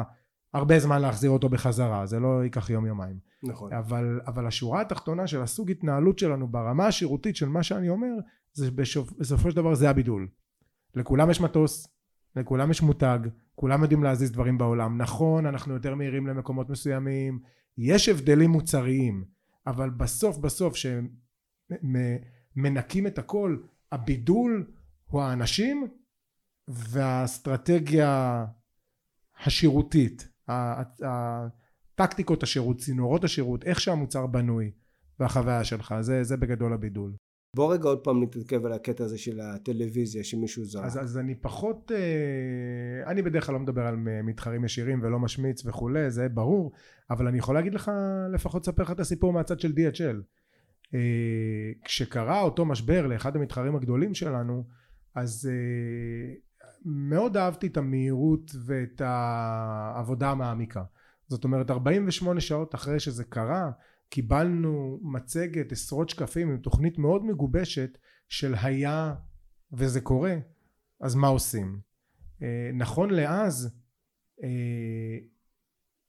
הרבה 0.54 0.80
זמן 0.80 1.02
להחזיר 1.02 1.30
אותו 1.30 1.50
בחזרה 1.50 2.06
זה 2.06 2.20
לא 2.20 2.44
ייקח 2.44 2.70
יום 2.70 2.86
יומיים 2.86 3.18
נכון. 3.44 3.74
אבל, 3.74 4.20
אבל 4.28 4.48
השורה 4.48 4.82
התחתונה 4.82 5.28
של 5.28 5.42
הסוג 5.42 5.72
התנהלות 5.72 6.20
שלנו 6.20 6.48
ברמה 6.48 6.88
השירותית 6.88 7.36
של 7.36 7.50
מה 7.50 7.64
שאני 7.64 7.90
אומר 7.90 8.14
זה 8.54 8.72
בשופ... 8.72 9.12
בסופו 9.20 9.52
של 9.52 9.56
דבר 9.56 9.76
זה 9.76 9.90
הבידול. 9.90 10.28
לכולם 10.96 11.30
יש 11.30 11.42
מטוס 11.42 11.88
לכולם 12.36 12.72
יש 12.72 12.82
מותג 12.82 13.20
כולם 13.56 13.82
יודעים 13.82 14.04
להזיז 14.04 14.32
דברים 14.32 14.58
בעולם. 14.58 14.98
נכון 14.98 15.46
אנחנו 15.46 15.74
יותר 15.74 15.96
מהירים 15.96 16.28
למקומות 16.28 16.70
מסוימים 16.70 17.40
יש 17.78 18.10
הבדלים 18.10 18.50
מוצריים 18.50 19.26
אבל 19.68 19.90
בסוף 19.90 20.38
בסוף 20.38 20.76
שמנקים 22.56 23.08
את 23.08 23.20
הכל 23.20 23.58
הבידול 23.92 24.68
הוא 25.06 25.22
האנשים 25.22 25.88
והאסטרטגיה 26.68 28.46
השירותית 29.46 30.28
הטקטיקות 31.02 32.44
השירות 32.44 32.78
צינורות 32.78 33.24
השירות 33.24 33.64
איך 33.64 33.82
שהמוצר 33.82 34.28
בנוי 34.28 34.72
והחוויה 35.20 35.64
שלך 35.64 35.96
זה, 36.02 36.24
זה 36.24 36.38
בגדול 36.38 36.74
הבידול 36.74 37.16
בוא 37.56 37.74
רגע 37.74 37.84
עוד 37.84 38.00
פעם 38.00 38.24
נתעכב 38.24 38.66
על 38.66 38.74
הקטע 38.74 39.04
הזה 39.04 39.18
של 39.18 39.40
הטלוויזיה 39.40 40.24
שמישהו 40.24 40.66
זרק. 40.66 40.86
אז, 40.86 41.02
אז 41.02 41.18
אני 41.18 41.36
פחות, 41.36 41.92
אה, 41.96 43.12
אני 43.12 43.22
בדרך 43.22 43.46
כלל 43.46 43.54
לא 43.54 43.60
מדבר 43.60 43.82
על 43.82 43.96
מתחרים 44.24 44.66
ישירים 44.66 45.00
ולא 45.04 45.20
משמיץ 45.20 45.66
וכולי, 45.66 46.12
זה 46.12 46.30
ברור, 46.30 46.72
אבל 47.10 47.28
אני 47.28 47.38
יכול 47.38 47.56
להגיד 47.56 47.74
לך, 47.74 47.92
לפחות 48.34 48.62
לספר 48.62 48.84
לך 48.84 48.92
את 48.92 49.00
הסיפור 49.00 49.34
מהצד 49.34 49.60
של 49.60 49.72
DHL. 49.72 50.22
אה, 50.94 51.72
כשקרה 51.84 52.42
אותו 52.42 52.66
משבר 52.66 53.08
לאחד 53.08 53.36
המתחרים 53.36 53.76
הגדולים 53.76 54.14
שלנו, 54.14 54.64
אז 55.16 55.50
אה, 55.52 56.34
מאוד 56.86 57.38
אהבתי 57.38 57.68
את 57.68 57.78
המהירות 57.78 58.52
ואת 58.66 59.02
העבודה 59.06 60.32
המעמיקה. 60.32 60.84
זאת 61.28 61.44
אומרת 61.44 61.72
48 61.72 62.42
שעות 62.42 62.76
אחרי 62.76 63.00
שזה 63.00 63.24
קרה 63.24 63.72
קיבלנו 64.10 65.00
מצגת 65.04 65.72
עשרות 65.72 66.10
שקפים 66.10 66.50
עם 66.50 66.58
תוכנית 66.58 66.98
מאוד 66.98 67.26
מגובשת 67.26 67.98
של 68.30 68.56
היה 68.62 69.16
וזה 69.74 70.02
קורה 70.02 70.36
אז 71.02 71.16
מה 71.16 71.28
עושים 71.28 71.80
אה, 72.42 72.70
נכון 72.74 73.10
לאז 73.10 73.80
אה, 74.44 75.18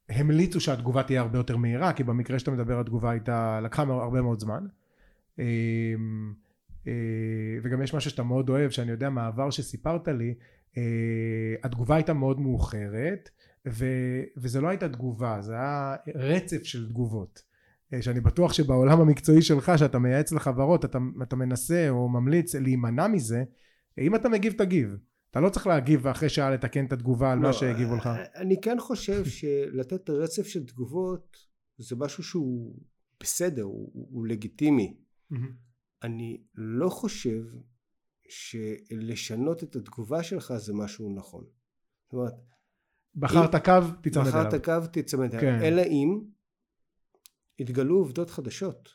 המליצו 0.09 0.61
שהתגובה 0.61 1.03
תהיה 1.03 1.21
הרבה 1.21 1.39
יותר 1.39 1.57
מהירה 1.57 1.93
כי 1.93 2.05
במקרה 2.05 2.39
שאתה 2.39 2.51
מדבר 2.51 2.81
התגובה 2.81 3.11
הייתה 3.11 3.61
לקחה 3.61 3.83
הרבה 3.83 4.23
מאוד 4.23 4.41
זמן 4.41 4.67
וגם 7.63 7.83
יש 7.83 7.95
משהו 7.95 8.11
שאתה 8.11 8.23
מאוד 8.23 8.49
אוהב 8.49 8.71
שאני 8.71 8.91
יודע 8.91 9.11
מהעבר 9.11 9.51
שסיפרת 9.51 10.09
לי 10.09 10.35
התגובה 11.65 11.95
הייתה 11.95 12.13
מאוד 12.13 12.41
מאוחרת 12.41 13.31
ו, 13.69 13.85
וזה 14.37 14.61
לא 14.61 14.69
הייתה 14.69 14.89
תגובה 14.89 15.41
זה 15.41 15.53
היה 15.53 15.97
רצף 16.15 16.63
של 16.63 16.89
תגובות. 16.89 17.43
אה, 17.95 18.03
שאני 18.03 18.21
בטוח 18.21 18.53
שבעולם 18.53 19.01
המקצועי 19.01 19.43
שלך 19.43 19.73
שאתה 19.77 19.99
מייעץ 19.99 20.33
לחברות 20.33 20.85
אתה, 20.85 20.99
אתה 21.23 21.37
מנסה 21.37 21.89
או 21.89 22.09
ממליץ 22.09 22.55
להימנע 22.55 23.09
מזה 23.09 23.45
אם 23.99 24.15
אתה 24.15 24.29
מגיב 24.29 24.53
תגיב. 24.53 24.97
אתה 25.31 25.41
לא 25.41 25.49
צריך 25.49 25.67
להגיב 25.67 26.01
ואחרי 26.03 26.29
שעה 26.29 26.51
לתקן 26.51 26.85
את 26.85 26.93
התגובה 26.93 27.33
על 27.33 27.39
לא, 27.39 27.49
מה 27.49 27.53
שהגיבו 27.53 27.97
לך. 27.97 28.07
אה, 28.07 28.25
אני 28.35 28.61
כן 28.61 28.77
חושב 28.81 29.25
שלתת 29.25 30.11
רצף 30.11 30.47
של 30.47 30.67
תגובות 30.67 31.37
זה 31.79 31.97
משהו 31.97 32.23
שהוא 32.23 32.77
בסדר 33.21 33.63
הוא, 33.63 33.91
הוא 33.93 34.27
לגיטימי 34.27 34.97
אני 36.03 36.43
לא 36.55 36.89
חושב 36.89 37.43
שלשנות 38.29 39.63
את 39.63 39.77
התגובה 39.77 40.23
שלך 40.23 40.55
זה 40.57 40.73
משהו 40.75 41.15
נכון 41.17 41.45
זאת 42.05 42.13
אומרת 42.13 42.35
בחרת 43.15 43.65
קו 43.65 43.73
תצמד 44.03 44.27
אליו 44.27 44.47
בחרת 44.49 44.65
קו 44.65 44.87
תצמד 44.93 45.35
אליו 45.35 45.41
כן. 45.41 45.61
אלא 45.63 45.83
אם 45.83 46.21
התגלו 47.61 47.97
עובדות 47.97 48.31
חדשות, 48.31 48.89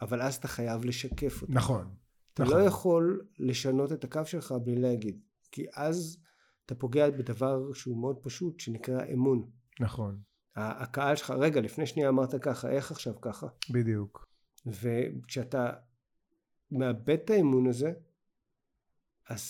אבל 0.00 0.22
אז 0.22 0.34
אתה 0.34 0.48
חייב 0.48 0.84
לשקף 0.84 1.42
אותן. 1.42 1.52
נכון. 1.52 1.94
אתה 2.34 2.42
נכון. 2.42 2.56
לא 2.56 2.62
יכול 2.62 3.26
לשנות 3.38 3.92
את 3.92 4.04
הקו 4.04 4.20
שלך 4.24 4.54
בלי 4.64 4.76
להגיד, 4.76 5.20
כי 5.52 5.66
אז 5.74 6.18
אתה 6.66 6.74
פוגע 6.74 7.10
בדבר 7.10 7.72
שהוא 7.72 8.00
מאוד 8.00 8.18
פשוט, 8.22 8.60
שנקרא 8.60 9.04
אמון. 9.12 9.50
נכון. 9.80 10.20
הקהל 10.56 11.16
שלך, 11.16 11.30
רגע, 11.30 11.60
לפני 11.60 11.86
שנייה 11.86 12.08
אמרת 12.08 12.34
ככה, 12.42 12.70
איך 12.70 12.90
עכשיו 12.90 13.20
ככה? 13.20 13.46
בדיוק. 13.70 14.28
וכשאתה 14.66 15.72
מאבד 16.72 17.18
את 17.24 17.30
האמון 17.30 17.66
הזה, 17.66 17.92
אז 19.28 19.44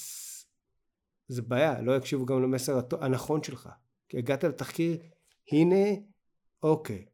זה 1.28 1.42
בעיה, 1.42 1.80
לא 1.80 1.96
יקשיבו 1.96 2.26
גם 2.26 2.42
למסר 2.42 2.80
הנכון 3.00 3.42
שלך. 3.42 3.68
כי 4.08 4.18
הגעת 4.18 4.44
לתחקיר, 4.44 4.98
הנה, 5.52 6.00
אוקיי, 6.62 7.04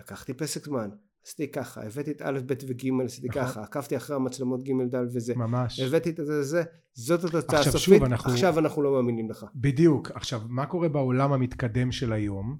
לקחתי 0.00 0.34
פסק 0.34 0.64
זמן, 0.64 0.90
עשיתי 1.26 1.50
ככה, 1.50 1.82
הבאתי 1.86 2.10
את 2.10 2.22
א', 2.22 2.40
ב' 2.46 2.52
וג', 2.68 3.02
עשיתי 3.04 3.28
נכון. 3.28 3.42
ככה, 3.42 3.62
עקבתי 3.62 3.96
אחרי 3.96 4.16
המצלמות 4.16 4.62
ג', 4.62 4.94
ד' 4.94 5.04
וזה, 5.14 5.34
ממש, 5.36 5.80
הבאתי 5.80 6.10
את 6.10 6.16
זה, 6.16 6.42
זה, 6.42 6.62
זאת 6.94 7.24
התוצאה 7.24 7.60
הסופית, 7.60 8.02
אנחנו... 8.02 8.32
עכשיו 8.32 8.58
אנחנו 8.58 8.82
לא 8.82 8.92
מאמינים 8.92 9.30
לך. 9.30 9.46
בדיוק, 9.54 10.10
עכשיו 10.10 10.40
מה 10.48 10.66
קורה 10.66 10.88
בעולם 10.88 11.32
המתקדם 11.32 11.92
של 11.92 12.12
היום? 12.12 12.58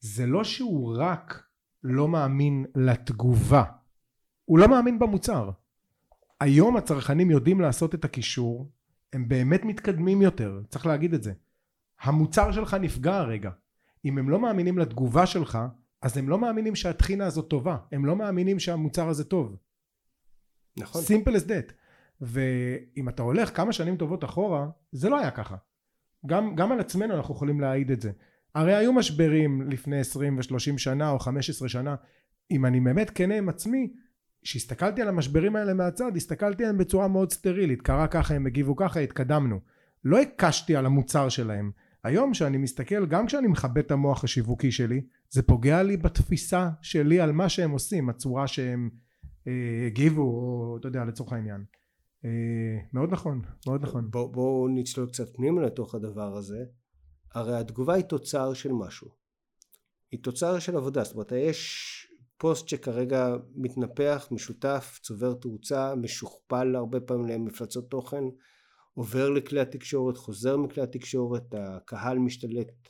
זה 0.00 0.26
לא 0.26 0.44
שהוא 0.44 0.96
רק 0.98 1.42
לא 1.84 2.08
מאמין 2.08 2.64
לתגובה, 2.74 3.64
הוא 4.44 4.58
לא 4.58 4.68
מאמין 4.68 4.98
במוצר. 4.98 5.50
היום 6.40 6.76
הצרכנים 6.76 7.30
יודעים 7.30 7.60
לעשות 7.60 7.94
את 7.94 8.04
הקישור, 8.04 8.70
הם 9.12 9.28
באמת 9.28 9.64
מתקדמים 9.64 10.22
יותר, 10.22 10.60
צריך 10.68 10.86
להגיד 10.86 11.14
את 11.14 11.22
זה. 11.22 11.32
המוצר 12.00 12.52
שלך 12.52 12.74
נפגע 12.74 13.16
הרגע. 13.16 13.50
אם 14.04 14.18
הם 14.18 14.30
לא 14.30 14.40
מאמינים 14.40 14.78
לתגובה 14.78 15.26
שלך, 15.26 15.58
אז 16.02 16.16
הם 16.16 16.28
לא 16.28 16.38
מאמינים 16.38 16.76
שהטחינה 16.76 17.26
הזאת 17.26 17.48
טובה, 17.48 17.76
הם 17.92 18.04
לא 18.04 18.16
מאמינים 18.16 18.58
שהמוצר 18.58 19.08
הזה 19.08 19.24
טוב. 19.24 19.56
נכון. 20.76 21.02
simple 21.02 21.34
as 21.36 21.44
that. 21.48 21.72
ואם 22.20 23.08
אתה 23.08 23.22
הולך 23.22 23.56
כמה 23.56 23.72
שנים 23.72 23.96
טובות 23.96 24.24
אחורה, 24.24 24.68
זה 24.92 25.08
לא 25.08 25.18
היה 25.18 25.30
ככה. 25.30 25.56
גם, 26.26 26.54
גם 26.54 26.72
על 26.72 26.80
עצמנו 26.80 27.14
אנחנו 27.14 27.34
יכולים 27.34 27.60
להעיד 27.60 27.90
את 27.90 28.00
זה. 28.00 28.12
הרי 28.54 28.74
היו 28.74 28.92
משברים 28.92 29.62
לפני 29.70 30.00
20 30.00 30.38
ו-30 30.38 30.78
שנה 30.78 31.10
או 31.10 31.18
15 31.18 31.68
שנה. 31.68 31.94
אם 32.50 32.66
אני 32.66 32.80
באמת 32.80 33.10
כנה 33.10 33.38
עם 33.38 33.48
עצמי, 33.48 33.92
כשהסתכלתי 34.42 35.02
על 35.02 35.08
המשברים 35.08 35.56
האלה 35.56 35.74
מהצד, 35.74 36.16
הסתכלתי 36.16 36.62
עליהם 36.62 36.78
בצורה 36.78 37.08
מאוד 37.08 37.32
סטרילית. 37.32 37.82
קרה 37.82 38.06
ככה, 38.06 38.34
הם 38.34 38.46
הגיבו 38.46 38.76
ככה, 38.76 39.00
התקדמנו. 39.00 39.60
לא 40.04 40.20
הקשתי 40.20 40.76
על 40.76 40.86
המוצר 40.86 41.28
שלהם. 41.28 41.70
היום 42.04 42.32
כשאני 42.32 42.56
מסתכל, 42.56 43.06
גם 43.06 43.26
כשאני 43.26 43.48
מכבד 43.48 43.78
את 43.78 43.90
המוח 43.90 44.24
השיווקי 44.24 44.72
שלי, 44.72 45.00
זה 45.30 45.42
פוגע 45.42 45.82
לי 45.82 45.96
בתפיסה 45.96 46.70
שלי 46.82 47.20
על 47.20 47.32
מה 47.32 47.48
שהם 47.48 47.70
עושים, 47.70 48.08
הצורה 48.08 48.46
שהם 48.46 48.90
אה, 49.46 49.86
הגיבו, 49.86 50.22
או 50.22 50.76
אתה 50.80 50.88
יודע, 50.88 51.04
לצורך 51.04 51.32
העניין. 51.32 51.64
אה, 52.24 52.30
מאוד 52.92 53.12
נכון, 53.12 53.42
מאוד 53.66 53.82
נכון. 53.82 54.10
בואו 54.10 54.32
בוא 54.32 54.68
נצלול 54.70 55.08
קצת 55.08 55.36
פנימה 55.36 55.62
לתוך 55.62 55.94
הדבר 55.94 56.36
הזה. 56.36 56.64
הרי 57.34 57.56
התגובה 57.56 57.94
היא 57.94 58.04
תוצר 58.04 58.54
של 58.54 58.72
משהו. 58.72 59.08
היא 60.12 60.22
תוצר 60.22 60.58
של 60.58 60.76
עבודה, 60.76 61.04
זאת 61.04 61.14
אומרת 61.14 61.32
יש 61.32 61.99
פוסט 62.40 62.68
שכרגע 62.68 63.28
מתנפח, 63.54 64.28
משותף, 64.30 64.98
צובר 65.02 65.34
תאוצה, 65.34 65.94
משוכפל 65.94 66.76
הרבה 66.76 67.00
פעמים 67.00 67.26
למפלצות 67.26 67.90
תוכן, 67.90 68.24
עובר 68.94 69.30
לכלי 69.30 69.60
התקשורת, 69.60 70.16
חוזר 70.16 70.56
מכלי 70.56 70.82
התקשורת, 70.82 71.54
הקהל 71.54 72.18
משתלט, 72.18 72.88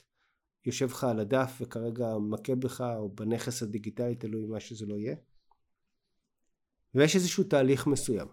יושב 0.67 0.87
לך 0.87 1.05
על 1.05 1.21
הדף 1.21 1.59
וכרגע 1.61 2.07
מכה 2.31 2.55
בך 2.55 2.81
או 2.81 3.15
בנכס 3.15 3.63
הדיגיטלי, 3.63 4.15
תלוי 4.15 4.47
מה 4.47 4.61
שזה 4.61 4.87
לא 4.87 4.95
יהיה. 4.95 5.17
ויש 6.95 7.15
איזשהו 7.15 7.45
תהליך 7.45 7.87
מסוים. 7.87 8.29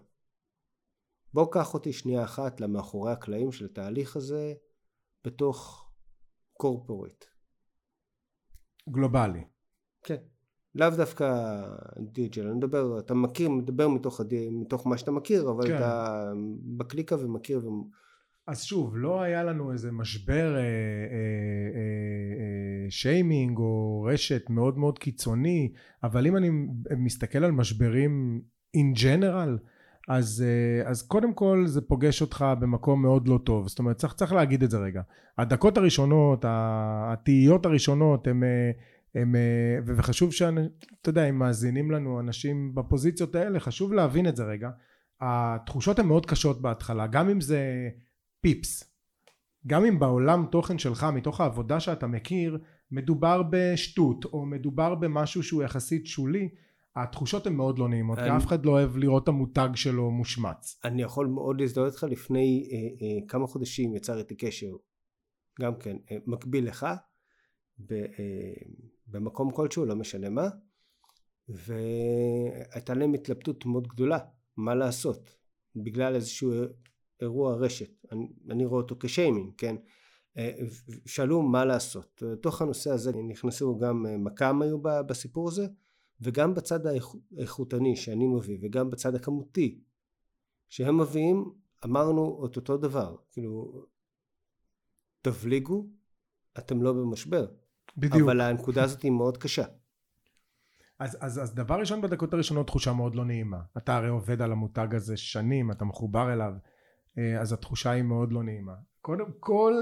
בוא 1.34 1.52
קח 1.52 1.74
אותי 1.74 1.92
שנייה 1.92 2.24
אחת 2.24 2.60
למאחורי 2.60 3.12
הקלעים 3.12 3.52
של 3.52 3.64
התהליך 3.64 4.16
הזה 4.16 4.54
בתוך 5.24 5.90
קורפורט. 6.52 7.24
גלובלי. 8.88 9.44
כן. 10.02 10.37
לאו 10.74 10.90
דווקא 10.90 11.60
דיג'ל, 11.98 12.46
אני 12.46 12.56
מדבר, 12.56 12.98
אתה 12.98 13.14
מכיר, 13.14 13.48
מדבר 13.48 13.88
מתוך, 13.88 14.20
הדי, 14.20 14.48
מתוך 14.50 14.86
מה 14.86 14.98
שאתה 14.98 15.10
מכיר, 15.10 15.50
אבל 15.50 15.66
כן. 15.68 15.76
אתה 15.76 16.32
בקליקה 16.76 17.16
ומכיר. 17.16 17.58
ו... 17.58 17.70
אז 18.46 18.62
שוב, 18.62 18.96
לא 18.96 19.22
היה 19.22 19.44
לנו 19.44 19.72
איזה 19.72 19.92
משבר 19.92 20.54
אה, 20.56 20.60
אה, 20.60 20.64
אה, 20.64 20.68
אה, 22.84 22.90
שיימינג 22.90 23.58
או 23.58 24.02
רשת 24.12 24.50
מאוד 24.50 24.78
מאוד 24.78 24.98
קיצוני, 24.98 25.72
אבל 26.02 26.26
אם 26.26 26.36
אני 26.36 26.50
מסתכל 26.96 27.44
על 27.44 27.52
משברים 27.52 28.40
in 28.76 28.98
general, 28.98 29.58
אז, 30.08 30.44
אה, 30.46 30.90
אז 30.90 31.02
קודם 31.02 31.34
כל 31.34 31.62
זה 31.66 31.80
פוגש 31.80 32.22
אותך 32.22 32.44
במקום 32.60 33.02
מאוד 33.02 33.28
לא 33.28 33.38
טוב, 33.44 33.68
זאת 33.68 33.78
אומרת 33.78 33.96
צריך, 33.96 34.14
צריך 34.14 34.32
להגיד 34.32 34.62
את 34.62 34.70
זה 34.70 34.78
רגע. 34.78 35.02
הדקות 35.38 35.78
הראשונות, 35.78 36.44
התהיות 36.48 37.66
הראשונות 37.66 38.28
אה, 38.28 38.32
הם, 39.22 39.36
אה, 39.36 39.78
וחשוב 39.86 40.32
שאתה 40.32 40.60
יודע 41.06 41.28
אם 41.28 41.38
מאזינים 41.38 41.90
לנו 41.90 42.20
אנשים 42.20 42.74
בפוזיציות 42.74 43.34
האלה 43.34 43.60
חשוב 43.60 43.92
להבין 43.92 44.28
את 44.28 44.36
זה 44.36 44.44
רגע. 44.44 44.70
התחושות 45.20 45.98
הן 45.98 46.06
מאוד 46.06 46.26
קשות 46.26 46.62
בהתחלה 46.62 47.06
גם 47.06 47.28
אם 47.28 47.40
זה 47.40 47.88
פיפס. 48.40 48.84
גם 49.66 49.84
אם 49.84 49.98
בעולם 49.98 50.46
תוכן 50.50 50.78
שלך 50.78 51.06
מתוך 51.14 51.40
העבודה 51.40 51.80
שאתה 51.80 52.06
מכיר 52.06 52.58
מדובר 52.90 53.42
בשטות 53.50 54.24
או 54.24 54.46
מדובר 54.46 54.94
במשהו 54.94 55.42
שהוא 55.42 55.62
יחסית 55.62 56.06
שולי 56.06 56.48
התחושות 56.96 57.46
הן 57.46 57.52
מאוד 57.52 57.78
לא 57.78 57.88
נעימות 57.88 58.18
אני... 58.18 58.28
כי 58.28 58.36
אף 58.36 58.46
אחד 58.46 58.66
לא 58.66 58.70
אוהב 58.70 58.96
לראות 58.96 59.22
את 59.22 59.28
המותג 59.28 59.68
שלו 59.74 60.10
מושמץ. 60.10 60.80
אני 60.84 61.02
יכול 61.02 61.26
מאוד 61.26 61.60
להזדהות 61.60 61.92
איתך 61.92 62.04
לפני 62.10 62.68
אה, 62.72 62.76
אה, 62.76 63.28
כמה 63.28 63.46
חודשים 63.46 63.94
יצר 63.94 64.18
איתי 64.18 64.36
קשר 64.36 64.70
גם 65.60 65.72
כן 65.80 65.96
אה, 66.10 66.16
מקביל 66.26 66.68
לך 66.68 66.86
ב, 67.78 67.92
אה, 67.92 68.06
במקום 69.08 69.50
כלשהו, 69.50 69.84
לא 69.84 69.96
משנה 69.96 70.30
מה, 70.30 70.48
והייתה 71.48 72.94
להם 72.94 73.14
התלבטות 73.14 73.66
מאוד 73.66 73.86
גדולה, 73.86 74.18
מה 74.56 74.74
לעשות, 74.74 75.30
בגלל 75.76 76.14
איזשהו 76.14 76.52
אירוע 77.20 77.54
רשת, 77.54 78.06
אני, 78.12 78.32
אני 78.50 78.64
רואה 78.64 78.82
אותו 78.82 78.96
כשיימינג, 79.00 79.52
כן, 79.58 79.76
אה, 80.36 80.52
שאלו 81.06 81.42
מה 81.42 81.64
לעשות, 81.64 82.22
לתוך 82.22 82.62
הנושא 82.62 82.90
הזה 82.90 83.12
נכנסו 83.28 83.78
גם 83.78 84.06
אה, 84.06 84.16
מכ"ם 84.16 84.62
היו 84.62 84.78
בסיפור 84.82 85.48
הזה, 85.48 85.66
וגם 86.20 86.54
בצד 86.54 86.80
האיכותני 86.86 87.96
שאני 87.96 88.26
מביא, 88.26 88.58
וגם 88.62 88.90
בצד 88.90 89.14
הכמותי 89.14 89.80
שהם 90.68 91.00
מביאים, 91.00 91.52
אמרנו 91.84 92.46
את 92.46 92.56
אותו 92.56 92.76
דבר, 92.76 93.16
כאילו, 93.32 93.84
תבליגו, 95.22 95.86
אתם 96.58 96.82
לא 96.82 96.92
במשבר. 96.92 97.46
בדיוק. 97.96 98.22
אבל 98.22 98.40
הנקודה 98.40 98.84
הזאת 98.84 99.02
היא 99.02 99.10
מאוד 99.10 99.36
קשה. 99.36 99.64
אז, 100.98 101.18
אז, 101.20 101.42
אז 101.42 101.54
דבר 101.54 101.80
ראשון 101.80 102.00
בדקות 102.00 102.34
הראשונות 102.34 102.66
תחושה 102.66 102.92
מאוד 102.92 103.14
לא 103.14 103.24
נעימה. 103.24 103.60
אתה 103.76 103.96
הרי 103.96 104.08
עובד 104.08 104.42
על 104.42 104.52
המותג 104.52 104.94
הזה 104.94 105.16
שנים, 105.16 105.70
אתה 105.70 105.84
מחובר 105.84 106.32
אליו, 106.32 106.52
אה, 107.18 107.40
אז 107.40 107.52
התחושה 107.52 107.90
היא 107.90 108.02
מאוד 108.02 108.32
לא 108.32 108.42
נעימה. 108.42 108.74
קודם 109.00 109.26
כל, 109.40 109.74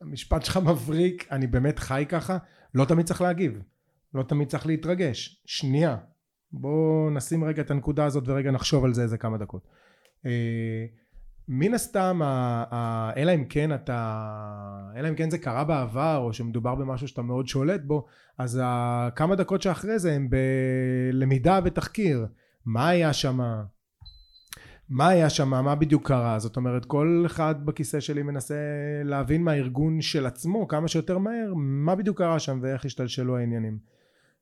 המשפט 0.00 0.42
שלך 0.42 0.56
מבריק, 0.56 1.32
אני 1.32 1.46
באמת 1.46 1.78
חי 1.78 2.04
ככה, 2.08 2.38
לא 2.74 2.84
תמיד 2.84 3.06
צריך 3.06 3.20
להגיב, 3.20 3.62
לא 4.14 4.22
תמיד 4.22 4.48
צריך 4.48 4.66
להתרגש. 4.66 5.42
שנייה, 5.46 5.96
בוא 6.52 7.10
נשים 7.10 7.44
רגע 7.44 7.62
את 7.62 7.70
הנקודה 7.70 8.04
הזאת 8.04 8.24
ורגע 8.26 8.50
נחשוב 8.50 8.84
על 8.84 8.94
זה 8.94 9.02
איזה 9.02 9.18
כמה 9.18 9.38
דקות. 9.38 9.68
מן 11.48 11.74
הסתם 11.74 12.20
אלא 13.16 13.34
אם 13.34 13.44
כן 13.44 13.74
אתה 13.74 14.30
אלא 14.96 15.08
אם 15.08 15.14
כן 15.14 15.30
זה 15.30 15.38
קרה 15.38 15.64
בעבר 15.64 16.16
או 16.16 16.32
שמדובר 16.32 16.74
במשהו 16.74 17.08
שאתה 17.08 17.22
מאוד 17.22 17.48
שולט 17.48 17.80
בו 17.84 18.06
אז 18.38 18.60
כמה 19.16 19.36
דקות 19.36 19.62
שאחרי 19.62 19.98
זה 19.98 20.12
הם 20.12 20.28
בלמידה 20.30 21.60
ותחקיר. 21.64 22.26
מה 22.66 22.88
היה 22.88 23.12
שם 23.12 23.40
מה 24.88 25.08
היה 25.08 25.30
שם 25.30 25.48
מה 25.48 25.74
בדיוק 25.74 26.08
קרה? 26.08 26.38
זאת 26.38 26.56
אומרת 26.56 26.84
כל 26.84 27.22
אחד 27.26 27.66
בכיסא 27.66 28.00
שלי 28.00 28.22
מנסה 28.22 28.54
להבין 29.04 29.42
מהארגון 29.42 30.00
של 30.00 30.26
עצמו 30.26 30.68
כמה 30.68 30.88
שיותר 30.88 31.18
מהר 31.18 31.52
מה 31.56 31.94
בדיוק 31.94 32.18
קרה 32.18 32.38
שם 32.38 32.58
ואיך 32.62 32.84
השתלשלו 32.84 33.36
העניינים. 33.36 33.78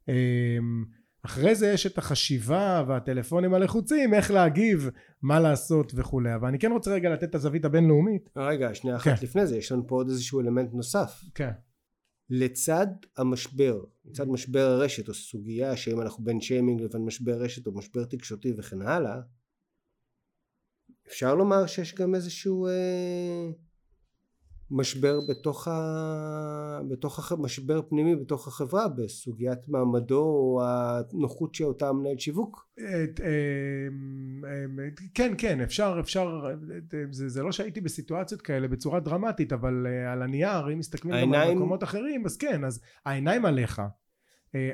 אמ, 0.09 0.85
אחרי 1.23 1.55
זה 1.55 1.67
יש 1.67 1.87
את 1.87 1.99
החשיבה 1.99 2.85
והטלפונים 2.89 3.55
הלחוצים 3.55 4.15
איך 4.15 4.31
להגיב 4.31 4.91
מה 5.23 5.41
לעשות 5.41 5.93
וכולי. 5.95 6.35
אבל 6.35 6.49
אני 6.49 6.59
כן 6.59 6.73
רוצה 6.73 6.91
רגע 6.91 7.11
לתת 7.11 7.25
את 7.25 7.35
הזווית 7.35 7.65
הבינלאומית. 7.65 8.31
רגע 8.37 8.75
שנייה 8.75 8.97
אחת 8.97 9.19
כן. 9.19 9.25
לפני 9.25 9.47
זה 9.47 9.59
יש 9.59 9.73
לנו 9.73 9.87
פה 9.87 9.95
עוד 9.95 10.09
איזשהו 10.09 10.41
אלמנט 10.41 10.75
נוסף. 10.75 11.25
כן. 11.35 11.51
לצד 12.31 12.87
המשבר 13.17 13.85
לצד 14.05 14.29
משבר 14.29 14.61
הרשת 14.61 15.09
או 15.09 15.15
סוגיה 15.15 15.77
שאם 15.77 16.01
אנחנו 16.01 16.25
בין 16.25 16.41
שיימינג 16.41 16.81
לבין 16.81 17.05
משבר 17.05 17.43
רשת 17.43 17.67
או 17.67 17.73
משבר 17.73 18.05
תקשורתי 18.05 18.53
וכן 18.59 18.83
הלאה 18.83 19.21
אפשר 21.09 21.35
לומר 21.35 21.67
שיש 21.67 21.95
גם 21.95 22.15
איזשהו 22.15 22.67
אה, 22.67 23.51
משבר 24.73 25.21
בתוך, 25.29 25.69
ה... 25.69 26.81
בתוך 26.91 27.19
הח... 27.19 27.33
משבר 27.33 27.83
פנימי 27.89 28.17
בתוך 28.17 28.49
החברה 28.49 28.89
בסוגיית 28.89 29.69
מעמדו 29.69 30.23
או 30.23 30.63
הנוחות 30.65 31.55
שאותה 31.55 31.93
מנהל 31.93 32.19
שיווק. 32.19 32.67
את, 32.75 33.21
אה, 33.21 33.27
אה, 34.49 34.89
כן 35.15 35.35
כן 35.39 35.61
אפשר 35.61 35.97
אפשר 36.01 36.45
זה, 37.11 37.29
זה 37.29 37.43
לא 37.43 37.53
שהייתי 37.53 37.81
בסיטואציות 37.81 38.43
כאלה 38.43 38.69
בצורה 38.69 39.01
דרמטית 39.01 39.53
אבל 39.53 39.87
אה, 39.87 40.13
על 40.13 40.23
הנייר 40.23 40.73
אם 40.73 40.79
מסתכלים 40.79 41.15
העיניים... 41.15 41.43
גם 41.43 41.49
על 41.51 41.55
מקומות 41.55 41.83
אחרים 41.83 42.27
אז 42.27 42.37
כן 42.37 42.65
אז 42.65 42.81
העיניים 43.07 43.45
עליך 43.45 43.83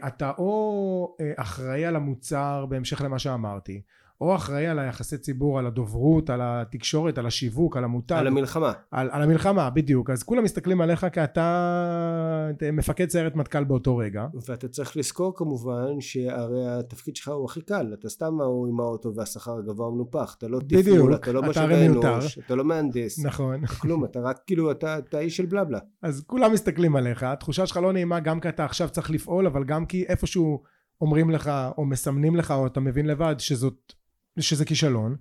אתה 0.06 0.32
או 0.38 1.16
אחראי 1.36 1.84
על 1.84 1.96
המוצר 1.96 2.66
בהמשך 2.68 3.00
למה 3.00 3.18
שאמרתי 3.18 3.82
או 4.20 4.34
אחראי 4.34 4.66
על 4.66 4.78
היחסי 4.78 5.18
ציבור, 5.18 5.58
על 5.58 5.66
הדוברות, 5.66 6.30
על 6.30 6.40
התקשורת, 6.42 7.18
על 7.18 7.26
השיווק, 7.26 7.76
על 7.76 7.84
המותג. 7.84 8.14
על 8.14 8.26
המלחמה. 8.26 8.72
על, 8.90 9.08
על 9.12 9.22
המלחמה, 9.22 9.70
בדיוק. 9.70 10.10
אז 10.10 10.22
כולם 10.22 10.44
מסתכלים 10.44 10.80
עליך 10.80 11.06
כי 11.12 11.24
אתה 11.24 12.50
מפקד 12.72 13.10
סיירת 13.10 13.36
מטכ"ל 13.36 13.64
באותו 13.64 13.96
רגע. 13.96 14.26
ואתה 14.48 14.68
צריך 14.68 14.96
לזכור 14.96 15.36
כמובן 15.36 16.00
שהרי 16.00 16.68
התפקיד 16.68 17.16
שלך 17.16 17.28
הוא 17.28 17.44
הכי 17.44 17.60
קל. 17.60 17.94
אתה 18.00 18.08
סתם 18.08 18.40
ההוא 18.40 18.68
עם 18.68 18.80
האוטו 18.80 19.14
והשכר 19.14 19.58
הגבוה 19.58 19.90
מנופח. 19.90 20.34
אתה 20.38 20.48
לא 20.48 20.60
תפעול, 20.68 21.14
אתה 21.14 21.32
לא 21.32 21.42
משאבי 21.42 21.86
אנוש, 21.86 22.38
אתה 22.38 22.54
לא 22.54 22.64
מהנדס. 22.64 23.24
נכון. 23.24 23.66
כלום, 23.82 24.04
אתה 24.04 24.20
רק 24.20 24.40
כאילו, 24.46 24.70
אתה, 24.70 24.98
אתה 24.98 25.18
איש 25.18 25.36
של 25.36 25.46
בלבלה. 25.46 25.78
אז 26.02 26.24
כולם 26.26 26.52
מסתכלים 26.52 26.96
עליך, 26.96 27.22
התחושה 27.22 27.66
שלך 27.66 27.76
לא 27.76 27.92
נעימה 27.92 28.20
גם 28.20 28.40
כי 28.40 28.48
אתה 28.48 28.64
עכשיו 28.64 28.88
צריך 28.88 29.10
לפעול, 29.10 29.46
אבל 29.46 29.64
גם 29.64 29.86
כי 29.86 30.04
איפשהו 30.08 30.62
אומרים 31.00 31.30
לך, 31.30 31.50
או 31.78 31.84
מסמנים 31.84 32.36
לך, 32.36 32.50
או 32.50 32.66
אתה 32.66 32.80
מבין 32.80 33.06
לבד 33.06 33.34
שזאת 33.38 33.92
שזה 34.40 34.64
כישלון 34.64 35.16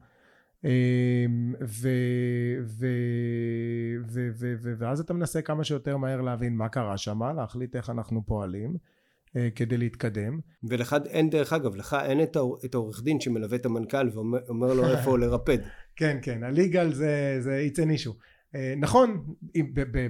אמ, 0.65 0.69
ו, 1.61 1.89
ו, 2.63 2.87
ו, 4.07 4.29
ו, 4.39 4.53
ו, 4.61 4.73
ואז 4.77 4.99
אתה 4.99 5.13
מנסה 5.13 5.41
כמה 5.41 5.63
שיותר 5.63 5.97
מהר 5.97 6.21
להבין 6.21 6.55
מה 6.55 6.69
קרה 6.69 6.97
שם 6.97 7.23
להחליט 7.35 7.75
איך 7.75 7.89
אנחנו 7.89 8.25
פועלים 8.25 8.77
אה, 9.35 9.49
כדי 9.55 9.77
להתקדם. 9.77 10.39
ולך 10.63 10.95
אין 11.05 11.29
דרך 11.29 11.53
אגב, 11.53 11.75
לך 11.75 11.97
אין 12.05 12.23
את 12.65 12.75
העורך 12.75 13.03
דין 13.03 13.19
שמלווה 13.19 13.57
את 13.57 13.65
המנכ"ל 13.65 14.09
ואומר 14.13 14.73
לו 14.73 14.87
איפה 14.87 15.17
לרפד. 15.17 15.57
כן, 15.95 16.17
כן, 16.21 16.43
הליגל 16.43 16.93
זה, 16.93 17.37
זה 17.39 17.67
it's 17.73 17.77
an 17.77 18.01
issue. 18.01 18.13
אה, 18.55 18.73
נכון, 18.77 19.23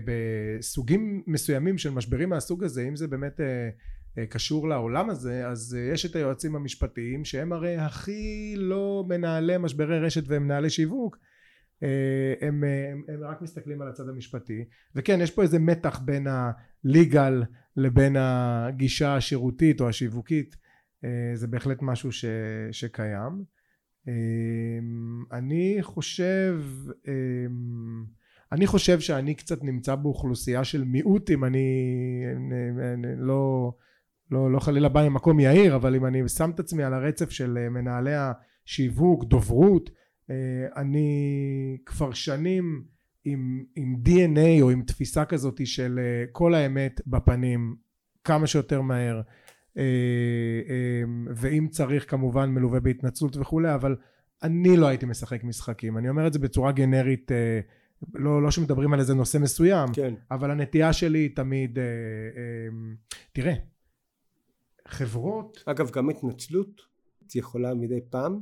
בסוגים 0.06 1.24
מסוימים 1.28 1.78
של 1.78 1.89
משברים 1.89 2.30
מהסוג 2.30 2.63
הזה, 2.63 2.88
אם 2.88 2.96
זה 2.96 3.08
באמת 3.08 3.41
אה, 3.41 3.70
קשור 4.25 4.69
לעולם 4.69 5.10
הזה 5.10 5.47
אז 5.47 5.77
אה, 5.80 5.93
יש 5.93 6.06
את 6.06 6.15
היועצים 6.15 6.56
המשפטיים 6.56 7.25
שהם 7.25 7.53
הרי 7.53 7.75
הכי 7.75 8.53
לא 8.58 9.06
מנהלי 9.08 9.58
משברי 9.58 9.99
רשת 9.99 10.23
ומנהלי 10.27 10.69
שיווק 10.69 11.17
אה, 11.84 12.34
הם, 12.41 12.63
הם, 12.63 13.03
הם 13.08 13.23
רק 13.23 13.41
מסתכלים 13.41 13.82
על 13.82 13.88
הצד 13.88 14.10
המשפטי. 14.10 14.65
וכן 14.95 15.21
יש 15.21 15.32
פה 15.32 15.41
איזה 15.41 15.60
מתח 15.60 15.99
בין 15.99 16.27
הליגל 16.27 17.43
לבין 17.75 18.15
הגישה 18.19 19.15
השירותית 19.15 19.82
או 19.82 19.89
השיווקית 19.89 20.56
זה 21.34 21.47
בהחלט 21.47 21.77
משהו 21.82 22.12
ש, 22.12 22.25
שקיים. 22.71 23.43
אני 25.32 25.77
חושב 25.82 26.62
אני 28.51 28.67
חושב 28.67 28.99
שאני 28.99 29.36
קצת 29.36 29.63
נמצא 29.63 29.95
באוכלוסייה 29.95 30.63
של 30.63 30.84
מיעוט 30.84 31.32
אם 31.32 31.43
אני, 31.45 31.67
אני, 32.36 32.93
אני 32.93 33.08
לא, 33.17 33.73
לא, 34.32 34.52
לא 34.52 34.60
חלילה 34.60 34.90
בא 34.90 35.10
ממקום 35.10 35.40
יאיר 35.40 35.76
אבל 35.76 35.96
אם 35.96 36.06
אני 36.06 36.30
שם 36.30 36.50
את 36.50 36.60
עצמי 36.60 36.84
על 36.84 36.94
הרצף 36.94 37.30
של 37.30 37.58
אה, 37.62 37.70
מנהלי 37.70 38.13
השיווק 38.16 39.24
דוברות 39.24 39.90
אה, 40.30 40.36
אני 40.76 41.78
כבר 41.86 42.13
שנים 42.13 42.84
עם, 43.26 43.63
עם 43.76 43.96
DNA 44.06 44.62
או 44.62 44.70
עם 44.70 44.82
תפיסה 44.82 45.26
כזאת 45.26 45.68
של 45.68 46.00
אה, 46.04 46.26
כל 46.32 46.54
האמת 46.54 47.02
בפנים 47.08 47.76
כמה 48.24 48.48
שיותר 48.48 48.82
מהר 48.82 49.22
ואם 51.36 51.68
צריך 51.72 52.12
כמובן 52.12 52.50
מלווה 52.50 52.80
בהתנצלות 52.80 53.38
וכולי 53.38 53.74
אבל 53.74 53.96
אני 54.44 54.78
לא 54.78 54.88
הייתי 54.88 55.06
משחק 55.06 55.44
משחקים 55.44 55.98
אני 55.98 56.10
אומר 56.10 56.28
את 56.28 56.34
זה 56.34 56.40
בצורה 56.40 56.72
גנרית 56.72 57.32
לא, 58.13 58.42
לא 58.42 58.52
שמדברים 58.52 58.94
על 58.94 59.00
איזה 59.00 59.13
נושא 59.13 59.38
מסוים 59.38 59.90
כן. 59.94 60.13
אבל 60.32 60.52
הנטייה 60.52 60.94
שלי 60.94 61.20
היא 61.20 61.36
תמיד 61.36 61.80
אה, 61.80 61.84
אה, 61.84 62.68
תראה 63.32 63.54
חברות. 64.88 65.63
אגב 65.65 65.91
גם 65.91 66.10
התנצלות 66.10 66.82
יכולה 67.36 67.73
מדי 67.73 68.00
פעם 68.10 68.39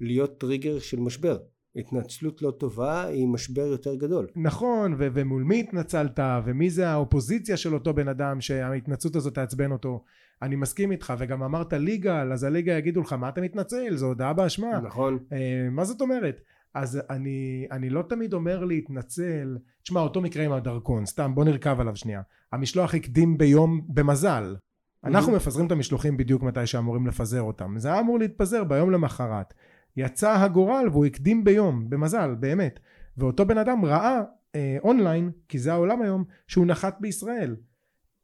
להיות 0.00 0.40
טריגר 0.40 0.78
של 0.78 1.00
משבר. 1.00 1.38
התנצלות 1.76 2.42
לא 2.42 2.50
טובה 2.50 3.04
היא 3.04 3.26
משבר 3.26 3.66
יותר 3.66 3.94
גדול. 3.94 4.26
נכון 4.36 4.94
ו- 4.98 5.08
ומול 5.14 5.42
מי 5.42 5.60
התנצלת 5.60 6.20
ומי 6.44 6.70
זה 6.70 6.88
האופוזיציה 6.88 7.56
של 7.56 7.74
אותו 7.74 7.94
בן 7.94 8.08
אדם 8.08 8.40
שההתנצלות 8.40 9.16
הזאת 9.16 9.34
תעצבן 9.34 9.72
אותו. 9.72 10.04
אני 10.42 10.56
מסכים 10.56 10.92
איתך 10.92 11.14
וגם 11.18 11.42
אמרת 11.42 11.72
ליגה 11.72 12.22
אז 12.22 12.44
הליגה 12.44 12.72
יגידו 12.72 13.00
לך 13.00 13.12
מה 13.12 13.28
אתה 13.28 13.40
מתנצל? 13.40 13.96
זו 13.96 14.06
הודעה 14.06 14.32
באשמה. 14.32 14.80
נכון. 14.80 15.18
אה, 15.32 15.68
מה 15.70 15.84
זאת 15.84 16.00
אומרת? 16.00 16.40
אז 16.74 17.00
אני, 17.10 17.66
אני 17.70 17.90
לא 17.90 18.02
תמיד 18.02 18.32
אומר 18.32 18.64
להתנצל. 18.64 19.58
תשמע 19.82 20.00
אותו 20.00 20.20
מקרה 20.20 20.44
עם 20.44 20.52
הדרכון 20.52 21.06
סתם 21.06 21.34
בוא 21.34 21.44
נרכב 21.44 21.80
עליו 21.80 21.96
שנייה. 21.96 22.22
המשלוח 22.52 22.94
הקדים 22.94 23.38
ביום 23.38 23.80
במזל 23.88 24.56
אנחנו 25.04 25.32
מפזרים 25.32 25.66
את 25.66 25.72
המשלוחים 25.72 26.16
בדיוק 26.16 26.42
מתי 26.42 26.66
שאמורים 26.66 27.06
לפזר 27.06 27.42
אותם. 27.42 27.74
זה 27.78 27.88
היה 27.88 28.00
אמור 28.00 28.18
להתפזר 28.18 28.64
ביום 28.64 28.90
למחרת. 28.90 29.54
יצא 29.96 30.32
הגורל 30.32 30.88
והוא 30.90 31.06
הקדים 31.06 31.44
ביום 31.44 31.90
במזל 31.90 32.34
באמת. 32.34 32.80
ואותו 33.16 33.46
בן 33.46 33.58
אדם 33.58 33.84
ראה 33.84 34.22
אה, 34.54 34.76
אונליין 34.84 35.30
כי 35.48 35.58
זה 35.58 35.72
העולם 35.72 36.02
היום 36.02 36.24
שהוא 36.46 36.66
נחת 36.66 36.96
בישראל. 37.00 37.56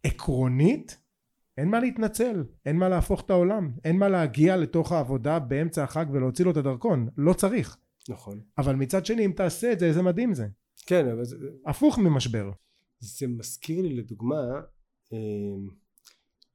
עקרונית 0.05 0.99
אין 1.59 1.69
מה 1.69 1.81
להתנצל 1.81 2.45
אין 2.67 2.77
מה 2.77 2.89
להפוך 2.89 3.21
את 3.25 3.31
העולם 3.31 3.73
אין 3.85 3.99
מה 3.99 4.09
להגיע 4.09 4.57
לתוך 4.57 4.93
העבודה 4.93 5.39
באמצע 5.39 5.85
החג 5.85 6.07
ולהוציא 6.13 6.45
לו 6.45 6.51
את 6.51 6.57
הדרכון. 6.57 7.09
לא 7.17 7.33
צריך. 7.33 7.77
נכון. 8.09 8.41
אבל 8.59 8.75
מצד 8.75 9.07
שני 9.07 9.27
אם 9.27 9.33
תעשה 9.37 9.73
את 9.73 9.79
זה 9.79 9.87
איזה 9.87 10.03
מדהים 10.03 10.35
זה. 10.35 10.47
כן 10.87 11.09
אבל 11.09 11.25
זה 11.25 11.37
הפוך 11.67 11.99
ממשבר. 11.99 12.51
זה 13.01 13.27
מזכיר 13.27 13.83
לי 13.83 13.97
לדוגמה 13.97 14.43
אה, 15.13 15.19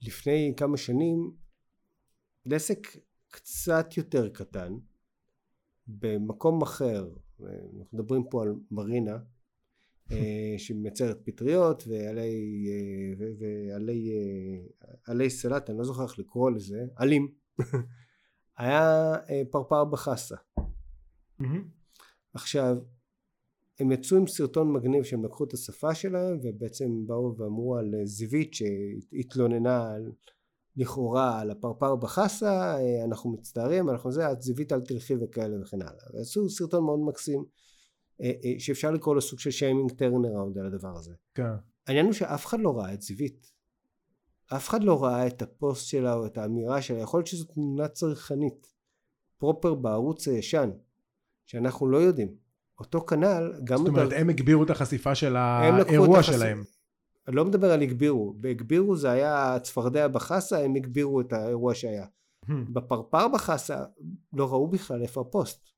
לפני 0.02 0.54
כמה 0.58 0.78
שנים 0.78 1.32
לעסק 2.46 2.88
קצת 3.30 3.98
יותר 3.98 4.30
קטן 4.30 4.74
במקום 5.88 6.62
אחר 6.62 7.10
אנחנו 7.40 7.88
מדברים 7.94 8.24
פה 8.30 8.44
על 8.44 8.56
מרינה 8.72 9.18
אה, 10.12 10.56
שמייצרת 10.58 11.18
פטריות 11.26 11.84
ועלי 11.88 12.68
אה, 12.70 13.28
ועלי 13.40 14.12
עלי 15.08 15.30
סלט 15.30 15.70
אני 15.70 15.78
לא 15.78 15.84
זוכר 15.84 16.04
איך 16.04 16.20
לקרוא 16.20 16.52
לזה 16.52 16.86
עלים. 16.96 17.34
היה 18.58 19.14
פרפר 19.52 19.86
בחסה. 19.86 20.36
עכשיו 22.34 22.78
הם 23.82 23.92
יצאו 23.92 24.18
עם 24.18 24.28
סרטון 24.28 24.74
מגניב 24.74 25.04
שהם 25.04 25.26
לקחו 25.26 25.44
את 25.44 25.54
השפה 25.54 25.96
שלהם 25.96 26.40
ובעצם 26.44 27.08
באו 27.08 27.38
ואמרו 27.38 27.78
על 27.78 27.94
זיווית 28.04 28.54
שהתלוננה 28.54 29.92
על 29.92 30.12
לכאורה 30.76 31.40
על 31.40 31.52
הפרפר 31.52 31.96
בחסה 31.96 32.78
אנחנו 33.04 33.32
מצטערים 33.32 33.90
אנחנו 33.90 34.12
זה 34.12 34.32
את 34.32 34.42
זיווית 34.42 34.74
אל 34.74 34.82
תלכי 34.82 35.14
וכאלה 35.22 35.62
וכן 35.62 35.82
הלאה. 35.82 36.06
ועשו 36.14 36.50
סרטון 36.50 36.84
מאוד 36.84 37.00
מקסים 37.00 37.46
אה, 38.22 38.32
אה, 38.44 38.60
שאפשר 38.60 38.92
לקרוא 38.92 39.16
לו 39.16 39.22
סוג 39.22 39.40
של 39.40 39.52
שיימינג 39.52 39.92
turnaround 39.92 40.58
על 40.58 40.66
הדבר 40.66 40.98
הזה. 40.98 41.14
כן. 41.36 41.44
העניין 41.88 42.06
הוא 42.06 42.14
שאף 42.14 42.46
אחד 42.46 42.60
לא 42.60 42.78
ראה 42.78 42.94
את 42.94 43.02
זיווית 43.02 43.52
אף 44.56 44.70
אחד 44.70 44.84
לא 44.84 45.04
ראה 45.04 45.28
את 45.28 45.42
הפוסט 45.42 45.88
שלה 45.88 46.14
או 46.14 46.26
את 46.26 46.38
האמירה 46.38 46.82
שלה. 46.82 47.00
יכול 47.00 47.18
להיות 47.18 47.28
שזו 47.28 47.46
תמונה 47.46 47.88
צרכנית 47.88 48.68
פרופר 49.38 49.74
בערוץ 49.74 50.28
הישן 50.28 50.70
שאנחנו 51.46 51.88
לא 51.88 51.98
יודעים 51.98 52.36
אותו 52.82 53.02
כנ"ל 53.02 53.54
גם 53.64 53.78
זאת 53.78 53.88
אומרת 53.88 54.14
הם 54.16 54.30
הגבירו 54.30 54.64
את 54.64 54.70
החשיפה 54.70 55.16
של 55.16 55.36
האירוע 55.36 56.24
שלהם. 56.24 56.64
אני 57.28 57.36
לא 57.36 57.46
מדבר 57.46 57.72
על 57.72 57.82
הגבירו. 57.82 58.34
בהגבירו 58.38 58.96
זה 58.96 59.12
היה 59.12 59.58
צפרדע 59.64 60.08
בחסה 60.08 60.64
הם 60.64 60.76
הגבירו 60.76 61.22
את 61.22 61.34
האירוע 61.34 61.76
שהיה. 61.76 62.06
Hmm. 62.46 62.52
בפרפר 62.74 63.28
בחסה 63.28 63.84
לא 64.34 64.52
ראו 64.52 64.68
בכלל 64.68 65.02
איפה 65.02 65.22
הפוסט. 65.22 65.70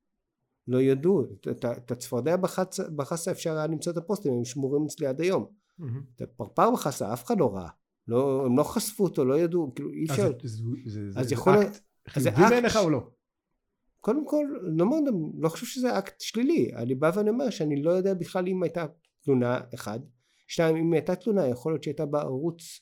לא 0.68 0.80
ידעו. 0.80 1.24
את 1.50 1.90
הצפרדע 1.90 2.36
בחסה, 2.36 2.82
בחסה 2.96 3.30
אפשר 3.30 3.56
היה 3.56 3.66
למצוא 3.66 3.92
את 3.92 3.96
הפוסטים 3.96 4.32
הם 4.32 4.44
שמורים 4.44 4.84
אצלי 4.84 5.06
עד 5.06 5.20
היום. 5.20 5.46
Hmm. 5.80 5.84
את 6.16 6.22
הפרפר 6.22 6.70
בחסה 6.70 7.12
אף 7.12 7.24
אחד 7.24 7.38
לא 7.38 7.54
ראה. 7.54 7.68
לא, 8.08 8.46
הם 8.46 8.58
לא 8.58 8.62
חשפו 8.62 9.04
אותו 9.04 9.24
לא 9.24 9.38
ידעו 9.38 9.72
כאילו 9.74 9.90
אי 9.90 10.04
אפשר. 10.10 10.32
אז, 10.44 10.62
זה, 10.84 11.10
זה, 11.10 11.20
אז 11.20 11.28
זה 11.28 11.34
יכול 11.34 11.54
אקט 11.62 11.80
חיובי 12.08 12.50
בעיניך 12.50 12.76
או 12.76 12.90
לא? 12.90 13.10
קודם 14.04 14.26
כל 14.26 14.46
לא, 14.62 14.86
מאוד, 14.86 15.04
לא 15.38 15.48
חושב 15.48 15.66
שזה 15.66 15.98
אקט 15.98 16.20
שלילי. 16.20 16.70
אני 16.76 16.94
בא 16.94 17.10
ואני 17.14 17.30
אומר 17.30 17.50
שאני 17.50 17.82
לא 17.82 17.90
יודע 17.90 18.14
בכלל 18.14 18.48
אם 18.48 18.62
הייתה 18.62 18.86
תלונה 19.24 19.60
אחד. 19.74 20.00
שתיים 20.46 20.76
אם 20.76 20.92
הייתה 20.92 21.16
תלונה 21.16 21.46
יכול 21.46 21.72
להיות 21.72 21.82
שהייתה 21.82 22.06
בערוץ 22.06 22.80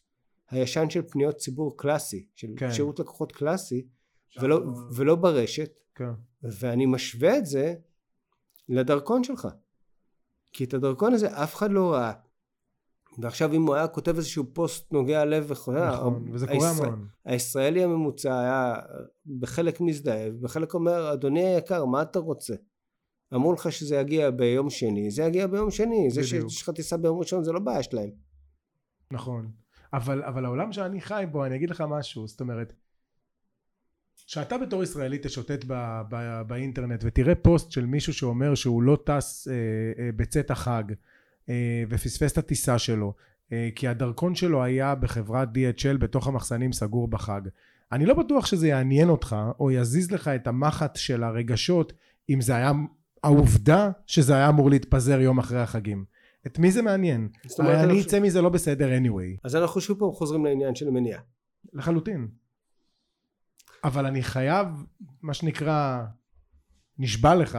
הישן 0.50 0.90
של 0.90 1.02
פניות 1.02 1.36
ציבור 1.36 1.76
קלאסי 1.76 2.26
של 2.34 2.48
כן. 2.56 2.72
שירות 2.72 2.98
לקוחות 2.98 3.32
קלאסי 3.32 3.86
ולא, 4.40 4.60
ולא 4.96 5.14
ברשת. 5.14 5.80
כן. 5.94 6.10
ואני 6.42 6.86
משווה 6.86 7.38
את 7.38 7.46
זה 7.46 7.74
לדרכון 8.68 9.24
שלך. 9.24 9.48
כי 10.52 10.64
את 10.64 10.74
הדרכון 10.74 11.14
הזה 11.14 11.42
אף 11.42 11.54
אחד 11.54 11.70
לא 11.70 11.92
ראה 11.92 12.12
ועכשיו 13.18 13.52
אם 13.52 13.66
הוא 13.66 13.74
היה 13.74 13.88
כותב 13.88 14.16
איזשהו 14.16 14.44
פוסט 14.52 14.92
נוגע 14.92 15.24
לב 15.24 15.44
וחולה 15.48 15.92
נכון, 15.92 16.28
וזה 16.32 16.46
קורה 16.46 16.68
הישראל, 16.68 16.88
המון. 16.88 17.06
הישראלי 17.24 17.84
הממוצע 17.84 18.40
היה 18.40 18.74
בחלק 19.38 19.80
מזדהה 19.80 20.28
ובחלק 20.30 20.74
אומר 20.74 21.12
אדוני 21.12 21.46
היקר 21.46 21.84
מה 21.84 22.02
אתה 22.02 22.18
רוצה? 22.18 22.54
אמרו 23.34 23.52
לך 23.52 23.72
שזה 23.72 23.96
יגיע 23.96 24.30
ביום 24.30 24.70
שני 24.70 25.10
זה 25.10 25.22
יגיע 25.22 25.46
ביום 25.46 25.70
שני 25.70 26.10
זה 26.10 26.24
שיש 26.24 26.62
לך 26.62 26.70
טיסה 26.70 26.96
ביום 26.96 27.18
ראשון 27.18 27.44
זה 27.44 27.52
לא 27.52 27.60
בעיה 27.60 27.82
שלהם. 27.82 28.10
נכון. 29.10 29.50
אבל, 29.92 30.22
אבל 30.22 30.44
העולם 30.44 30.72
שאני 30.72 31.00
חי 31.00 31.24
בו 31.30 31.44
אני 31.44 31.56
אגיד 31.56 31.70
לך 31.70 31.84
משהו 31.88 32.26
זאת 32.26 32.40
אומרת 32.40 32.72
שאתה 34.26 34.58
בתור 34.58 34.82
ישראלי 34.82 35.18
תשוטט 35.18 35.64
ב, 35.66 36.02
ב, 36.08 36.42
באינטרנט 36.46 37.00
ותראה 37.04 37.34
פוסט 37.34 37.70
של 37.70 37.86
מישהו 37.86 38.14
שאומר 38.14 38.54
שהוא 38.54 38.82
לא 38.82 38.98
טס 39.04 39.48
אה, 39.48 39.54
אה, 39.98 40.10
בצאת 40.16 40.50
החג 40.50 40.84
אה, 40.90 40.94
ופספס 41.90 42.32
את 42.32 42.38
הטיסה 42.38 42.78
שלו 42.78 43.14
אה, 43.52 43.68
כי 43.74 43.88
הדרכון 43.88 44.34
שלו 44.34 44.62
היה 44.62 44.94
בחברת 44.94 45.48
DHL 45.48 45.98
בתוך 45.98 46.26
המחסנים 46.26 46.72
סגור 46.72 47.08
בחג. 47.08 47.40
אני 47.92 48.06
לא 48.06 48.14
בטוח 48.14 48.46
שזה 48.46 48.68
יעניין 48.68 49.08
אותך 49.08 49.36
או 49.60 49.70
יזיז 49.70 50.10
לך 50.10 50.28
את 50.28 50.46
המחט 50.46 50.96
של 50.96 51.22
הרגשות 51.22 51.92
אם 52.30 52.40
זה 52.40 52.56
היה 52.56 52.72
העובדה 53.24 53.90
שזה 54.06 54.34
היה 54.34 54.48
אמור 54.48 54.70
להתפזר 54.70 55.20
יום 55.20 55.38
אחרי 55.38 55.60
החגים. 55.60 56.04
את 56.46 56.58
מי 56.58 56.72
זה 56.72 56.82
מעניין? 56.82 57.28
הרי 57.58 57.80
אני 57.84 58.00
אצא 58.00 58.20
מזה 58.20 58.42
לא 58.42 58.48
בסדר 58.48 58.88
anyway. 58.98 59.40
אז 59.44 59.56
אנחנו 59.56 59.80
שוב 59.80 59.98
פעם 59.98 60.12
חוזרים 60.12 60.44
לעניין 60.44 60.74
של 60.74 60.88
המניעה 60.88 61.20
לחלוטין. 61.72 62.28
אבל 63.84 64.06
אני 64.06 64.22
חייב 64.22 64.66
מה 65.22 65.34
שנקרא 65.34 66.04
נשבע 66.98 67.34
לך 67.34 67.58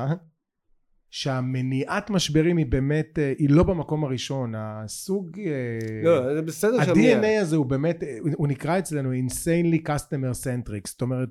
שהמניעת 1.13 2.09
משברים 2.09 2.57
היא 2.57 2.65
באמת 2.65 3.19
אה, 3.19 3.33
היא 3.37 3.49
לא 3.49 3.63
במקום 3.63 4.03
הראשון. 4.03 4.53
הסוג 4.57 5.39
אה, 5.39 6.03
לא 6.03 6.33
זה 6.33 6.41
בסדר 6.41 6.81
ה-DNA 6.81 7.41
הזה 7.41 7.55
הוא 7.55 7.65
באמת 7.65 8.03
הוא 8.33 8.47
נקרא 8.47 8.79
אצלנו 8.79 9.11
insanely 9.13 9.87
customer 9.87 10.43
centric. 10.43 10.89
זאת 10.89 11.01
אומרת 11.01 11.29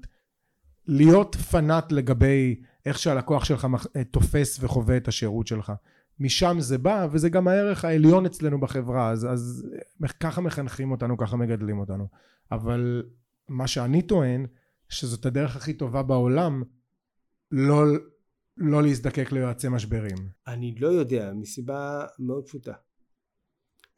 להיות 0.87 1.35
פנאט 1.37 1.93
לגבי 1.93 2.61
איך 2.87 2.99
שהלקוח 2.99 3.45
שלך 3.45 3.67
אה, 3.97 4.05
תופס 4.05 4.59
וחווה 4.61 4.97
את 4.97 5.09
השירות 5.09 5.47
שלך. 5.47 5.73
משם 6.21 6.57
זה 6.61 6.79
בא 6.79 7.07
וזה 7.13 7.29
גם 7.29 7.49
הערך 7.49 7.85
העליון 7.85 8.27
אצלנו 8.27 8.61
בחברה. 8.61 9.11
אז, 9.11 9.27
אז 9.33 9.67
ככה 10.21 10.41
מחנכים 10.41 10.91
אותנו 10.91 11.17
ככה 11.17 11.37
מגדלים 11.37 11.79
אותנו. 11.79 12.09
אבל 12.53 13.03
מה 13.49 13.67
שאני 13.67 14.03
טוען 14.03 14.47
שזאת 14.89 15.27
הדרך 15.27 15.57
הכי 15.57 15.73
טובה 15.73 16.03
בעולם 16.03 16.63
לא 17.51 17.85
לא 18.57 18.83
להזדקק 18.83 19.33
ליועצי 19.33 19.69
משברים? 19.69 20.17
אני 20.47 20.75
לא 20.75 20.89
יודע, 20.89 21.33
מסיבה 21.35 22.07
מאוד 22.19 22.47
פשוטה. 22.47 22.73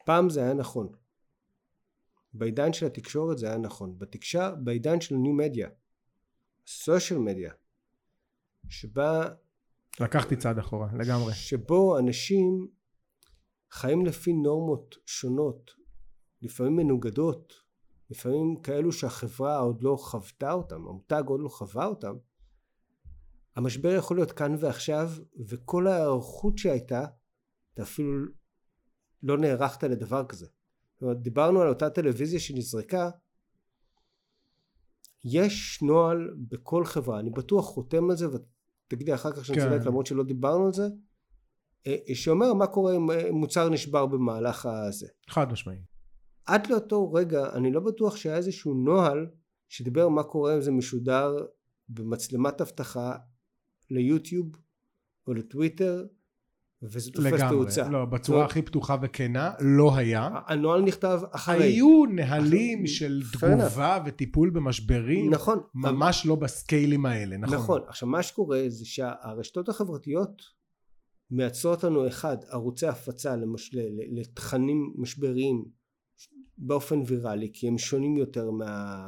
פעם 0.05 0.31
זה 0.31 0.43
היה 0.43 0.55
נכון. 0.55 0.89
בעידן 2.35 2.73
של 2.73 2.87
התקשורת 2.87 3.39
זה 3.39 3.47
היה 3.47 3.59
נכון. 3.59 3.99
בתקשר, 3.99 4.55
בעידן 4.55 5.01
של 5.01 5.15
ניו 5.15 5.33
מדיה, 5.33 5.69
סושיאל 6.67 7.19
מדיה, 7.19 7.53
שבה 8.69 9.29
לקחתי 10.01 10.37
צעד 10.37 10.59
אחורה, 10.59 10.89
לגמרי. 10.99 11.35
שבו 11.35 11.99
אנשים 11.99 12.69
חיים 13.71 14.07
לפי 14.07 14.33
נורמות 14.33 14.95
שונות, 15.07 15.71
לפעמים 16.43 16.77
מנוגדות, 16.77 17.53
לפעמים 18.11 18.57
כאלו 18.63 18.93
שהחברה 18.93 19.59
עוד 19.59 19.83
לא 19.83 19.97
חוותה 19.97 20.53
אותם, 20.53 20.77
המותג 20.77 21.23
עוד 21.27 21.41
לא 21.41 21.49
חווה 21.49 21.87
אותם, 21.87 22.15
המשבר 23.57 23.89
יכול 23.89 24.17
להיות 24.17 24.33
כאן 24.33 24.57
ועכשיו, 24.59 25.11
וכל 25.49 25.87
ההיערכות 25.87 26.59
שהייתה, 26.59 27.05
אתה 27.75 27.83
אפילו 27.83 28.27
לא 29.23 29.39
נערכת 29.39 29.85
לדבר 29.85 30.25
כזה. 30.29 30.47
זאת 30.95 31.03
אומרת, 31.03 31.23
דיברנו 31.23 31.61
על 31.61 31.69
אותה 31.69 31.91
טלוויזיה 31.91 32.41
שנזרקה, 32.41 33.11
יש 35.25 35.83
נוהל 35.83 36.35
בכל 36.49 36.85
חברה, 36.85 37.21
אני 37.21 37.31
בטוח 37.31 37.65
חותם 37.65 38.11
על 38.11 38.17
זה, 38.17 38.27
ותגידי 38.29 39.15
אחר 39.15 39.33
כך 39.33 39.45
שאני 39.45 39.61
כן. 39.61 39.83
למרות 39.85 40.07
שלא 40.07 40.25
דיברנו 40.25 40.67
על 40.67 40.73
זה, 40.73 40.89
אה, 41.87 42.15
שאומר 42.15 42.55
מה 42.55 42.67
קורה 42.67 42.97
אם 42.97 43.11
אה, 43.11 43.33
מוצר 43.33 43.69
נשבר 43.69 44.07
במהלך 44.07 44.67
הזה. 44.67 45.07
חד 45.29 45.53
משמעי. 45.53 45.79
עד 46.47 46.67
לאותו 46.67 47.13
רגע 47.13 47.53
אני 47.53 47.73
לא 47.73 47.81
בטוח 47.81 48.17
שהיה 48.17 48.37
איזשהו 48.37 48.75
נוהל 48.75 49.27
שדיבר 49.69 50.09
מה 50.09 50.23
קורה 50.23 50.55
אם 50.55 50.61
זה 50.61 50.71
משודר 50.71 51.37
במצלמת 51.89 52.61
אבטחה 52.61 53.17
ליוטיוב 53.91 54.57
או 55.27 55.35
לטוויטר 55.35 56.07
וזה 56.83 57.13
תופס 57.13 57.41
תאוצה. 57.51 57.83
לגמרי, 57.83 57.93
לא, 57.93 58.05
בצורה 58.05 58.45
הכי 58.45 58.63
פתוחה 58.63 58.97
וכנה, 59.03 59.53
לא 59.61 59.97
היה. 59.97 60.29
הנוהל 60.47 60.83
נכתב 60.83 61.21
אחרי. 61.31 61.65
היו 61.65 62.05
נהלים 62.15 62.87
של 62.87 63.23
תגובה 63.33 64.03
וטיפול 64.07 64.51
במשברים, 64.51 65.31
נכון. 65.31 65.61
ממש 65.75 66.27
לא 66.27 66.35
בסקיילים 66.35 67.07
האלה, 67.07 67.37
נכון. 67.37 67.57
נכון, 67.57 67.81
עכשיו 67.89 68.09
מה 68.09 68.23
שקורה 68.23 68.65
זה 68.69 68.87
שהרשתות 68.87 69.69
החברתיות 69.69 70.43
מייצרות 71.31 71.85
לנו 71.85 72.09
אחד, 72.09 72.37
ערוצי 72.49 72.87
הפצה 72.87 73.37
למש... 73.37 73.75
לתכנים 74.13 74.95
משבריים 74.97 75.65
באופן 76.59 76.99
ויראלי, 77.07 77.51
כי 77.53 77.69
הם 77.69 77.79
שונים 77.79 78.17
יותר 78.17 78.51
מה... 78.51 79.07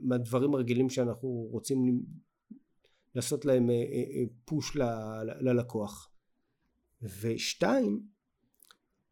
מהדברים 0.00 0.54
הרגילים 0.54 0.90
שאנחנו 0.90 1.28
רוצים 1.28 2.02
לעשות 3.18 3.44
להם 3.44 3.70
אה, 3.70 3.74
אה, 3.74 3.80
אה, 3.80 4.24
פוש 4.44 4.76
ללקוח. 5.40 6.10
ושתיים, 7.02 8.02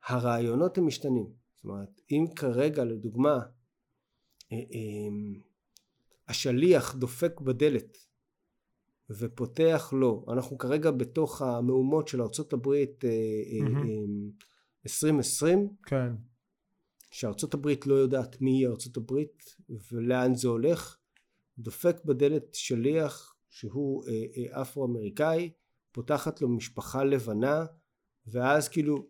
הרעיונות 0.06 0.78
הם 0.78 0.86
משתנים. 0.86 1.26
זאת 1.26 1.64
אומרת, 1.64 2.00
אם 2.10 2.24
כרגע 2.36 2.84
לדוגמה 2.84 3.38
השליח 6.28 6.94
דופק 6.94 7.40
בדלת 7.40 7.98
ופותח 9.10 9.92
לו, 9.92 10.26
אנחנו 10.32 10.58
כרגע 10.58 10.90
בתוך 10.90 11.42
המהומות 11.42 12.08
של 12.08 12.22
ארה"ב 12.22 12.68
mm-hmm. 12.68 13.06
2020, 14.86 15.68
כן. 15.86 16.12
שארצות 17.10 17.54
הברית 17.54 17.86
לא 17.86 17.94
יודעת 17.94 18.40
מי 18.40 18.50
היא 18.50 18.68
ארצות 18.68 18.96
הברית 18.96 19.56
ולאן 19.92 20.34
זה 20.34 20.48
הולך, 20.48 20.98
דופק 21.58 22.04
בדלת 22.04 22.54
שליח 22.54 23.35
שהוא 23.56 24.04
אפרו-אמריקאי 24.50 25.50
פותחת 25.92 26.40
לו 26.40 26.48
משפחה 26.48 27.04
לבנה 27.04 27.64
ואז 28.26 28.68
כאילו 28.68 29.06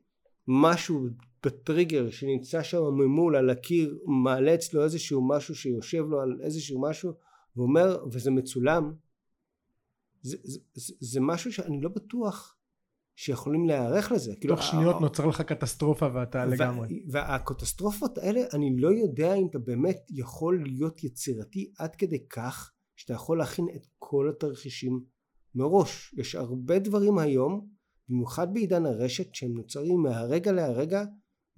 משהו 0.49 1.07
בטריגר 1.47 2.11
שנמצא 2.11 2.63
שם 2.63 2.79
ממול 2.79 3.37
על 3.37 3.51
הקיר 3.51 3.99
מעלה 4.07 4.55
אצלו 4.55 4.85
איזשהו 4.85 5.29
משהו 5.29 5.55
שיושב 5.55 6.05
לו 6.09 6.21
על 6.21 6.39
איזשהו 6.43 6.81
משהו 6.81 7.13
ואומר 7.57 8.05
וזה 8.13 8.31
מצולם 8.31 8.95
זה, 10.23 10.37
זה, 10.43 10.61
זה, 10.75 10.95
זה 11.01 11.21
משהו 11.21 11.53
שאני 11.53 11.81
לא 11.81 11.89
בטוח 11.89 12.57
שיכולים 13.17 13.67
להיערך 13.67 14.13
לזה. 14.13 14.35
כאילו, 14.41 14.57
תוך 14.57 14.65
כאילו, 14.65 14.83
שניות 14.83 15.01
נוצר 15.01 15.27
לך 15.27 15.41
קטסטרופה 15.41 16.09
ואתה 16.15 16.45
ו- 16.49 16.55
לגמרי. 16.55 17.05
והקטסטרופות 17.09 18.19
האלה 18.19 18.41
אני 18.55 18.77
לא 18.77 18.89
יודע 18.89 19.35
אם 19.35 19.47
אתה 19.51 19.59
באמת 19.59 20.07
יכול 20.11 20.63
להיות 20.67 21.05
יצירתי 21.05 21.73
עד 21.79 21.97
כדי 21.97 22.29
כך 22.29 22.73
שאתה 22.97 23.15
יכול 23.15 23.39
להכין 23.39 23.67
את 23.77 23.87
כל 23.99 24.29
התרחישים 24.29 25.01
מראש. 25.55 26.15
יש 26.19 26.35
הרבה 26.35 26.79
דברים 26.79 27.19
היום, 27.19 27.69
במיוחד 28.09 28.55
בעידן 28.55 28.87
הרשת, 28.87 29.35
שהם 29.35 29.55
נוצרים 29.55 30.03
מהרגע 30.03 30.53
להרגע, 30.53 31.05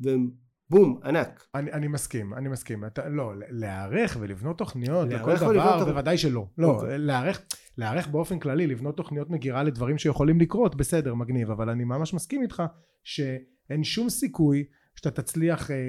והם 0.01 0.31
בום, 0.71 1.01
ענק. 1.05 1.47
אני, 1.55 1.73
אני 1.73 1.89
מסכים, 1.89 2.35
אני 2.35 2.49
מסכים. 2.49 2.85
אתה, 2.85 3.09
לא, 3.09 3.33
להיערך 3.37 4.17
ולבנות 4.21 4.59
תוכניות 4.59 5.09
לכל 5.09 5.37
דבר, 5.37 5.85
בוודאי 5.85 6.19
שלא. 6.19 6.47
לא, 6.59 6.67
אוקיי. 6.67 6.99
להיערך, 6.99 7.43
להיערך 7.79 8.09
באופן 8.09 8.39
כללי, 8.39 8.67
לבנות 8.67 8.97
תוכניות 8.97 9.31
מגירה 9.31 9.63
לדברים 9.63 9.99
שיכולים 9.99 10.41
לקרות, 10.41 10.75
בסדר, 10.75 11.15
מגניב, 11.15 11.51
אבל 11.51 11.71
אני 11.71 11.85
ממש 11.85 12.15
מסכים 12.15 12.43
איתך 12.43 12.63
שאין 13.05 13.85
שום 13.85 14.11
סיכוי 14.11 14.65
שאתה 14.95 15.11
תצליח 15.11 15.71
אה, 15.71 15.77
אה, 15.77 15.83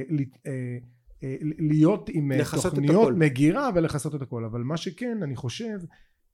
אה, 0.47 0.77
להיות 1.59 2.09
עם 2.13 2.31
אה, 2.31 2.39
תוכניות 2.63 3.13
מגירה 3.17 3.69
ולכסות 3.75 4.15
את 4.15 4.21
הכל. 4.21 4.45
אבל 4.45 4.61
מה 4.61 4.77
שכן, 4.77 5.17
אני 5.23 5.35
חושב 5.35 5.79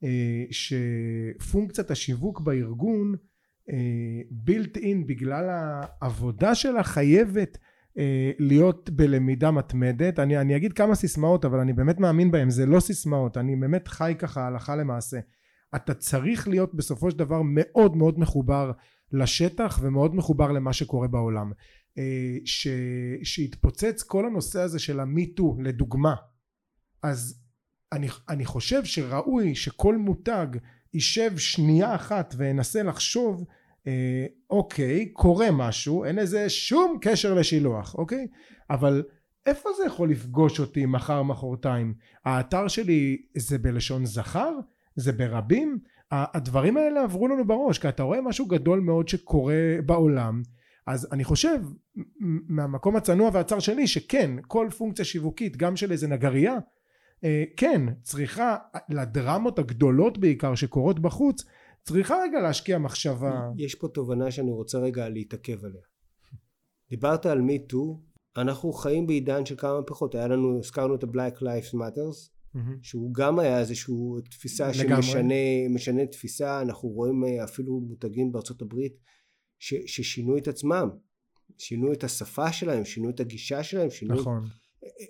אה, 0.04 0.44
שפונקציית 0.52 1.92
השיווק 1.92 2.42
בארגון 2.42 3.16
בילט 4.32 4.78
אה, 4.78 4.84
אין 4.84 5.08
בגלל 5.08 5.46
העבודה 5.50 6.56
שלה 6.56 6.84
חייבת 6.84 7.58
אה, 7.98 8.32
להיות 8.40 8.90
בלמידה 8.90 9.52
מתמדת. 9.52 10.20
אני, 10.20 10.38
אני 10.38 10.56
אגיד 10.56 10.74
כמה 10.74 10.96
סיסמאות 10.96 11.46
אבל 11.46 11.60
אני 11.60 11.74
באמת 11.74 12.00
מאמין 12.00 12.32
בהם. 12.32 12.50
זה 12.50 12.66
לא 12.66 12.80
סיסמאות. 12.80 13.38
אני 13.38 13.56
באמת 13.56 13.88
חי 13.88 14.14
ככה 14.20 14.48
הלכה 14.48 14.76
למעשה. 14.76 15.20
אתה 15.76 15.94
צריך 15.94 16.48
להיות 16.48 16.76
בסופו 16.76 17.12
של 17.12 17.18
דבר 17.18 17.42
מאוד 17.44 17.96
מאוד 17.96 18.20
מחובר 18.20 18.72
לשטח 19.12 19.80
ומאוד 19.82 20.16
מחובר 20.16 20.52
למה 20.52 20.74
שקורה 20.74 21.08
בעולם 21.08 21.52
ש, 22.46 22.68
שהתפוצץ 23.24 24.04
כל 24.04 24.26
הנושא 24.26 24.62
הזה 24.62 24.80
של 24.80 25.00
המיטו 25.00 25.58
לדוגמה. 25.64 26.16
אז 27.04 27.42
אני, 27.92 28.08
אני 28.30 28.46
חושב 28.46 28.86
שראוי 28.86 29.56
שכל 29.56 29.98
מותג 29.98 30.48
יישב 30.94 31.38
שנייה 31.38 31.96
אחת 31.96 32.34
וינסה 32.38 32.84
לחשוב 32.84 33.46
אה, 33.88 34.26
אוקיי 34.50 35.10
קורה 35.14 35.52
משהו 35.52 36.04
אין 36.04 36.16
לזה 36.16 36.50
שום 36.50 36.98
קשר 37.02 37.34
לשילוח 37.34 37.96
אוקיי? 37.96 38.28
אבל 38.70 39.04
איפה 39.46 39.70
זה 39.78 39.84
יכול 39.86 40.12
לפגוש 40.12 40.60
אותי 40.60 40.86
מחר 40.86 41.24
מחרתיים? 41.24 41.94
האתר 42.26 42.68
שלי 42.68 43.22
זה 43.38 43.58
בלשון 43.58 44.06
זכר? 44.06 44.52
זה 44.96 45.12
ברבים? 45.12 45.80
הדברים 46.12 46.78
האלה 46.78 47.04
עברו 47.04 47.28
לנו 47.28 47.48
בראש 47.48 47.80
כי 47.80 47.90
אתה 47.90 48.04
רואה 48.04 48.22
משהו 48.22 48.46
גדול 48.46 48.80
מאוד 48.80 49.08
שקורה 49.08 49.76
בעולם 49.86 50.42
אז 50.88 51.08
אני 51.12 51.24
חושב 51.24 51.60
מהמקום 52.48 52.96
הצנוע 52.96 53.30
והצר 53.34 53.60
שלי 53.60 53.88
שכן 53.88 54.32
כל 54.48 54.68
פונקציה 54.78 55.06
שיווקית 55.06 55.58
גם 55.58 55.76
של 55.76 55.92
איזה 55.92 56.08
נגרייה 56.08 56.58
אה, 57.24 57.44
כן 57.58 57.82
צריכה 58.04 58.58
לדרמות 58.90 59.60
הגדולות 59.60 60.18
בעיקר 60.18 60.56
שקורות 60.56 61.00
בחוץ 61.00 61.44
צריכה 61.84 62.16
רגע 62.24 62.40
להשקיע 62.40 62.78
מחשבה. 62.78 63.50
יש 63.58 63.76
פה 63.76 63.88
תובנה 63.88 64.32
שאני 64.32 64.52
רוצה 64.52 64.78
רגע 64.78 65.10
להתעכב 65.10 65.66
עליה. 65.66 65.82
דיברת 66.90 67.26
על 67.26 67.42
מיטו 67.42 68.02
אנחנו 68.38 68.74
חיים 68.74 69.08
בעידן 69.08 69.46
של 69.46 69.56
כמה 69.58 69.80
מהפכות 69.80 70.16
היה 70.16 70.28
לנו 70.28 70.60
הזכרנו 70.60 70.96
את 70.96 71.04
ה-Black 71.04 71.42
Lives 71.42 71.74
Matters 71.74 72.30
mm-hmm. 72.56 72.60
שהוא 72.82 73.14
גם 73.14 73.40
היה 73.40 73.60
איזושהי 73.60 73.96
תפיסה 74.30 74.74
שמשנה 74.74 76.06
תפיסה. 76.12 76.62
אנחנו 76.62 76.90
רואים 76.90 77.24
אה, 77.26 77.44
אפילו 77.44 77.80
מותגים 77.80 78.32
בארצות 78.32 78.62
הברית 78.62 78.98
ש, 79.60 79.74
ששינו 79.86 80.38
את 80.38 80.48
עצמם. 80.48 80.90
שינו 81.58 81.94
את 81.94 82.04
השפה 82.04 82.52
שלהם 82.52 82.86
שינו 82.86 83.10
את 83.10 83.20
הגישה 83.20 83.64
שלהם 83.64 83.90
שינו 83.90 84.16
נכון. 84.16 84.44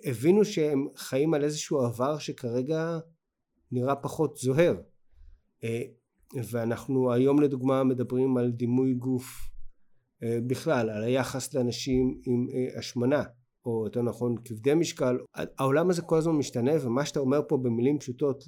הבינו 0.04 0.44
שהם 0.44 0.86
חיים 0.96 1.34
על 1.34 1.44
איזשהו 1.44 1.80
עבר 1.80 2.18
שכרגע 2.18 2.98
נראה 3.72 3.96
פחות 3.96 4.36
זוהר. 4.36 4.76
אה, 5.64 5.82
ואנחנו 6.50 7.12
היום 7.12 7.40
לדוגמה 7.40 7.84
מדברים 7.84 8.36
על 8.36 8.50
דימוי 8.50 8.94
גוף 8.94 9.48
אה, 10.22 10.38
בכלל 10.46 10.90
על 10.90 11.02
היחס 11.02 11.54
לאנשים 11.54 12.20
עם 12.26 12.46
אה, 12.54 12.78
השמנה 12.78 13.22
או 13.66 13.84
יותר 13.84 14.02
נכון 14.02 14.34
כבדי 14.44 14.74
משקל. 14.74 15.18
העולם 15.34 15.90
הזה 15.90 16.02
כל 16.02 16.18
הזמן 16.18 16.32
משתנה 16.32 16.72
ומה 16.82 17.06
שאתה 17.06 17.20
אומר 17.20 17.40
פה 17.48 17.56
במילים 17.56 17.98
פשוטות 17.98 18.44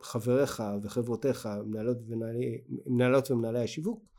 לחבריך 0.00 0.62
וחברותיך 0.82 1.48
מנהלות, 1.66 1.96
ומנהלי, 2.06 2.60
מנהלות 2.86 3.30
ומנהלי 3.30 3.62
השיווק 3.62 4.09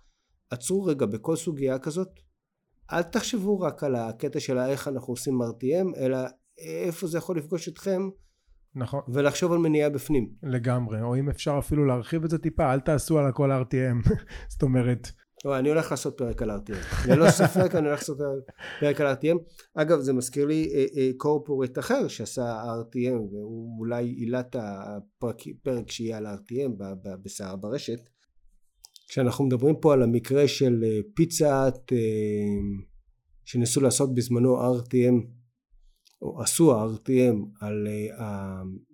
עצרו 0.51 0.83
רגע 0.83 1.05
בכל 1.05 1.35
סוגיה 1.35 1.79
כזאת 1.79 2.09
אל 2.91 3.01
תחשבו 3.01 3.59
רק 3.59 3.83
על 3.83 3.95
הקטע 3.95 4.39
של 4.39 4.57
איך 4.57 4.87
אנחנו 4.87 5.13
עושים 5.13 5.41
RTM, 5.41 5.97
אלא 5.97 6.17
איפה 6.57 7.07
זה 7.07 7.17
יכול 7.17 7.37
לפגוש 7.37 7.67
אתכם. 7.67 8.09
נכון. 8.75 9.01
ולחשוב 9.13 9.51
על 9.51 9.57
מניעה 9.57 9.89
בפנים. 9.89 10.29
לגמרי, 10.43 11.01
או 11.01 11.15
אם 11.15 11.29
אפשר 11.29 11.55
אפילו 11.59 11.85
להרחיב 11.85 12.23
את 12.23 12.29
זה 12.29 12.37
טיפה, 12.37 12.73
אל 12.73 12.79
תעשו 12.79 13.19
על 13.19 13.25
הכל 13.25 13.51
RTM. 13.51 14.09
זאת 14.53 14.63
אומרת... 14.63 15.07
לא, 15.45 15.59
אני 15.59 15.69
הולך 15.69 15.91
לעשות 15.91 16.17
פרק 16.17 16.41
על 16.41 16.51
RTM. 16.51 17.07
ללא 17.07 17.29
ספק 17.29 17.75
אני 17.75 17.87
הולך 17.87 17.99
לעשות 17.99 18.17
פרק 18.79 19.01
על 19.01 19.13
RTM. 19.13 19.37
אגב, 19.75 19.99
זה 19.99 20.13
מזכיר 20.13 20.45
לי 20.45 20.69
קורפורט 21.17 21.69
אה, 21.69 21.73
אה, 21.75 21.79
אחר 21.79 22.07
שעשה 22.07 22.63
RTM, 22.63 23.15
והוא 23.31 23.79
אולי 23.79 24.05
עילת 24.05 24.55
הפרק 24.59 25.91
שיהיה 25.91 26.17
על 26.17 26.27
RTM 26.27 26.83
בסער 27.23 27.55
ברשת. 27.55 27.99
כשאנחנו 29.11 29.45
מדברים 29.45 29.75
פה 29.81 29.93
על 29.93 30.03
המקרה 30.03 30.47
של 30.47 30.83
אה, 30.83 30.99
פיצת 31.15 31.91
שניסו 33.45 33.81
לעשות 33.81 34.15
בזמנו 34.15 34.77
RTM 34.77 35.27
או 36.21 36.41
עשו 36.41 36.95
RTM 36.95 37.35
על 37.61 37.87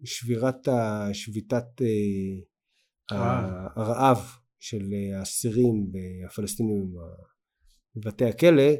שבירת 0.03 0.67
השביתת 0.67 1.81
הרעב 3.75 4.17
של 4.59 4.93
האסירים 5.15 5.91
הפלסטינים 6.25 6.93
בבתי 7.95 8.25
הכלא 8.25 8.71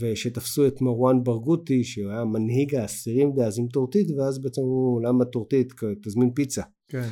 ושתפסו 0.00 0.66
את 0.66 0.80
מרואן 0.80 1.24
ברגותי 1.24 1.84
שהוא 1.84 2.10
היה 2.10 2.24
מנהיג 2.24 2.74
האסירים 2.74 3.32
דאז 3.36 3.58
עם 3.58 3.66
טורטית 3.68 4.06
ואז 4.10 4.42
בעצם 4.42 4.60
אמרו 4.60 5.00
למה 5.04 5.24
טורטית? 5.24 5.72
תזמין 6.02 6.30
פיצה. 6.34 6.62
כן 6.88 7.08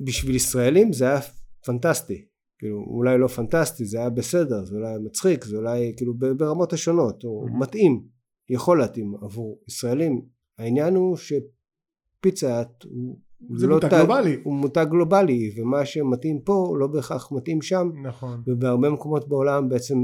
ובשביל 0.00 0.36
ישראלים 0.36 0.92
זה 0.92 1.04
היה 1.04 1.20
פנטסטי 1.66 2.26
כאילו 2.58 2.84
אולי 2.86 3.18
לא 3.18 3.26
פנטסטי 3.26 3.84
זה 3.84 3.98
היה 3.98 4.10
בסדר 4.10 4.64
זה 4.64 4.76
אולי 4.76 4.94
מצחיק 5.04 5.44
זה 5.44 5.56
אולי 5.56 5.92
כאילו 5.96 6.14
ברמות 6.36 6.72
השונות 6.72 7.22
הוא 7.22 7.48
mm-hmm. 7.48 7.60
מתאים 7.60 8.04
יכול 8.48 8.78
להתאים 8.78 9.14
עבור 9.22 9.60
ישראלים 9.68 10.22
העניין 10.58 10.94
הוא 10.94 11.16
שפיצה 11.16 12.62
הוא 12.84 13.18
זה 13.56 13.66
לא 13.66 13.74
מותג 13.74 13.88
ת... 13.88 13.94
גלובלי. 13.94 14.36
הוא 14.44 14.54
מותג 14.54 14.86
גלובלי, 14.90 15.50
ומה 15.56 15.86
שמתאים 15.86 16.40
פה 16.40 16.74
לא 16.78 16.86
בהכרח 16.86 17.32
מתאים 17.32 17.62
שם. 17.62 17.90
נכון. 18.02 18.42
ובהרבה 18.46 18.90
מקומות 18.90 19.28
בעולם 19.28 19.68
בעצם 19.68 19.96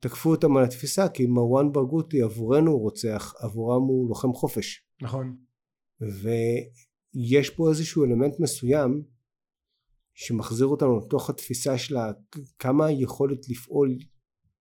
תקפו 0.00 0.30
אותם 0.30 0.56
על 0.56 0.64
התפיסה, 0.64 1.08
כי 1.08 1.26
מרואן 1.26 1.72
ברגותי 1.72 2.22
עבורנו 2.22 2.70
הוא 2.70 2.80
רוצח, 2.80 3.34
עבורם 3.38 3.82
הוא 3.82 4.08
לוחם 4.08 4.32
חופש. 4.32 4.84
נכון. 5.02 5.36
ויש 7.14 7.50
פה 7.50 7.70
איזשהו 7.70 8.04
אלמנט 8.04 8.40
מסוים 8.40 9.02
שמחזיר 10.14 10.66
אותנו 10.66 10.98
לתוך 10.98 11.30
התפיסה 11.30 11.78
של 11.78 11.96
כמה 12.58 12.86
היכולת 12.86 13.48
לפעול 13.48 13.98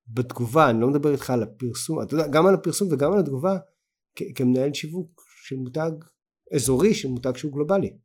בתגובה, 0.08 0.70
אני 0.70 0.82
לא 0.82 0.88
מדבר 0.88 1.12
איתך 1.12 1.30
על 1.30 1.43
הפרסום, 1.43 2.02
אתה 2.02 2.14
יודע, 2.14 2.28
גם 2.28 2.48
על 2.48 2.54
הפרסום 2.54 2.88
וגם 2.91 3.14
על 3.14 3.20
התגובה, 3.20 3.58
כמנהל 4.36 4.74
שיווק 4.74 5.24
של 5.43 5.56
מותג 5.56 5.91
אזורי 6.56 6.93
של 6.93 7.08
מותג 7.08 7.38
שהוא 7.38 7.54
גלובלי. 7.54 7.98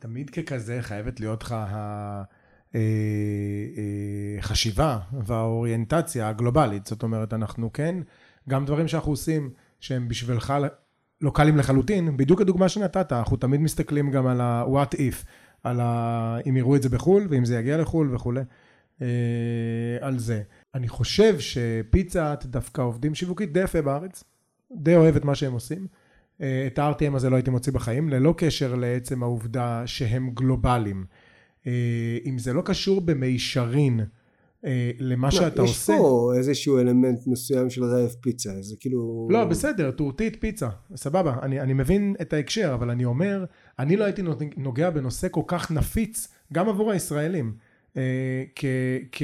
תמיד 0.00 0.30
ככזה 0.30 0.78
חייבת 0.82 1.20
להיות 1.20 1.42
לך 1.42 1.54
החשיבה 4.40 4.84
אה, 4.84 4.98
אה, 5.14 5.20
והאוריינטציה 5.26 6.28
הגלובלית. 6.28 6.86
זאת 6.86 7.02
אומרת, 7.02 7.32
אנחנו 7.32 7.72
כן, 7.72 7.96
גם 8.48 8.64
דברים 8.64 8.88
שאנחנו 8.88 9.12
עושים 9.12 9.50
שהם 9.80 10.08
בשבילך 10.08 10.54
לוקאליים 11.20 11.56
לחלוטין, 11.56 12.16
בדיוק 12.16 12.40
הדוגמה 12.40 12.68
שנתת, 12.68 13.12
אנחנו 13.12 13.36
תמיד 13.36 13.60
מסתכלים 13.60 14.10
גם 14.10 14.26
על 14.26 14.40
ה-what 14.40 14.94
if, 14.94 15.26
על 15.62 15.80
ה... 15.80 16.38
אם 16.48 16.56
יראו 16.56 16.76
את 16.76 16.82
זה 16.82 16.88
בחו"ל 16.88 17.26
ואם 17.30 17.44
זה 17.44 17.58
יגיע 17.58 17.76
לחו"ל 17.76 18.14
וכולי, 18.14 18.40
אה, 19.02 19.06
על 20.00 20.18
זה. 20.18 20.42
אני 20.74 20.88
חושב 20.88 21.38
שפיצה 21.38 22.34
דווקא 22.44 22.82
עובדים 22.82 23.14
שיווקית 23.14 23.52
די 23.52 23.62
יפה 23.62 23.82
בארץ, 23.82 24.24
די 24.72 24.96
אוהב 24.96 25.16
את 25.16 25.24
מה 25.24 25.34
שהם 25.34 25.52
עושים. 25.52 25.86
אה, 26.40 26.64
את 26.66 26.78
ה-RTM 26.78 27.16
הזה 27.16 27.30
לא 27.30 27.36
הייתי 27.36 27.50
מוציא 27.50 27.72
בחיים, 27.72 28.08
ללא 28.08 28.34
קשר 28.36 28.74
לעצם 28.74 29.22
העובדה 29.22 29.82
שהם 29.86 30.30
גלובליים. 30.30 31.04
אה, 31.66 32.18
אם 32.24 32.38
זה 32.38 32.52
לא 32.52 32.62
קשור 32.64 33.00
במישרין 33.00 34.00
למה 34.98 35.26
לא, 35.26 35.30
שאתה 35.30 35.62
יש 35.62 35.70
עושה... 35.70 35.92
יש 35.92 35.98
פה 35.98 36.32
איזשהו 36.36 36.78
אלמנט 36.78 37.26
מסוים 37.26 37.70
של 37.70 37.84
רעב 37.84 38.10
פיצה, 38.20 38.50
זה 38.60 38.76
כאילו... 38.80 39.28
לא, 39.30 39.44
בסדר, 39.44 39.90
טורטית 39.90 40.36
פיצה, 40.40 40.68
סבבה, 40.96 41.36
אני, 41.42 41.60
אני 41.60 41.72
מבין 41.72 42.14
את 42.20 42.32
ההקשר, 42.32 42.74
אבל 42.74 42.90
אני 42.90 43.04
אומר, 43.04 43.44
אני 43.78 43.96
לא 43.96 44.04
הייתי 44.04 44.22
נוגע 44.56 44.90
בנושא 44.90 45.28
כל 45.30 45.42
כך 45.46 45.70
נפיץ, 45.70 46.28
גם 46.52 46.68
עבור 46.68 46.92
הישראלים. 46.92 47.54
כ, 48.54 48.64
כ, 49.12 49.22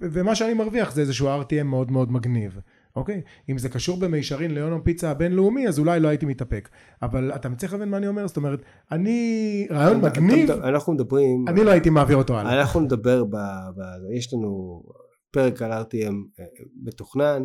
ומה 0.00 0.34
שאני 0.34 0.54
מרוויח 0.54 0.94
זה 0.94 1.00
איזשהו 1.00 1.42
RTM 1.42 1.62
מאוד 1.64 1.90
מאוד 1.90 2.12
מגניב. 2.12 2.60
אוקיי? 2.96 3.22
אם 3.50 3.58
זה 3.58 3.68
קשור 3.68 4.00
במישרין 4.00 4.54
ליום 4.54 4.72
הפיצה 4.72 5.10
הבינלאומי, 5.10 5.68
אז 5.68 5.78
אולי 5.78 6.00
לא 6.00 6.08
הייתי 6.08 6.26
מתאפק. 6.26 6.68
אבל 7.02 7.32
אתה 7.34 7.48
מצליח 7.48 7.72
להבין 7.72 7.88
מה 7.88 7.96
אני 7.96 8.06
אומר? 8.06 8.26
זאת 8.26 8.36
אומרת, 8.36 8.62
אני... 8.92 9.66
רעיון 9.70 10.00
מגניב, 10.00 10.50
אנחנו 10.50 10.92
מדברים... 10.92 11.44
אני 11.48 11.64
לא 11.64 11.70
הייתי 11.70 11.90
מעביר 11.90 12.16
אותו 12.16 12.38
הלאה. 12.38 12.60
אנחנו 12.60 12.80
נדבר 12.80 13.24
ב... 13.24 13.36
ב... 13.76 13.80
יש 14.16 14.34
לנו 14.34 14.82
פרק 15.30 15.62
על 15.62 15.72
RTM 15.72 16.14
אה, 16.40 16.44
מתוכנן, 16.82 17.44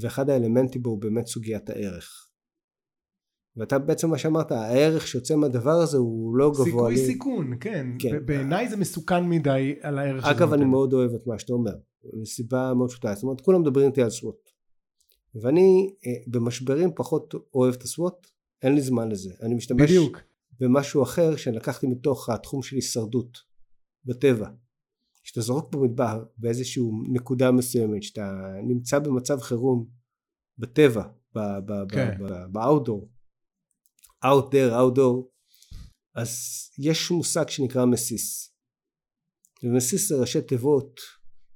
ואחד 0.00 0.30
האלמנטים 0.30 0.82
בו 0.82 0.90
הוא 0.90 1.00
באמת 1.00 1.26
סוגיית 1.26 1.70
הערך. 1.70 2.26
ואתה 3.56 3.78
בעצם 3.78 4.10
מה 4.10 4.18
שאמרת, 4.18 4.52
הערך 4.52 5.06
שיוצא 5.06 5.36
מהדבר 5.36 5.70
הזה 5.70 5.96
הוא 5.96 6.36
לא 6.36 6.50
גבוה. 6.50 6.64
סיכוי 6.64 6.94
לי. 6.94 7.06
סיכון, 7.06 7.52
כן. 7.60 7.86
כן. 7.98 8.26
בעיניי 8.26 8.68
זה 8.68 8.76
מסוכן 8.76 9.28
מדי 9.28 9.74
על 9.80 9.98
הערך. 9.98 10.24
אגב, 10.24 10.52
אני 10.52 10.64
מאוד 10.64 10.92
אוהב 10.92 11.10
את 11.14 11.26
מה 11.26 11.38
שאתה 11.38 11.52
אומר. 11.52 11.74
מסיבה 12.20 12.74
מאוד 12.74 12.90
פשוטה. 12.90 13.14
זאת 13.14 13.22
אומרת, 13.22 13.40
כולם 13.40 13.60
מדברים 13.60 13.86
איתי 13.86 14.02
על 14.02 14.10
סוואט. 14.10 14.45
ואני 15.42 15.94
אה, 16.06 16.12
במשברים 16.26 16.90
פחות 16.96 17.34
אוהב 17.54 17.74
את 17.74 17.82
הסוואט, 17.82 18.26
אין 18.62 18.74
לי 18.74 18.80
זמן 18.80 19.08
לזה. 19.08 19.34
אני 19.42 19.54
משתמש 19.54 19.82
בדיוק. 19.82 20.18
במשהו 20.60 21.02
אחר 21.02 21.36
שלקחתי 21.36 21.86
מתוך 21.86 22.28
התחום 22.28 22.62
של 22.62 22.76
הישרדות 22.76 23.38
בטבע. 24.04 24.48
כשאתה 25.22 25.40
זורק 25.40 25.74
במדבר 25.74 26.24
באיזושהי 26.36 26.82
נקודה 27.12 27.52
מסוימת, 27.52 28.02
שאתה 28.02 28.56
נמצא 28.68 28.98
במצב 28.98 29.40
חירום 29.40 29.86
בטבע, 30.58 31.08
באאוטדור, 32.52 33.10
out 34.24 34.50
there, 34.52 34.72
outdoor, 34.72 35.36
אז 36.14 36.30
יש 36.78 37.10
מושג 37.10 37.48
שנקרא 37.48 37.84
מסיס. 37.84 38.54
ומסיס 39.62 40.08
זה 40.08 40.16
ראשי 40.16 40.42
תיבות 40.42 41.00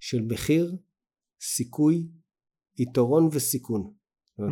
של 0.01 0.23
מחיר, 0.23 0.77
סיכוי, 1.43 2.09
יתרון 2.81 3.29
וסיכון. 3.33 3.93
Mm. 4.41 4.45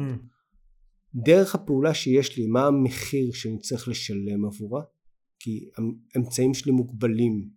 דרך 1.15 1.55
הפעולה 1.55 1.95
שיש 1.95 2.39
לי, 2.39 2.47
מה 2.47 2.67
המחיר 2.67 3.33
שאני 3.33 3.59
צריך 3.59 3.89
לשלם 3.89 4.45
עבורה? 4.45 4.83
כי 5.39 5.71
האמצעים 6.15 6.55
שלי 6.55 6.73
מוגבלים. 6.73 7.51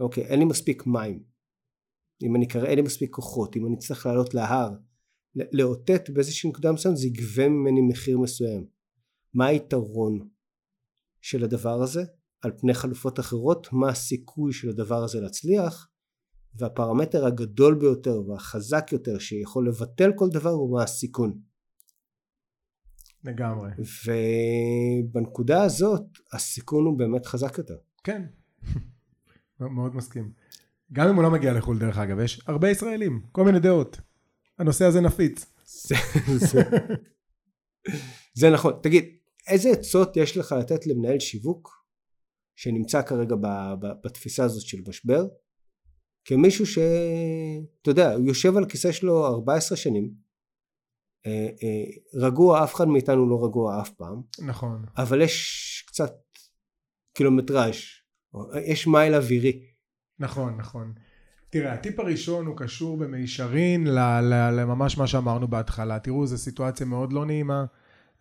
אוקיי, 0.00 0.24
אין 0.24 0.38
לי 0.38 0.44
מספיק 0.44 0.86
מים. 0.86 1.22
אם 2.22 2.36
אני 2.36 2.48
קרא, 2.48 2.66
אין 2.66 2.76
לי 2.76 2.82
מספיק 2.82 3.10
כוחות. 3.10 3.56
אם 3.56 3.66
אני 3.66 3.78
צריך 3.78 4.06
לעלות 4.06 4.34
להר, 4.34 4.70
לאותת 5.52 6.10
באיזושהי 6.10 6.50
נקודה 6.50 6.72
מסוימת, 6.72 6.96
זה 6.96 7.06
יגבה 7.06 7.48
ממני 7.48 7.80
מחיר 7.80 8.18
מסוים. 8.18 8.66
מה 9.34 9.46
היתרון 9.46 10.28
של 11.20 11.44
הדבר 11.44 11.82
הזה 11.82 12.04
על 12.40 12.52
פני 12.58 12.74
חלופות 12.74 13.20
אחרות? 13.20 13.68
מה 13.72 13.88
הסיכוי 13.88 14.52
של 14.52 14.68
הדבר 14.68 15.04
הזה 15.04 15.20
להצליח? 15.20 15.88
והפרמטר 16.58 17.26
הגדול 17.26 17.74
ביותר 17.74 18.28
והחזק 18.28 18.88
יותר 18.92 19.18
שיכול 19.18 19.68
לבטל 19.68 20.12
כל 20.16 20.28
דבר 20.28 20.50
הוא 20.50 20.80
הסיכון. 20.80 21.40
לגמרי. 23.24 23.70
ובנקודה 25.12 25.62
הזאת 25.62 26.02
הסיכון 26.32 26.86
הוא 26.86 26.98
באמת 26.98 27.26
חזק 27.26 27.58
יותר. 27.58 27.76
כן, 28.04 28.22
מאוד 29.60 29.96
מסכים. 29.96 30.32
גם 30.92 31.08
אם 31.08 31.14
הוא 31.14 31.22
לא 31.22 31.30
מגיע 31.30 31.52
לחו"ל 31.52 31.78
דרך 31.78 31.98
אגב, 31.98 32.20
יש 32.20 32.40
הרבה 32.46 32.70
ישראלים, 32.70 33.22
כל 33.32 33.44
מיני 33.44 33.60
דעות. 33.60 34.00
הנושא 34.58 34.84
הזה 34.84 35.00
נפיץ. 35.00 35.46
זה, 35.64 35.94
זה, 36.36 36.62
זה 38.34 38.50
נכון. 38.50 38.72
תגיד, 38.82 39.04
איזה 39.48 39.70
עצות 39.70 40.16
יש 40.16 40.36
לך 40.36 40.52
לתת 40.52 40.86
למנהל 40.86 41.20
שיווק 41.20 41.84
שנמצא 42.56 43.02
כרגע 43.02 43.36
בתפיסה 44.04 44.44
הזאת 44.44 44.62
של 44.62 44.78
משבר 44.88 45.26
כמישהו 46.26 46.66
שאתה 46.66 47.90
יודע 47.90 48.12
הוא 48.12 48.26
יושב 48.26 48.56
על 48.56 48.64
כיסא 48.64 48.92
שלו 48.92 49.26
14 49.26 49.76
שנים 49.76 50.10
אה, 51.26 51.48
אה, 51.62 51.84
רגוע 52.14 52.64
אף 52.64 52.74
אחד 52.74 52.88
מאיתנו 52.88 53.28
לא 53.28 53.44
רגוע 53.44 53.80
אף 53.80 53.90
פעם. 53.90 54.22
נכון. 54.46 54.84
אבל 54.96 55.20
יש 55.20 55.84
קצת 55.86 56.12
קילומטראז' 57.14 57.74
יש 58.66 58.86
מייל 58.86 59.14
אווירי. 59.14 59.62
נכון 60.18 60.56
נכון. 60.56 60.92
תראה 61.50 61.72
הטיפ 61.72 62.00
הראשון 62.00 62.46
הוא 62.46 62.56
קשור 62.56 62.96
במישרין 62.96 63.86
לממש 63.86 64.98
מה 64.98 65.06
שאמרנו 65.06 65.48
בהתחלה. 65.48 65.98
תראו 65.98 66.26
זו 66.26 66.38
סיטואציה 66.38 66.86
מאוד 66.86 67.12
לא 67.12 67.26
נעימה. 67.26 67.64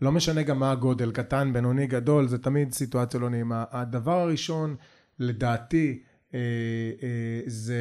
לא 0.01 0.12
משנה 0.12 0.43
גם 0.43 0.60
מה 0.60 0.72
הגודל 0.72 1.12
קטן 1.12 1.53
בינוני 1.53 1.88
גדול 1.88 2.28
זה 2.28 2.38
תמיד 2.38 2.74
סיטואציה 2.74 3.20
לא 3.20 3.30
נעימה. 3.30 3.66
הדבר 3.72 4.20
הראשון 4.20 4.76
לדעתי 5.20 6.03
זה, 7.47 7.78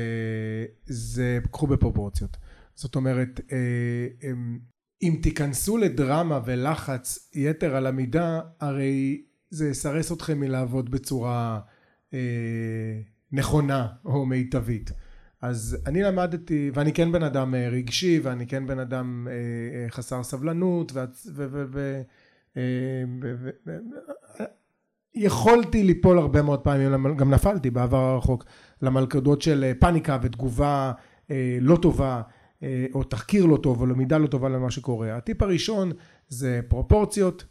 זה 0.87 1.39
קחו 1.53 1.67
בפרופורציות. 1.67 2.37
זאת 2.75 2.97
אומרת, 2.97 3.41
אה, 3.53 4.33
אם 5.03 5.19
תיכנסו 5.23 5.77
לדרמה 5.77 6.41
ולחץ 6.45 7.31
יתר 7.35 7.77
על 7.77 7.87
המידה, 7.87 8.41
הרי 8.61 9.25
זה 9.51 9.69
יסרס 9.69 10.13
אתכם 10.13 10.41
מלעבוד 10.41 10.91
בצורה 10.91 11.61
נכונה 13.33 13.89
או 14.05 14.27
מיטבית. 14.27 14.91
אז 15.43 15.79
אני 15.87 16.03
למדתי, 16.03 16.71
ואני 16.75 16.93
כן 16.93 17.13
בן 17.13 17.23
אדם 17.23 17.55
רגשי, 17.55 18.21
ואני 18.23 18.47
כן 18.47 18.67
בן 18.67 18.79
אדם 18.79 19.29
חסר 19.91 20.23
סבלנות, 20.23 20.93
יכולתי 25.15 25.83
ליפול 25.83 26.19
הרבה 26.19 26.43
מאוד 26.43 26.61
פעמים, 26.61 27.17
גם 27.17 27.31
נפלתי 27.31 27.71
בעבר 27.71 27.99
הרחוק, 27.99 28.45
למלכודות 28.83 29.43
של 29.43 29.73
פאניקה 29.79 30.19
ותגובה 30.23 30.93
לא 31.61 31.77
טובה, 31.77 32.23
או 32.95 33.05
תחקיר 33.05 33.47
לא 33.47 33.57
טוב, 33.57 33.81
או 33.81 33.87
למידה 33.87 34.19
לא 34.19 34.27
טובה 34.27 34.49
למה 34.49 34.71
שקורה. 34.71 35.17
הטיפ 35.17 35.43
הראשון 35.43 35.93
זה 36.29 36.61
פרופורציות, 36.69 37.45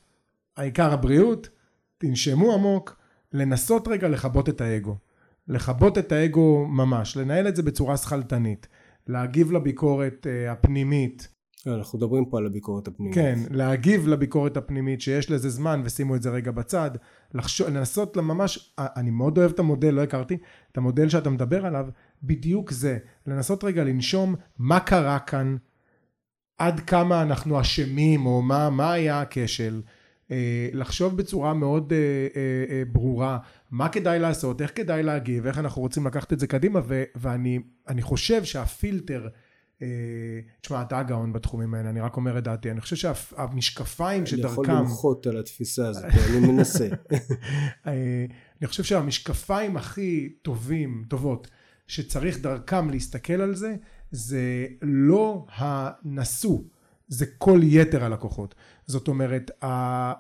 העיקר 0.58 0.94
הבריאות, 0.94 1.50
תנשמו 1.98 2.54
עמוק, 2.54 2.96
לנסות 3.34 3.88
רגע 3.88 4.10
לכבות 4.10 4.50
את 4.50 4.62
האגו. 4.62 4.98
לכבות 5.48 5.98
את 5.98 6.12
האגו 6.12 6.66
ממש, 6.70 7.18
לנהל 7.18 7.48
את 7.48 7.56
זה 7.56 7.64
בצורה 7.64 7.98
שכלתנית, 7.98 8.68
להגיב 9.08 9.52
לביקורת 9.52 10.28
הפנימית. 10.50 11.33
אנחנו 11.68 11.98
מדברים 11.98 12.26
פה 12.26 12.38
על 12.38 12.46
הביקורת 12.46 12.88
הפנימית. 12.88 13.16
כן, 13.16 13.40
להגיב 13.52 14.08
לביקורת 14.08 14.58
הפנימית 14.58 15.02
שיש 15.02 15.32
לזה 15.32 15.50
זמן 15.50 15.82
ושימו 15.86 16.16
את 16.16 16.22
זה 16.22 16.30
רגע 16.30 16.52
בצד, 16.52 16.92
לחשוב, 17.34 17.68
לנסות 17.68 18.18
ממש, 18.18 18.76
אני 18.78 19.12
מאוד 19.12 19.38
אוהב 19.38 19.52
את 19.52 19.60
המודל, 19.60 19.94
לא 19.94 20.02
הכרתי, 20.02 20.38
את 20.72 20.78
המודל 20.78 21.10
שאתה 21.10 21.30
מדבר 21.30 21.66
עליו, 21.66 21.88
בדיוק 22.24 22.72
זה, 22.72 22.98
לנסות 23.28 23.64
רגע 23.64 23.84
לנשום 23.84 24.36
מה 24.58 24.80
קרה 24.80 25.20
כאן, 25.20 25.56
עד 26.58 26.80
כמה 26.80 27.22
אנחנו 27.22 27.62
אשמים 27.62 28.26
או 28.26 28.42
מה, 28.42 28.70
מה 28.70 28.94
היה 28.94 29.22
הכשל, 29.22 29.82
אה, 30.32 30.70
לחשוב 30.74 31.18
בצורה 31.18 31.54
מאוד 31.54 31.94
אה, 31.94 31.98
אה, 32.70 32.84
ברורה 32.92 33.38
מה 33.72 33.90
כדאי 33.90 34.20
לעשות, 34.20 34.62
איך 34.62 34.72
כדאי 34.76 35.04
להגיב, 35.04 35.48
איך 35.48 35.58
אנחנו 35.58 35.82
רוצים 35.82 36.08
לקחת 36.08 36.34
את 36.34 36.40
זה 36.40 36.48
קדימה 36.48 36.80
ו, 36.88 37.04
ואני 37.16 38.02
חושב 38.02 38.44
שהפילטר 38.44 39.28
תשמע 40.62 40.82
אתה 40.82 41.00
הגאון 41.00 41.34
בתחומים 41.34 41.74
האלה 41.74 41.90
אני 41.90 42.00
רק 42.00 42.18
אומר 42.18 42.38
את 42.38 42.44
דעתי. 42.44 42.72
אני 42.72 42.82
חושב 42.82 42.96
שהמשקפיים 42.96 44.26
שדרכם 44.26 44.48
אני 44.48 44.54
יכול 44.54 44.66
למחות 44.76 45.28
על 45.28 45.38
התפיסה 45.38 45.88
הזאת 45.88 46.04
אני 46.04 46.48
מנסה. 46.52 46.88
אני 47.86 48.68
חושב 48.68 48.84
שהמשקפיים 48.84 49.78
הכי 49.78 50.30
טובים 50.42 51.06
טובות 51.08 51.48
שצריך 51.88 52.40
דרכם 52.40 52.90
להסתכל 52.90 53.42
על 53.42 53.56
זה 53.56 53.76
זה 54.12 54.68
לא 54.82 55.46
הנשוא 55.56 56.60
זה 57.08 57.26
כל 57.38 57.60
יתר 57.64 58.04
הלקוחות. 58.04 58.56
זאת 58.88 59.08
אומרת 59.08 59.52
ה, 59.62 59.68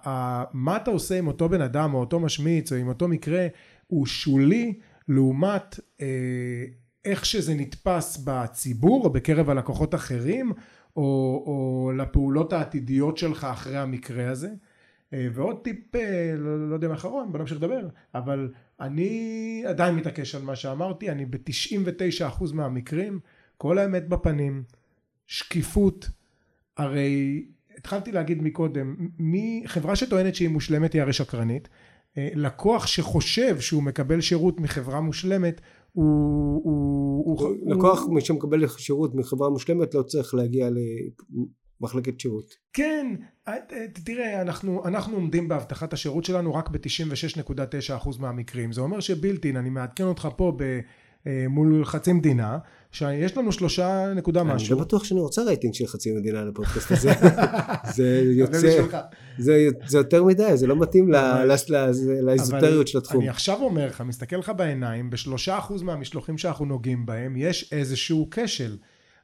ה, 0.09 0.43
מה 0.53 0.78
אתה 0.78 0.91
עושה 0.91 1.18
עם 1.18 1.28
אותו 1.28 1.49
בן 1.49 1.61
אדם 1.61 1.93
או 1.93 1.99
אותו 1.99 2.20
משמיץ 2.20 2.72
או 2.72 2.78
עם 2.78 2.88
אותו 2.88 3.07
מקרה 3.07 3.47
הוא 3.88 4.05
שולי 4.05 4.80
לעומת 5.07 5.80
אה, 6.01 6.66
איך 7.06 7.26
שזה 7.26 7.54
נתפס 7.56 8.18
בציבור 8.24 9.06
או 9.06 9.10
בקרב 9.10 9.49
הלקוחות 9.49 9.95
אחרים 9.95 10.51
או, 10.95 11.01
או 11.45 11.91
לפעולות 11.97 12.54
העתידיות 12.54 13.18
שלך 13.18 13.43
אחרי 13.43 13.78
המקרה 13.78 14.32
הזה. 14.32 14.49
אה, 15.14 15.28
ועוד 15.34 15.64
טיפ 15.64 15.95
אה, 15.95 16.34
לא, 16.38 16.70
לא 16.70 16.76
יודע 16.76 16.88
אם 16.88 16.91
אחרון 16.91 17.32
בוא 17.32 17.39
נמשיך 17.39 17.58
לדבר 17.58 17.88
אבל 18.16 18.51
אני 18.80 19.64
עדיין 19.68 19.95
מתעקש 19.95 20.36
על 20.36 20.41
מה 20.41 20.56
שאמרתי 20.56 21.10
אני 21.10 21.26
ב-99% 21.26 22.54
מהמקרים 22.54 23.20
כל 23.58 23.78
האמת 23.78 24.08
בפנים 24.10 24.64
שקיפות. 25.28 26.10
הרי 26.78 27.45
התחלתי 27.78 28.12
להגיד 28.12 28.41
מקודם, 28.41 28.95
מי, 29.20 29.64
חברה 29.66 29.95
שטוענת 29.95 30.36
שהיא 30.36 30.49
מושלמת 30.49 30.93
היא 30.93 31.01
הרי 31.01 31.14
שקרנית, 31.14 31.70
אה, 32.18 32.30
לקוח 32.36 32.88
שחושב 32.88 33.60
שהוא 33.60 33.84
מקבל 33.84 34.22
שירות 34.22 34.60
מחברה 34.60 35.01
מושלמת 35.01 35.62
הוא... 35.94 36.62
הוא, 36.64 37.39
הוא 37.39 37.76
לקוח 37.76 38.02
הוא... 38.02 38.20
שמקבל 38.20 38.68
שירות 38.68 39.16
מחברה 39.16 39.50
מושלמת 39.50 39.94
לא 39.94 40.04
צריך 40.04 40.36
להגיע 40.36 40.70
למחלקת 41.82 42.20
שירות. 42.20 42.54
כן, 42.74 43.16
אה, 43.48 43.54
אה, 43.54 43.86
תראה 44.06 44.41
אנחנו, 44.41 44.86
אנחנו 44.86 45.16
עומדים 45.16 45.48
בהבטחת 45.48 45.94
השירות 45.94 46.26
שלנו 46.26 46.54
רק 46.54 46.70
ב-96.9% 46.70 48.10
מהמקרים 48.20 48.72
זה 48.72 48.82
אומר 48.82 49.00
שבילטין 49.00 49.58
אני 49.58 49.70
מעדכן 49.70 50.04
אותך 50.04 50.28
פה 50.38 50.54
ב... 50.58 50.80
מול 51.49 51.86
חצי 51.86 52.13
מדינה 52.13 52.57
שיש 52.91 53.38
לנו 53.38 53.51
שלושה 53.51 54.13
נקודה 54.15 54.43
משהו. 54.43 54.67
אני 54.74 54.80
לא 54.80 54.86
בטוח 54.86 55.03
שאני 55.03 55.19
רוצה 55.19 55.43
רייטינג 55.43 55.74
של 55.74 55.88
חצי 55.88 56.11
מדינה 56.11 56.41
לפודקאסט 56.41 56.91
הזה. 56.91 57.11
זה 57.95 58.21
יוצא, 58.26 58.84
זה, 59.38 59.67
זה 59.88 59.97
יותר 59.97 60.24
מדי, 60.24 60.57
זה 60.57 60.67
לא 60.67 60.76
מתאים 60.76 61.11
לאזוטריות 62.21 62.88
של 62.88 62.97
התחום. 62.97 63.21
אני 63.21 63.30
עכשיו 63.30 63.61
אומר 63.61 63.88
לך, 63.88 64.01
מסתכל 64.01 64.36
לך 64.36 64.51
בעיניים, 64.57 65.09
בשלושה 65.09 65.57
אחוז 65.57 65.82
מהמשלוחים 65.82 66.38
שאנחנו 66.38 66.65
נוגעים 66.65 67.05
בהם, 67.05 67.36
יש 67.38 67.74
איזשהו 67.74 68.28
כשל. 68.32 68.78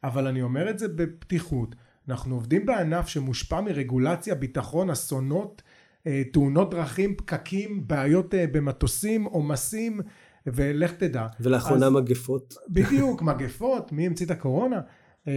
אבל 0.03 0.27
אני 0.27 0.41
אומר 0.41 0.69
את 0.69 0.79
זה 0.79 0.87
בפתיחות. 0.87 1.75
אנחנו 2.09 2.35
עובדים 2.35 2.65
בענף 2.65 3.07
שמושפע 3.07 3.61
מרגולציה, 3.61 4.35
ביטחון, 4.35 4.89
אסונות, 4.89 5.61
אה, 6.07 6.21
תאונות 6.33 6.71
דרכים, 6.71 7.15
פקקים, 7.15 7.87
בעיות 7.87 8.33
אה, 8.33 8.45
במטוסים, 8.51 9.23
עומסים. 9.23 10.01
ולך 10.53 10.91
תדע. 10.91 11.27
ולאחרונה 11.39 11.85
אז, 11.85 11.93
מגפות. 11.93 12.55
בדיוק, 12.69 13.21
מגפות, 13.21 13.91
מי 13.91 14.05
המציא 14.05 14.25
את 14.25 14.31
הקורונה? 14.31 14.81
אה, 15.27 15.33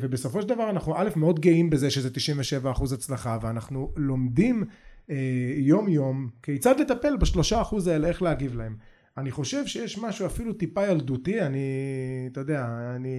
ובסופו 0.00 0.42
של 0.42 0.48
דבר 0.48 0.70
אנחנו 0.70 0.96
א' 0.96 1.08
מאוד 1.16 1.40
גאים 1.40 1.70
בזה 1.70 1.90
שזה 1.90 2.08
97% 2.64 2.94
הצלחה 2.94 3.38
ואנחנו 3.42 3.92
לומדים 3.96 4.64
אה, 5.10 5.16
יום 5.56 5.88
יום 5.88 6.28
כיצד 6.42 6.80
לטפל 6.80 7.16
בשלושה 7.16 7.60
אחוז 7.60 7.86
האלה 7.86 8.08
איך 8.08 8.22
להגיב 8.22 8.56
להם. 8.56 8.76
אני 9.18 9.30
חושב 9.30 9.66
שיש 9.66 9.98
משהו 9.98 10.26
אפילו 10.26 10.52
טיפה 10.52 10.86
ילדותי, 10.86 11.40
אני, 11.40 11.58
אתה 12.32 12.40
יודע, 12.40 12.66
אני 12.96 13.18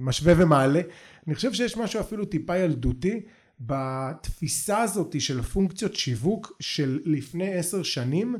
משווה 0.00 0.34
ומעלה, 0.36 0.80
אני 1.26 1.34
חושב 1.34 1.52
שיש 1.52 1.76
משהו 1.76 2.00
אפילו 2.00 2.24
טיפה 2.24 2.56
ילדותי 2.56 3.20
בתפיסה 3.60 4.82
הזאת 4.82 5.20
של 5.20 5.42
פונקציות 5.42 5.94
שיווק 5.94 6.56
של 6.60 7.00
לפני 7.04 7.54
עשר 7.54 7.82
שנים 7.82 8.36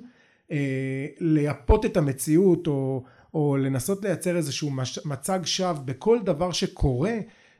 לייפות 1.20 1.84
את 1.84 1.96
המציאות 1.96 2.66
או, 2.66 3.04
או 3.34 3.56
לנסות 3.56 4.04
לייצר 4.04 4.36
איזשהו 4.36 4.70
מש, 4.70 4.98
מצג 5.06 5.40
שווא 5.44 5.72
בכל 5.72 6.18
דבר 6.24 6.52
שקורה 6.52 7.14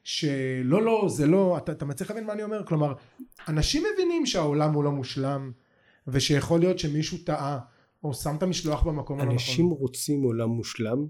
שלא 0.05 0.83
לא 0.83 1.09
זה 1.09 1.27
לא 1.27 1.59
אתה, 1.59 1.73
אתה 1.73 1.85
מצליח 1.85 2.11
להבין 2.11 2.27
מה 2.27 2.33
אני 2.33 2.43
אומר 2.43 2.67
כלומר 2.67 2.95
אנשים 3.49 3.83
מבינים 3.95 4.27
שהעולם 4.27 4.75
הוא 4.75 4.85
לא 4.85 4.93
מושלם 4.93 5.53
ושיכול 6.07 6.61
להיות 6.61 6.79
שמישהו 6.79 7.19
טעה 7.19 7.59
או 8.05 8.15
שם 8.15 8.37
את 8.37 8.43
המשלוח 8.43 8.83
במקום 8.83 9.17
הלא 9.21 9.25
נכון. 9.25 9.35
אנשים 9.35 9.67
רוצים 9.71 10.23
עולם 10.23 10.49
מושלם 10.49 11.07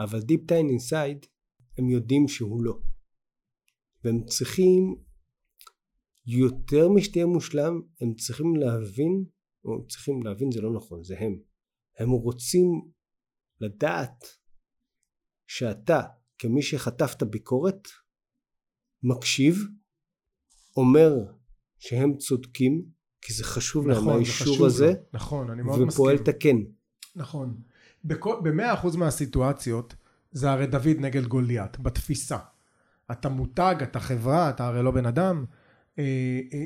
אבל 0.00 0.20
deep 0.20 0.46
down 0.46 0.68
inside 0.68 1.26
הם 1.78 1.88
יודעים 1.88 2.28
שהוא 2.28 2.62
לא 2.62 2.78
והם 4.04 4.24
צריכים 4.24 4.96
יותר 6.26 6.88
משתהיה 6.88 7.26
מושלם 7.26 7.80
הם 8.00 8.14
צריכים 8.14 8.56
להבין 8.56 9.24
צריכים 9.88 10.22
להבין 10.22 10.50
זה 10.52 10.60
לא 10.60 10.72
נכון, 10.72 11.04
זה 11.04 11.14
הם. 11.18 11.38
הם 11.98 12.10
רוצים 12.10 12.66
לדעת 13.60 14.24
שאתה 15.46 16.00
כמי 16.38 16.62
שחטף 16.62 17.14
את 17.16 17.22
הביקורת 17.22 17.88
מקשיב, 19.02 19.56
אומר 20.76 21.12
שהם 21.78 22.16
צודקים 22.16 22.84
כי 23.20 23.32
זה 23.32 23.44
חשוב 23.44 23.88
נכון, 23.88 24.06
להם 24.06 24.16
האישור 24.16 24.66
הזה. 24.66 24.92
נכון, 25.12 25.50
אני 25.50 25.62
מאוד 25.62 25.80
ופועל 25.80 26.18
תקן. 26.18 26.56
נכון. 27.16 27.60
במאה 28.42 28.74
אחוז 28.74 28.96
מהסיטואציות 28.96 29.94
זה 30.30 30.50
הרי 30.50 30.66
דוד 30.66 30.96
נגד 30.98 31.26
גוליית 31.26 31.78
בתפיסה. 31.78 32.38
אתה 33.12 33.28
מותג, 33.28 33.74
אתה 33.82 34.00
חברה, 34.00 34.50
אתה 34.50 34.66
הרי 34.66 34.82
לא 34.82 34.90
בן 34.90 35.06
אדם 35.06 35.44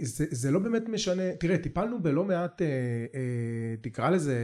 זה, 0.03 0.25
זה 0.31 0.51
לא 0.51 0.59
באמת 0.59 0.89
משנה, 0.89 1.37
תראה 1.37 1.59
טיפלנו 1.59 2.03
בלא 2.03 2.25
מעט 2.25 2.63
אה, 2.63 2.67
תקרא 3.81 4.11
לזה 4.11 4.37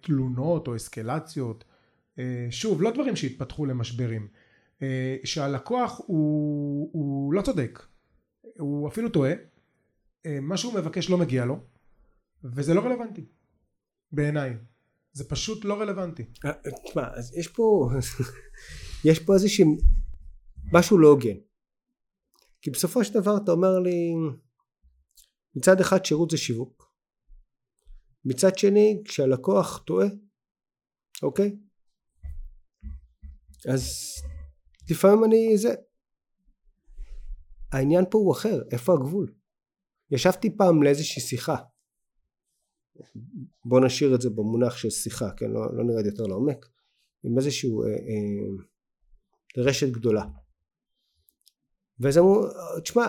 תלונות 0.00 0.68
או 0.68 0.76
אסקלציות, 0.76 1.64
שוב 2.50 2.82
לא 2.82 2.90
דברים 2.90 3.16
שהתפתחו 3.16 3.66
למשברים, 3.66 4.28
שהלקוח 5.24 6.00
הוא, 6.06 6.90
הוא 6.92 7.34
לא 7.34 7.42
צודק, 7.42 7.82
הוא 8.58 8.88
אפילו 8.88 9.08
טועה, 9.08 9.32
מה 10.26 10.56
שהוא 10.56 10.74
מבקש 10.74 11.10
לא 11.10 11.18
מגיע 11.18 11.44
לו 11.44 11.60
וזה 12.44 12.74
לא 12.74 12.80
רלוונטי. 12.80 13.24
בעיניי, 14.12 14.56
זה 15.12 15.28
פשוט 15.28 15.64
לא 15.64 15.80
רלוונטי. 15.80 16.24
תשמע, 16.84 17.08
אז 17.14 17.36
יש 17.36 17.48
פה, 17.48 17.90
יש 19.04 19.18
פה 19.18 19.34
איזשהו 19.34 19.76
משהו 20.72 20.98
לא 20.98 21.08
הוגן. 21.08 21.36
כי 22.64 22.70
בסופו 22.70 23.04
של 23.04 23.14
דבר 23.14 23.36
אתה 23.44 23.52
אומר 23.52 23.78
לי 23.78 24.14
מצד 25.56 25.80
אחד 25.80 26.04
שירות 26.04 26.30
זה 26.30 26.36
שיווק 26.36 26.94
מצד 28.24 28.58
שני 28.58 29.02
כשהלקוח 29.04 29.78
טועה 29.78 30.06
אוקיי? 31.22 31.56
אז 33.72 33.84
לפעמים 34.90 35.24
אני 35.24 35.58
זה. 35.58 35.74
העניין 37.72 38.04
פה 38.10 38.18
הוא 38.18 38.32
אחר 38.32 38.62
איפה 38.72 38.92
הגבול? 38.92 39.34
ישבתי 40.10 40.56
פעם 40.56 40.82
לאיזושהי 40.82 41.22
שיחה. 41.22 41.56
בוא 43.64 43.80
נשאיר 43.86 44.14
את 44.14 44.20
זה 44.20 44.30
במונח 44.30 44.76
של 44.76 44.90
שיחה 44.90 45.30
כן? 45.36 45.50
לא, 45.50 45.76
לא 45.76 45.84
נרד 45.84 46.06
יותר 46.06 46.22
לעומק. 46.22 46.66
עם 47.24 47.38
איזשהו 47.38 47.82
אה, 47.82 47.88
אה, 47.88 49.64
רשת 49.64 49.88
גדולה 49.88 50.24
ואז 52.00 52.18
אמרו 52.18 52.46
תשמע 52.82 53.06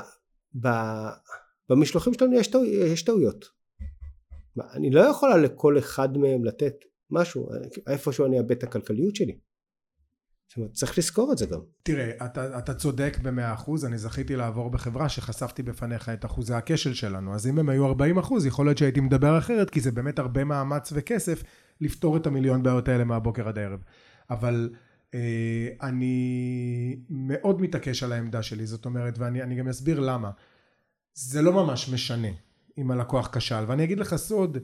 במשלוחים 1.69 2.13
שלנו 2.13 2.33
יש, 2.33 2.47
טעו, 2.47 2.65
יש 2.65 3.01
טעויות 3.01 3.45
אני 4.73 4.91
לא 4.91 5.01
יכולה 5.01 5.37
לכל 5.37 5.77
אחד 5.77 6.17
מהם 6.17 6.45
לתת 6.45 6.73
משהו, 7.11 7.49
איפשהו 7.87 8.25
אני 8.25 8.37
אאבד 8.37 8.51
את 8.51 8.63
הכלכליות 8.63 9.15
שלי. 9.15 9.37
זאת 10.47 10.57
אומרת, 10.57 10.71
צריך 10.71 10.97
לזכור 10.97 11.31
את 11.31 11.37
זה 11.37 11.45
גם. 11.45 11.59
תראה, 11.83 12.25
אתה, 12.25 12.57
אתה 12.57 12.73
צודק 12.73 13.17
במאה 13.21 13.53
אחוז, 13.53 13.85
אני 13.85 13.97
זכיתי 13.97 14.35
לעבור 14.35 14.69
בחברה 14.69 15.09
שחשפתי 15.09 15.63
בפניך 15.63 16.09
את 16.09 16.25
אחוזי 16.25 16.53
הכשל 16.53 16.93
שלנו, 16.93 17.35
אז 17.35 17.47
אם 17.47 17.59
הם 17.59 17.69
היו 17.69 17.85
40 17.85 18.17
אחוז, 18.17 18.45
יכול 18.45 18.65
להיות 18.65 18.77
שהייתי 18.77 18.99
מדבר 18.99 19.37
אחרת, 19.37 19.69
כי 19.69 19.81
זה 19.81 19.91
באמת 19.91 20.19
הרבה 20.19 20.43
מאמץ 20.43 20.93
וכסף 20.95 21.43
לפתור 21.81 22.17
את 22.17 22.27
המיליון 22.27 22.63
בעיות 22.63 22.87
האלה 22.87 23.03
מהבוקר 23.03 23.47
עד 23.47 23.57
הערב. 23.57 23.79
אבל 24.29 24.69
אני 25.81 26.95
מאוד 27.09 27.61
מתעקש 27.61 28.03
על 28.03 28.11
העמדה 28.11 28.43
שלי, 28.43 28.65
זאת 28.65 28.85
אומרת, 28.85 29.17
ואני 29.17 29.55
גם 29.55 29.67
אסביר 29.67 29.99
למה. 29.99 30.31
זה 31.13 31.41
לא 31.41 31.53
ממש 31.53 31.89
משנה 31.89 32.27
אם 32.77 32.91
הלקוח 32.91 33.29
כשל, 33.37 33.63
ואני 33.67 33.83
אגיד 33.83 33.99
לך 33.99 34.15
סוד, 34.15 34.57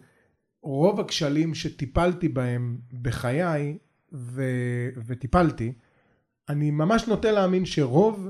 רוב 0.64 1.00
הכשלים 1.00 1.56
שטיפלתי 1.56 2.30
בהם 2.30 2.78
בחיי 3.02 3.78
ו, 4.14 4.44
וטיפלתי, 5.06 5.74
אני 6.50 6.72
ממש 6.72 7.08
נוטה 7.08 7.32
להאמין 7.32 7.66
שרוב 7.66 8.30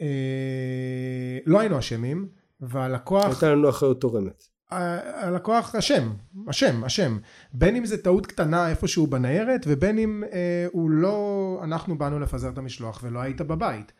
אה, 0.00 1.38
לא 1.46 1.60
היינו 1.60 1.78
אשמים 1.78 2.28
והלקוח... 2.60 3.24
הייתה 3.24 3.52
לנו 3.52 3.68
אחריות 3.68 4.00
תורמת. 4.00 4.53
הלקוח 4.70 5.74
אשם, 5.74 6.12
אשם, 6.50 6.84
אשם. 6.84 7.18
בין 7.52 7.76
אם 7.76 7.86
זה 7.86 8.02
טעות 8.02 8.26
קטנה 8.26 8.68
איפשהו 8.68 9.06
בניירת 9.06 9.64
ובין 9.66 9.98
אם 9.98 10.24
אה, 10.32 10.66
הוא 10.72 10.90
לא, 10.90 11.60
אנחנו 11.64 11.98
באנו 11.98 12.18
לפזר 12.18 12.48
את 12.48 12.58
המשלוח 12.58 13.00
ולא 13.02 13.20
היית 13.20 13.40
בבית. 13.40 13.92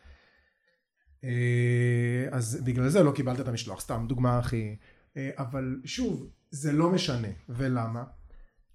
אה, 1.23 2.25
אז 2.31 2.61
בגלל 2.63 2.89
זה 2.89 3.03
לא 3.03 3.11
קיבלת 3.11 3.39
את 3.39 3.47
המשלוח, 3.47 3.81
סתם 3.81 4.05
דוגמה 4.09 4.37
הכי... 4.37 4.75
אה, 5.17 5.29
אבל 5.37 5.81
שוב, 5.85 6.29
זה 6.51 6.71
לא 6.71 6.89
משנה. 6.89 7.27
ולמה? 7.49 8.03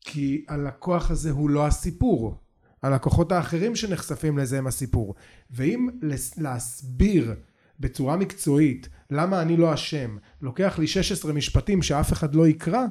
כי 0.01 0.45
הלקוח 0.49 1.11
הזה 1.11 1.31
הוא 1.31 1.51
לא 1.51 1.67
הסיפור. 1.67 2.41
הלקוחות 2.83 3.33
האחרים 3.33 3.77
שנחשפים 3.77 4.39
לזה 4.39 4.59
הם 4.59 4.67
הסיפור. 4.67 5.15
ואם 5.51 5.89
להסביר 6.37 7.35
בצורה 7.81 8.17
מקצועית 8.17 8.89
למה 9.11 9.43
אני 9.43 9.57
לא 9.57 9.75
אשם, 9.75 10.17
לוקח 10.41 10.79
לי 10.79 10.87
16 10.87 11.33
משפטים 11.33 11.83
שאף 11.83 12.13
אחד 12.13 12.35
לא 12.35 12.49
יקרא, 12.49 12.87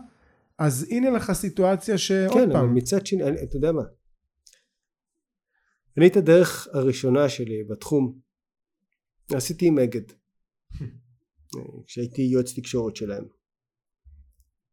אז 0.58 0.88
הנה 0.90 1.10
לך 1.10 1.32
סיטואציה 1.32 1.98
שעוד 1.98 2.34
כן, 2.34 2.40
פעם. 2.40 2.50
כן, 2.52 2.56
אבל 2.56 2.68
מצד 2.68 3.06
שני, 3.06 3.24
אני, 3.24 3.44
אתה 3.44 3.58
יודע 3.58 3.72
מה? 3.72 3.84
אני 5.98 6.08
את 6.08 6.18
הדרך 6.18 6.68
הראשונה 6.74 7.30
שלי 7.30 7.64
בתחום 7.70 8.20
עשיתי 9.34 9.68
עם 9.68 9.80
אגד. 9.80 10.02
כשהייתי 11.88 12.22
יועץ 12.22 12.60
תקשורת 12.60 12.96
שלהם. 12.96 13.26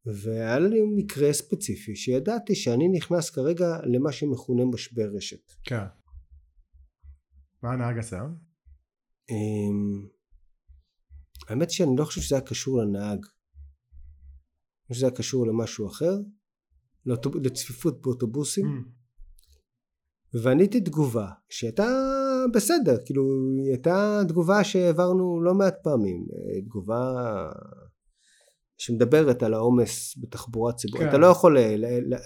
והיה 0.06 0.58
לי 0.58 0.80
מקרה 0.96 1.32
ספציפי 1.32 1.96
שידעתי 1.96 2.54
שאני 2.54 2.88
נכנס 2.88 3.30
כרגע 3.30 3.66
למה 3.84 4.12
שמכונה 4.12 4.64
משבר 4.64 5.08
רשת. 5.16 5.52
כן. 5.64 5.84
מה 7.62 7.72
הנהג 7.72 7.98
עשה? 7.98 8.22
האמת 11.48 11.70
שאני 11.70 11.96
לא 11.96 12.04
חושב 12.04 12.20
שזה 12.20 12.36
היה 12.36 12.44
קשור 12.44 12.78
לנהג. 12.78 13.18
אני 13.18 14.88
חושב 14.88 14.98
שזה 14.98 15.06
היה 15.06 15.16
קשור 15.16 15.46
למשהו 15.46 15.86
אחר, 15.86 16.14
לצפיפות 17.42 18.02
באוטובוסים. 18.02 18.66
Mm. 18.66 18.96
ועניתי 20.42 20.80
תגובה 20.80 21.28
שהייתה 21.48 21.86
בסדר, 22.54 22.96
כאילו 23.04 23.22
היא 23.58 23.70
הייתה 23.70 24.20
תגובה 24.28 24.64
שהעברנו 24.64 25.42
לא 25.42 25.54
מעט 25.54 25.74
פעמים, 25.82 26.26
תגובה 26.64 27.12
שמדברת 28.78 29.42
על 29.42 29.54
העומס 29.54 30.14
בתחבורה 30.18 30.72
ציבורית. 30.72 31.02
כן. 31.02 31.08
אתה, 31.08 31.18
לא 31.18 31.26
יכול, 31.26 31.56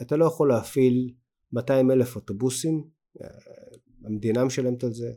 אתה 0.03 0.17
לא 0.17 0.25
יכול 0.25 0.49
להפעיל 0.49 1.15
200 1.53 1.91
אלף 1.91 2.17
אוטובוסים, 2.17 2.85
המדינה 4.05 4.45
משלמת 4.45 4.85
על 4.85 4.93
זה. 4.93 5.13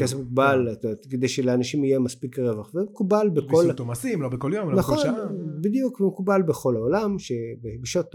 כסף 0.00 0.16
מוגבל, 0.16 0.68
כן. 0.82 0.88
כדי 1.10 1.28
שלאנשים 1.28 1.84
יהיה 1.84 1.98
מספיק 1.98 2.38
רווח, 2.38 2.74
ומקובל 2.74 3.30
בכל... 3.30 3.56
ויסות 3.56 3.78
עומסים, 3.78 4.22
לא 4.22 4.28
בכל 4.28 4.52
יום, 4.54 4.70
לא 4.70 4.78
בכל 4.78 4.96
שעה. 4.96 5.12
נכון, 5.12 5.60
בדיוק, 5.60 6.00
ומקובל 6.00 6.42
בכל 6.42 6.76
העולם, 6.76 7.16
שבשעות, 7.18 8.14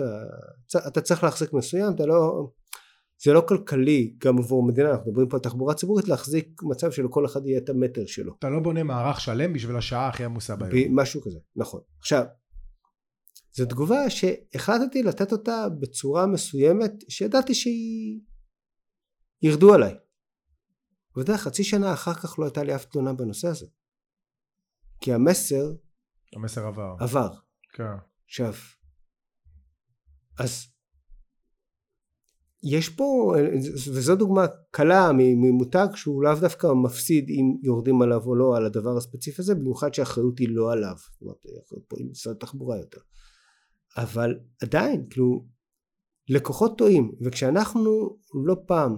אתה 0.87 1.01
צריך 1.01 1.23
להחזיק 1.23 1.53
מסוים, 1.53 1.93
אתה 1.95 2.05
לא... 2.05 2.49
זה 3.23 3.33
לא 3.33 3.43
כלכלי 3.47 4.15
גם 4.17 4.37
עבור 4.37 4.67
מדינה, 4.67 4.91
אנחנו 4.91 5.11
מדברים 5.11 5.29
פה 5.29 5.37
על 5.37 5.41
תחבורה 5.41 5.73
ציבורית, 5.73 6.07
להחזיק 6.07 6.63
מצב 6.63 6.91
שלכל 6.91 7.25
אחד 7.25 7.47
יהיה 7.47 7.57
את 7.57 7.69
המטר 7.69 8.05
שלו. 8.05 8.33
אתה 8.39 8.49
לא 8.49 8.59
בונה 8.59 8.83
מערך 8.83 9.21
שלם 9.21 9.53
בשביל 9.53 9.75
השעה 9.75 10.07
הכי 10.07 10.23
עמוסה 10.23 10.55
ביום. 10.55 10.99
משהו 10.99 11.21
כזה, 11.21 11.39
נכון. 11.55 11.81
עכשיו, 11.99 12.23
זו 13.55 13.65
תגובה 13.65 14.09
שהחלטתי 14.09 15.03
לתת 15.03 15.31
אותה 15.31 15.67
בצורה 15.79 16.27
מסוימת 16.27 16.91
שידעתי 17.09 17.53
שהיא... 17.53 18.19
ירדו 19.41 19.73
עליי. 19.73 19.93
יודע, 21.21 21.37
חצי 21.37 21.63
שנה 21.63 21.93
אחר 21.93 22.13
כך 22.13 22.39
לא 22.39 22.45
הייתה 22.45 22.63
לי 22.63 22.75
אף 22.75 22.85
תלונה 22.85 23.13
בנושא 23.13 23.47
הזה. 23.47 23.65
כי 25.01 25.13
המסר... 25.13 25.73
המסר 26.35 26.67
עבר. 26.67 26.95
עבר. 26.99 27.29
כן. 27.73 27.83
עכשיו, 28.25 28.53
אז 30.39 30.67
יש 32.63 32.89
פה, 32.89 33.35
וזו 33.93 34.15
דוגמה 34.15 34.45
קלה 34.71 35.09
ממותג 35.13 35.87
שהוא 35.95 36.23
לאו 36.23 36.35
דווקא 36.41 36.67
מפסיד 36.67 37.29
אם 37.29 37.57
יורדים 37.63 38.01
עליו 38.01 38.21
או 38.25 38.35
לא 38.35 38.57
על 38.57 38.65
הדבר 38.65 38.97
הספציפי 38.97 39.41
הזה, 39.41 39.55
במיוחד 39.55 39.93
שהאחריות 39.93 40.39
היא 40.39 40.47
לא 40.51 40.71
עליו, 40.71 40.95
זאת 40.97 41.21
אומרת, 41.21 41.37
האחריות 41.45 41.85
פה 41.87 41.95
היא 41.99 42.07
משרד 42.11 42.35
התחבורה 42.35 42.77
יותר. 42.77 42.99
אבל 43.97 44.39
עדיין, 44.61 45.07
כאילו, 45.09 45.45
לקוחות 46.29 46.77
טועים, 46.77 47.11
וכשאנחנו 47.25 48.17
לא 48.45 48.55
פעם 48.67 48.97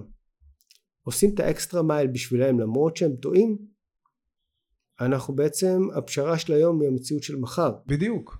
עושים 1.02 1.34
את 1.34 1.40
האקסטרה 1.40 1.82
מייל 1.82 2.06
בשבילם 2.06 2.60
למרות 2.60 2.96
שהם 2.96 3.16
טועים, 3.16 3.58
אנחנו 5.00 5.34
בעצם, 5.34 5.88
הפשרה 5.94 6.38
של 6.38 6.52
היום 6.52 6.80
היא 6.80 6.88
המציאות 6.88 7.22
של 7.22 7.36
מחר. 7.36 7.72
בדיוק. 7.86 8.38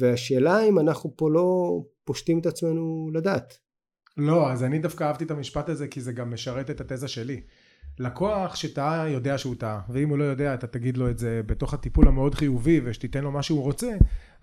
והשאלה 0.00 0.62
אם 0.62 0.78
אנחנו 0.78 1.16
פה 1.16 1.30
לא 1.30 1.80
פושטים 2.04 2.38
את 2.38 2.46
עצמנו 2.46 3.10
לדעת. 3.14 3.58
לא, 4.16 4.52
אז 4.52 4.64
אני 4.64 4.78
דווקא 4.78 5.04
אהבתי 5.04 5.24
את 5.24 5.30
המשפט 5.30 5.68
הזה 5.68 5.88
כי 5.88 6.00
זה 6.00 6.12
גם 6.12 6.32
משרת 6.32 6.70
את 6.70 6.80
התזה 6.80 7.08
שלי. 7.08 7.40
לקוח 7.98 8.56
שטעה 8.56 9.08
יודע 9.08 9.38
שהוא 9.38 9.54
טעה, 9.54 9.80
ואם 9.88 10.08
הוא 10.08 10.18
לא 10.18 10.24
יודע 10.24 10.54
אתה 10.54 10.66
תגיד 10.66 10.96
לו 10.96 11.10
את 11.10 11.18
זה 11.18 11.40
בתוך 11.46 11.74
הטיפול 11.74 12.08
המאוד 12.08 12.34
חיובי 12.34 12.80
ושתיתן 12.84 13.24
לו 13.24 13.32
מה 13.32 13.42
שהוא 13.42 13.62
רוצה, 13.62 13.96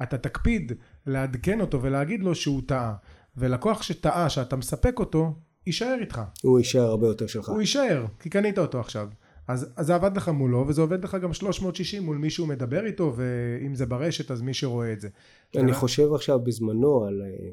אתה 0.04 0.18
תקפיד 0.18 0.72
לעדכן 1.06 1.62
אותו 1.62 1.82
ולהגיד 1.82 2.24
לו 2.24 2.36
שהוא 2.36 2.62
טעה. 2.66 2.94
ולקוח 3.38 3.82
שטעה 3.82 4.30
שאתה 4.30 4.56
מספק 4.56 5.00
אותו, 5.00 5.36
יישאר 5.68 5.98
איתך. 6.02 6.22
הוא 6.44 6.60
יישאר 6.60 6.82
הרבה 6.82 7.08
יותר 7.08 7.28
שלך. 7.28 7.50
הוא 7.50 7.62
יישאר, 7.62 8.06
כי 8.20 8.30
קנית 8.30 8.58
אותו 8.58 8.80
עכשיו. 8.80 9.08
אז, 9.48 9.74
אז 9.76 9.86
זה 9.86 9.96
עבד 9.96 10.18
לך 10.18 10.30
מולו, 10.30 10.66
וזה 10.68 10.82
עובד 10.82 11.04
לך 11.04 11.18
גם 11.22 11.34
360 11.34 12.04
מול 12.04 12.18
מי 12.18 12.30
שהוא 12.30 12.48
מדבר 12.48 12.86
איתו, 12.86 13.14
ואם 13.16 13.76
זה 13.76 13.86
ברשת 13.86 14.32
אז 14.32 14.42
מי 14.42 14.54
שרואה 14.54 14.94
את 14.94 15.02
זה. 15.02 15.10
אני 15.56 15.74
חושב 15.74 16.14
עכשיו 16.14 16.40
בזמנו 16.40 17.06
על 17.06 17.22
אה, 17.22 17.52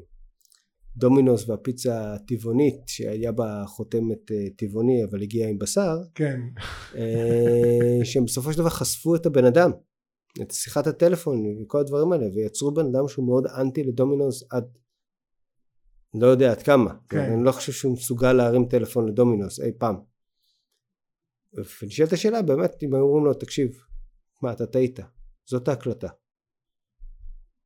דומינוס 0.95 1.49
והפיצה 1.49 2.13
הטבעונית 2.13 2.81
שהיה 2.87 3.31
בה 3.31 3.63
חותמת 3.67 4.31
אה, 4.31 4.47
טבעוני 4.57 5.03
אבל 5.03 5.21
הגיעה 5.21 5.49
עם 5.49 5.59
בשר 5.59 5.97
כן 6.15 6.39
אה, 6.95 7.99
שהם 8.03 8.25
בסופו 8.25 8.53
של 8.53 8.59
דבר 8.59 8.69
חשפו 8.69 9.15
את 9.15 9.25
הבן 9.25 9.45
אדם 9.45 9.71
את 10.41 10.51
שיחת 10.51 10.87
הטלפון 10.87 11.45
וכל 11.61 11.79
הדברים 11.79 12.11
האלה 12.11 12.25
ויצרו 12.35 12.73
בן 12.73 12.85
אדם 12.85 13.07
שהוא 13.07 13.25
מאוד 13.25 13.47
אנטי 13.47 13.83
לדומינוס 13.83 14.43
עד 14.51 14.63
לא 16.13 16.27
יודע 16.27 16.51
עד 16.51 16.61
כמה 16.61 16.93
כן. 17.09 17.19
אני 17.19 17.43
לא 17.43 17.51
חושב 17.51 17.71
שהוא 17.71 17.93
מסוגל 17.93 18.33
להרים 18.33 18.65
טלפון 18.65 19.09
לדומינוס 19.09 19.59
אי 19.59 19.71
פעם 19.77 19.95
ונשאלת 21.53 22.13
השאלה 22.13 22.41
באמת 22.41 22.83
אם 22.83 22.93
היו 22.93 23.03
אומרים 23.03 23.25
לו 23.25 23.33
תקשיב 23.33 23.71
מה 24.41 24.51
אתה 24.51 24.65
טעית 24.65 24.99
זאת 25.45 25.67
ההקלטה 25.67 26.07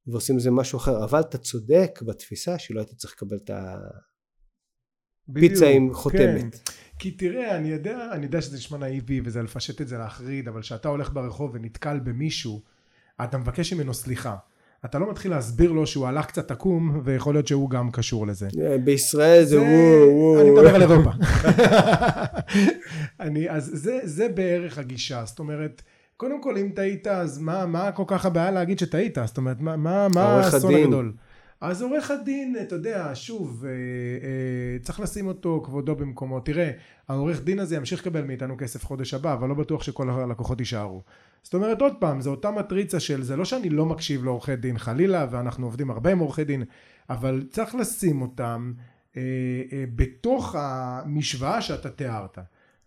ועושים 0.08 0.36
איזה 0.36 0.52
משהו 0.52 0.78
אחר 0.78 1.04
אבל 1.04 1.20
אתה 1.20 1.38
צודק 1.38 2.00
בתפיסה 2.06 2.60
שלא 2.60 2.80
היית 2.80 2.89
צריך 2.89 3.14
לקבל 3.14 3.38
את 3.38 3.50
הפיצה 5.30 5.70
עם 5.70 5.94
חותמת. 5.94 6.56
כן. 6.56 6.74
כי 7.00 7.12
תראה 7.12 7.58
אני 7.58 7.70
יודע 7.70 8.10
אני 8.12 8.26
יודע 8.26 8.41
שזה 8.41 8.58
נשמע 8.58 8.78
נאיבי 8.78 9.22
וזה 9.26 9.41
לפשט 9.41 9.82
את 9.82 9.88
זה 9.88 9.98
להחריד 9.98 10.48
אבל 10.48 10.62
כשאתה 10.62 10.88
הולך 10.88 11.14
ברחוב 11.14 11.52
ונתקל 11.54 12.00
במישהו 12.00 12.64
אתה 13.24 13.38
מבקש 13.38 13.74
ממנו 13.74 13.94
סליחה 13.94 14.36
אתה 14.86 15.00
לא 15.00 15.10
מתחיל 15.10 15.32
להסביר 15.32 15.72
לו 15.72 15.88
שהוא 15.88 16.08
הלך 16.08 16.26
קצת 16.26 16.52
עקום 16.52 17.02
ויכול 17.04 17.34
להיות 17.36 17.48
שהוא 17.48 17.70
גם 17.70 17.92
קשור 17.92 18.28
לזה. 18.28 18.48
אה, 18.62 18.78
בישראל 18.78 19.44
זה 19.44 19.62
וואו 19.62 20.16
וואו. 20.16 20.42
אני 20.42 20.50
מדבר 20.50 20.76
על 20.76 20.82
אירופה. 20.82 21.10
אני, 23.26 23.50
אז 23.50 23.72
זה, 23.74 24.00
זה 24.04 24.30
בערך 24.30 24.78
הגישה 24.78 25.26
זאת 25.26 25.40
אומרת 25.40 25.82
קודם 26.18 26.42
כל 26.42 26.58
אם 26.58 26.70
טעית 26.76 27.08
אז 27.08 27.40
מה, 27.40 27.66
מה 27.66 27.92
כל 27.92 28.04
כך 28.08 28.26
הבעיה 28.26 28.52
להגיד 28.52 28.80
שטעית? 28.80 29.18
זאת 29.26 29.38
אומרת 29.38 29.62
מה, 29.62 29.76
מה, 29.76 30.08
מה 30.16 30.24
האסון 30.24 30.76
הגדול? 30.76 31.14
אז 31.64 31.82
עורך 31.82 32.11
הדין, 32.11 32.55
אתה 32.61 32.76
יודע, 32.76 33.11
שוב, 33.14 33.66
אה, 33.66 33.72
אה, 33.72 34.80
צריך 34.82 34.99
לשים 34.99 35.28
אותו 35.28 35.61
כבודו 35.66 35.95
במקומו. 35.95 36.39
תראה, 36.39 36.72
העורך 37.07 37.43
דין 37.43 37.59
הזה 37.59 37.76
ימשיך 37.76 38.01
לקבל 38.01 38.24
מאיתנו 38.24 38.57
כסף 38.57 38.86
חודש 38.86 39.14
הבא, 39.14 39.34
אבל 39.34 39.49
לא 39.49 39.55
בטוח 39.55 39.84
שכל 39.84 40.09
הלקוחות 40.09 40.59
יישארו. 40.59 41.01
זאת 41.43 41.53
אומרת, 41.53 41.82
עוד 41.82 41.93
פעם, 41.99 42.22
זו 42.22 42.32
אותה 42.32 42.51
מטריצה 42.51 42.99
של, 42.99 43.24
זה 43.24 43.36
לא 43.36 43.45
שאני 43.45 43.70
לא 43.70 43.86
מקשיב 43.86 44.24
לעורכי 44.24 44.55
דין 44.55 44.78
חלילה, 44.78 45.28
ואנחנו 45.32 45.66
עובדים 45.66 45.91
הרבה 45.91 46.11
עם 46.11 46.20
עורכי 46.20 46.43
דין, 46.43 46.64
אבל 47.09 47.45
צריך 47.49 47.76
לשים 47.76 48.22
אותם 48.22 48.74
אה, 49.18 49.22
אה, 49.74 49.84
בתוך 49.95 50.55
המשוואה 50.55 51.61
שאתה 51.61 51.89
תיארת. 51.89 52.38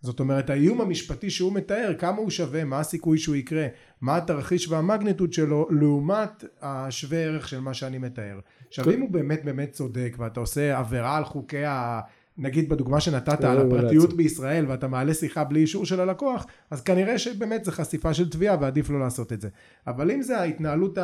זאת 0.01 0.19
אומרת 0.19 0.49
האיום 0.49 0.81
המשפטי 0.81 1.29
שהוא 1.29 1.53
מתאר 1.53 1.93
כמה 1.99 2.17
הוא 2.17 2.29
שווה 2.29 2.63
מה 2.63 2.79
הסיכוי 2.79 3.17
שהוא 3.17 3.35
יקרה 3.35 3.67
מה 4.01 4.17
התרחיש 4.17 4.67
והמגניטוד 4.67 5.33
שלו 5.33 5.67
לעומת 5.69 6.43
השווה 6.61 7.17
ערך 7.17 7.47
של 7.47 7.59
מה 7.59 7.73
שאני 7.73 7.97
מתאר. 7.97 8.39
עכשיו 8.67 8.85
כן. 8.85 8.91
אם 8.91 9.01
הוא 9.01 9.09
באמת 9.09 9.45
באמת 9.45 9.71
צודק 9.71 10.15
ואתה 10.19 10.39
עושה 10.39 10.79
עבירה 10.79 11.17
על 11.17 11.25
חוקי 11.25 11.65
ה... 11.65 12.01
נגיד 12.37 12.69
בדוגמה 12.69 12.99
שנתת 12.99 13.43
על 13.43 13.57
הפרטיות 13.57 14.13
בישראל 14.13 14.65
ואתה 14.67 14.87
מעלה 14.87 15.13
שיחה 15.13 15.43
בלי 15.43 15.59
אישור 15.59 15.85
של 15.85 15.99
הלקוח 15.99 16.45
אז 16.71 16.81
כנראה 16.81 17.19
שבאמת 17.19 17.65
זה 17.65 17.71
חשיפה 17.71 18.13
של 18.13 18.29
תביעה 18.29 18.57
ועדיף 18.61 18.89
לא 18.89 18.99
לעשות 18.99 19.33
את 19.33 19.41
זה. 19.41 19.49
אבל 19.87 20.11
אם 20.11 20.21
זה 20.21 20.39
ההתנהלות 20.39 20.97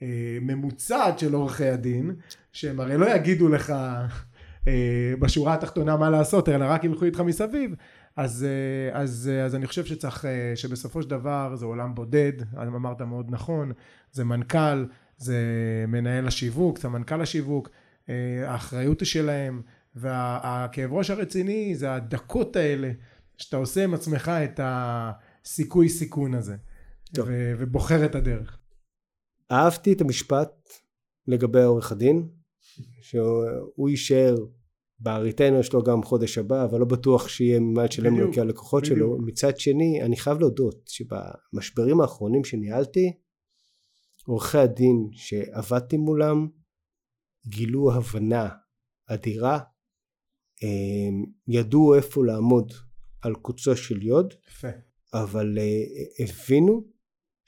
הממוצעת 0.00 1.18
של 1.18 1.34
עורכי 1.34 1.68
הדין 1.68 2.14
שהם 2.52 2.80
הרי 2.80 2.96
לא 2.96 3.14
יגידו 3.14 3.48
לך 3.48 3.70
אה, 3.70 4.06
בשורה 5.20 5.54
התחתונה 5.54 5.96
מה 5.96 6.10
לעשות 6.10 6.48
אלא 6.48 6.64
רק 6.68 6.84
ילכו 6.84 7.04
איתך 7.04 7.20
מסביב 7.20 7.74
אז, 8.16 8.46
אה, 8.48 9.00
אז, 9.00 9.30
אז 9.44 9.54
אני 9.54 9.66
חושב 9.66 9.84
שצריך 9.84 10.24
אה, 10.24 10.52
שבסופו 10.54 11.02
של 11.02 11.10
דבר 11.10 11.56
זה 11.56 11.66
עולם 11.66 11.94
בודד 11.94 12.32
אמרת 12.56 13.02
מאוד 13.02 13.26
נכון 13.30 13.72
זה 14.12 14.24
מנכ"ל 14.24 14.86
זה 15.16 15.44
מנהל 15.88 16.26
השיווק 16.26 16.78
זה 16.78 16.88
מנכ"ל 16.88 17.20
השיווק 17.20 17.70
האחריות 18.46 19.06
שלהם 19.06 19.62
והכאב 19.94 20.92
ראש 20.92 21.10
הרציני 21.10 21.74
זה 21.74 21.94
הדקות 21.94 22.56
האלה 22.56 22.90
שאתה 23.36 23.56
עושה 23.56 23.84
עם 23.84 23.94
עצמך 23.94 24.28
את 24.28 24.60
הסיכוי 24.62 25.88
סיכון 25.88 26.34
הזה 26.34 26.56
ו- 27.18 27.54
ובוחר 27.58 28.04
את 28.04 28.14
הדרך. 28.14 28.58
אהבתי 29.52 29.92
את 29.92 30.00
המשפט 30.00 30.68
לגבי 31.26 31.60
העורך 31.60 31.92
הדין 31.92 32.28
שהוא 33.00 33.88
יישאר 33.88 34.34
בריטיינר 35.00 35.62
שלו 35.62 35.82
גם 35.82 36.02
חודש 36.02 36.38
הבא 36.38 36.64
אבל 36.64 36.78
לא 36.80 36.84
בטוח 36.84 37.28
שיהיה 37.28 37.60
ממה 37.60 37.84
לשלם 37.84 38.18
לו 38.18 38.32
כי 38.32 38.40
הלקוחות 38.40 38.84
שלו 38.84 39.18
מצד 39.18 39.58
שני 39.58 40.02
אני 40.02 40.16
חייב 40.16 40.40
להודות 40.40 40.88
שבמשברים 40.88 42.00
האחרונים 42.00 42.44
שניהלתי 42.44 43.12
עורכי 44.26 44.58
הדין 44.58 45.08
שעבדתי 45.12 45.96
מולם 45.96 46.48
גילו 47.46 47.92
הבנה 47.92 48.48
אדירה 49.06 49.58
הם 50.62 51.24
ידעו 51.48 51.94
איפה 51.94 52.26
לעמוד 52.26 52.72
על 53.22 53.34
קוצו 53.34 53.76
של 53.76 54.02
יוד 54.02 54.34
יפה. 54.48 54.68
אבל 55.14 55.58
uh, 55.58 56.22
הבינו 56.22 56.84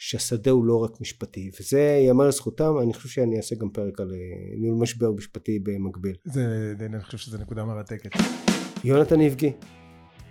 שהשדה 0.05 0.51
הוא 0.51 0.65
לא 0.65 0.85
רק 0.85 1.01
משפטי 1.01 1.51
וזה 1.61 1.81
ייאמר 1.81 2.29
לזכותם 2.29 2.75
אני 2.83 2.95
חושב 2.95 3.09
שאני 3.09 3.37
אעשה 3.37 3.55
גם 3.55 3.71
פרק 3.71 4.01
על 4.01 4.13
אה, 4.13 4.19
ניהול 4.59 4.79
משבר 4.79 5.13
משפטי 5.13 5.59
במקביל. 5.59 6.17
זה, 6.25 6.75
אני 6.81 7.03
חושב 7.03 7.19
שזו 7.19 7.39
נקודה 7.39 7.65
מרתקת. 7.65 8.11
יונתן 8.85 9.21
יבגי 9.21 9.53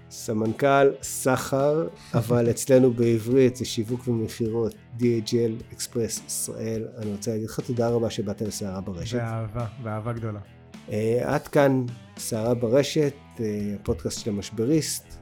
סמנכ"ל 0.09 0.91
סחר 1.01 1.87
אבל 2.13 2.49
אצלנו 2.49 2.93
בעברית 2.93 3.55
זה 3.55 3.65
שיווק 3.65 4.07
ומכירות 4.07 4.75
DHL 4.99 5.73
אקספרס 5.73 6.21
ישראל 6.27 6.87
אני 6.97 7.11
רוצה 7.11 7.31
להגיד 7.31 7.49
לך 7.49 7.59
תודה 7.59 7.89
רבה 7.89 8.09
שבאת 8.09 8.41
לסערה 8.41 8.81
ברשת. 8.81 9.17
באהבה, 9.17 9.65
באהבה 9.83 10.13
גדולה. 10.13 10.39
Uh, 10.87 10.91
עד 11.23 11.47
כאן 11.47 11.85
סערה 12.17 12.53
ברשת, 12.53 13.13
uh, 13.35 13.41
הפודקאסט 13.81 14.19
של 14.19 14.29
המשבריסט. 14.29 15.20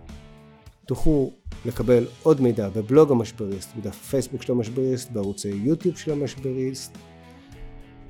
תוכלו 0.89 1.31
לקבל 1.65 2.05
עוד 2.23 2.41
מידע 2.41 2.69
בבלוג 2.69 3.11
המשבריסט, 3.11 3.75
בדף 3.75 4.01
הפייסבוק 4.01 4.41
של 4.41 4.51
המשבריסט, 4.51 5.11
בערוצי 5.11 5.49
יוטיוב 5.49 5.97
של 5.97 6.11
המשבריסט, 6.11 6.97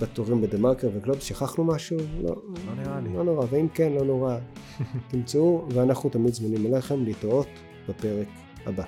בתורים 0.02 0.42
בדה 0.42 0.58
מרקר 0.58 0.90
וגלובס, 0.94 1.24
שכחנו 1.24 1.64
משהו? 1.64 1.98
לא, 2.22 2.36
לא 2.66 2.76
נראה 2.76 3.00
לי. 3.00 3.14
לא 3.14 3.24
נורא, 3.24 3.46
ואם 3.50 3.68
כן, 3.74 3.92
לא 3.92 4.06
נורא. 4.06 4.38
תמצאו, 5.12 5.66
ואנחנו 5.70 6.10
תמיד 6.10 6.34
זמינים 6.34 6.74
אליכם 6.74 7.06
להתראות 7.06 7.48
בפרק 7.90 8.28
הבא. 8.66 8.84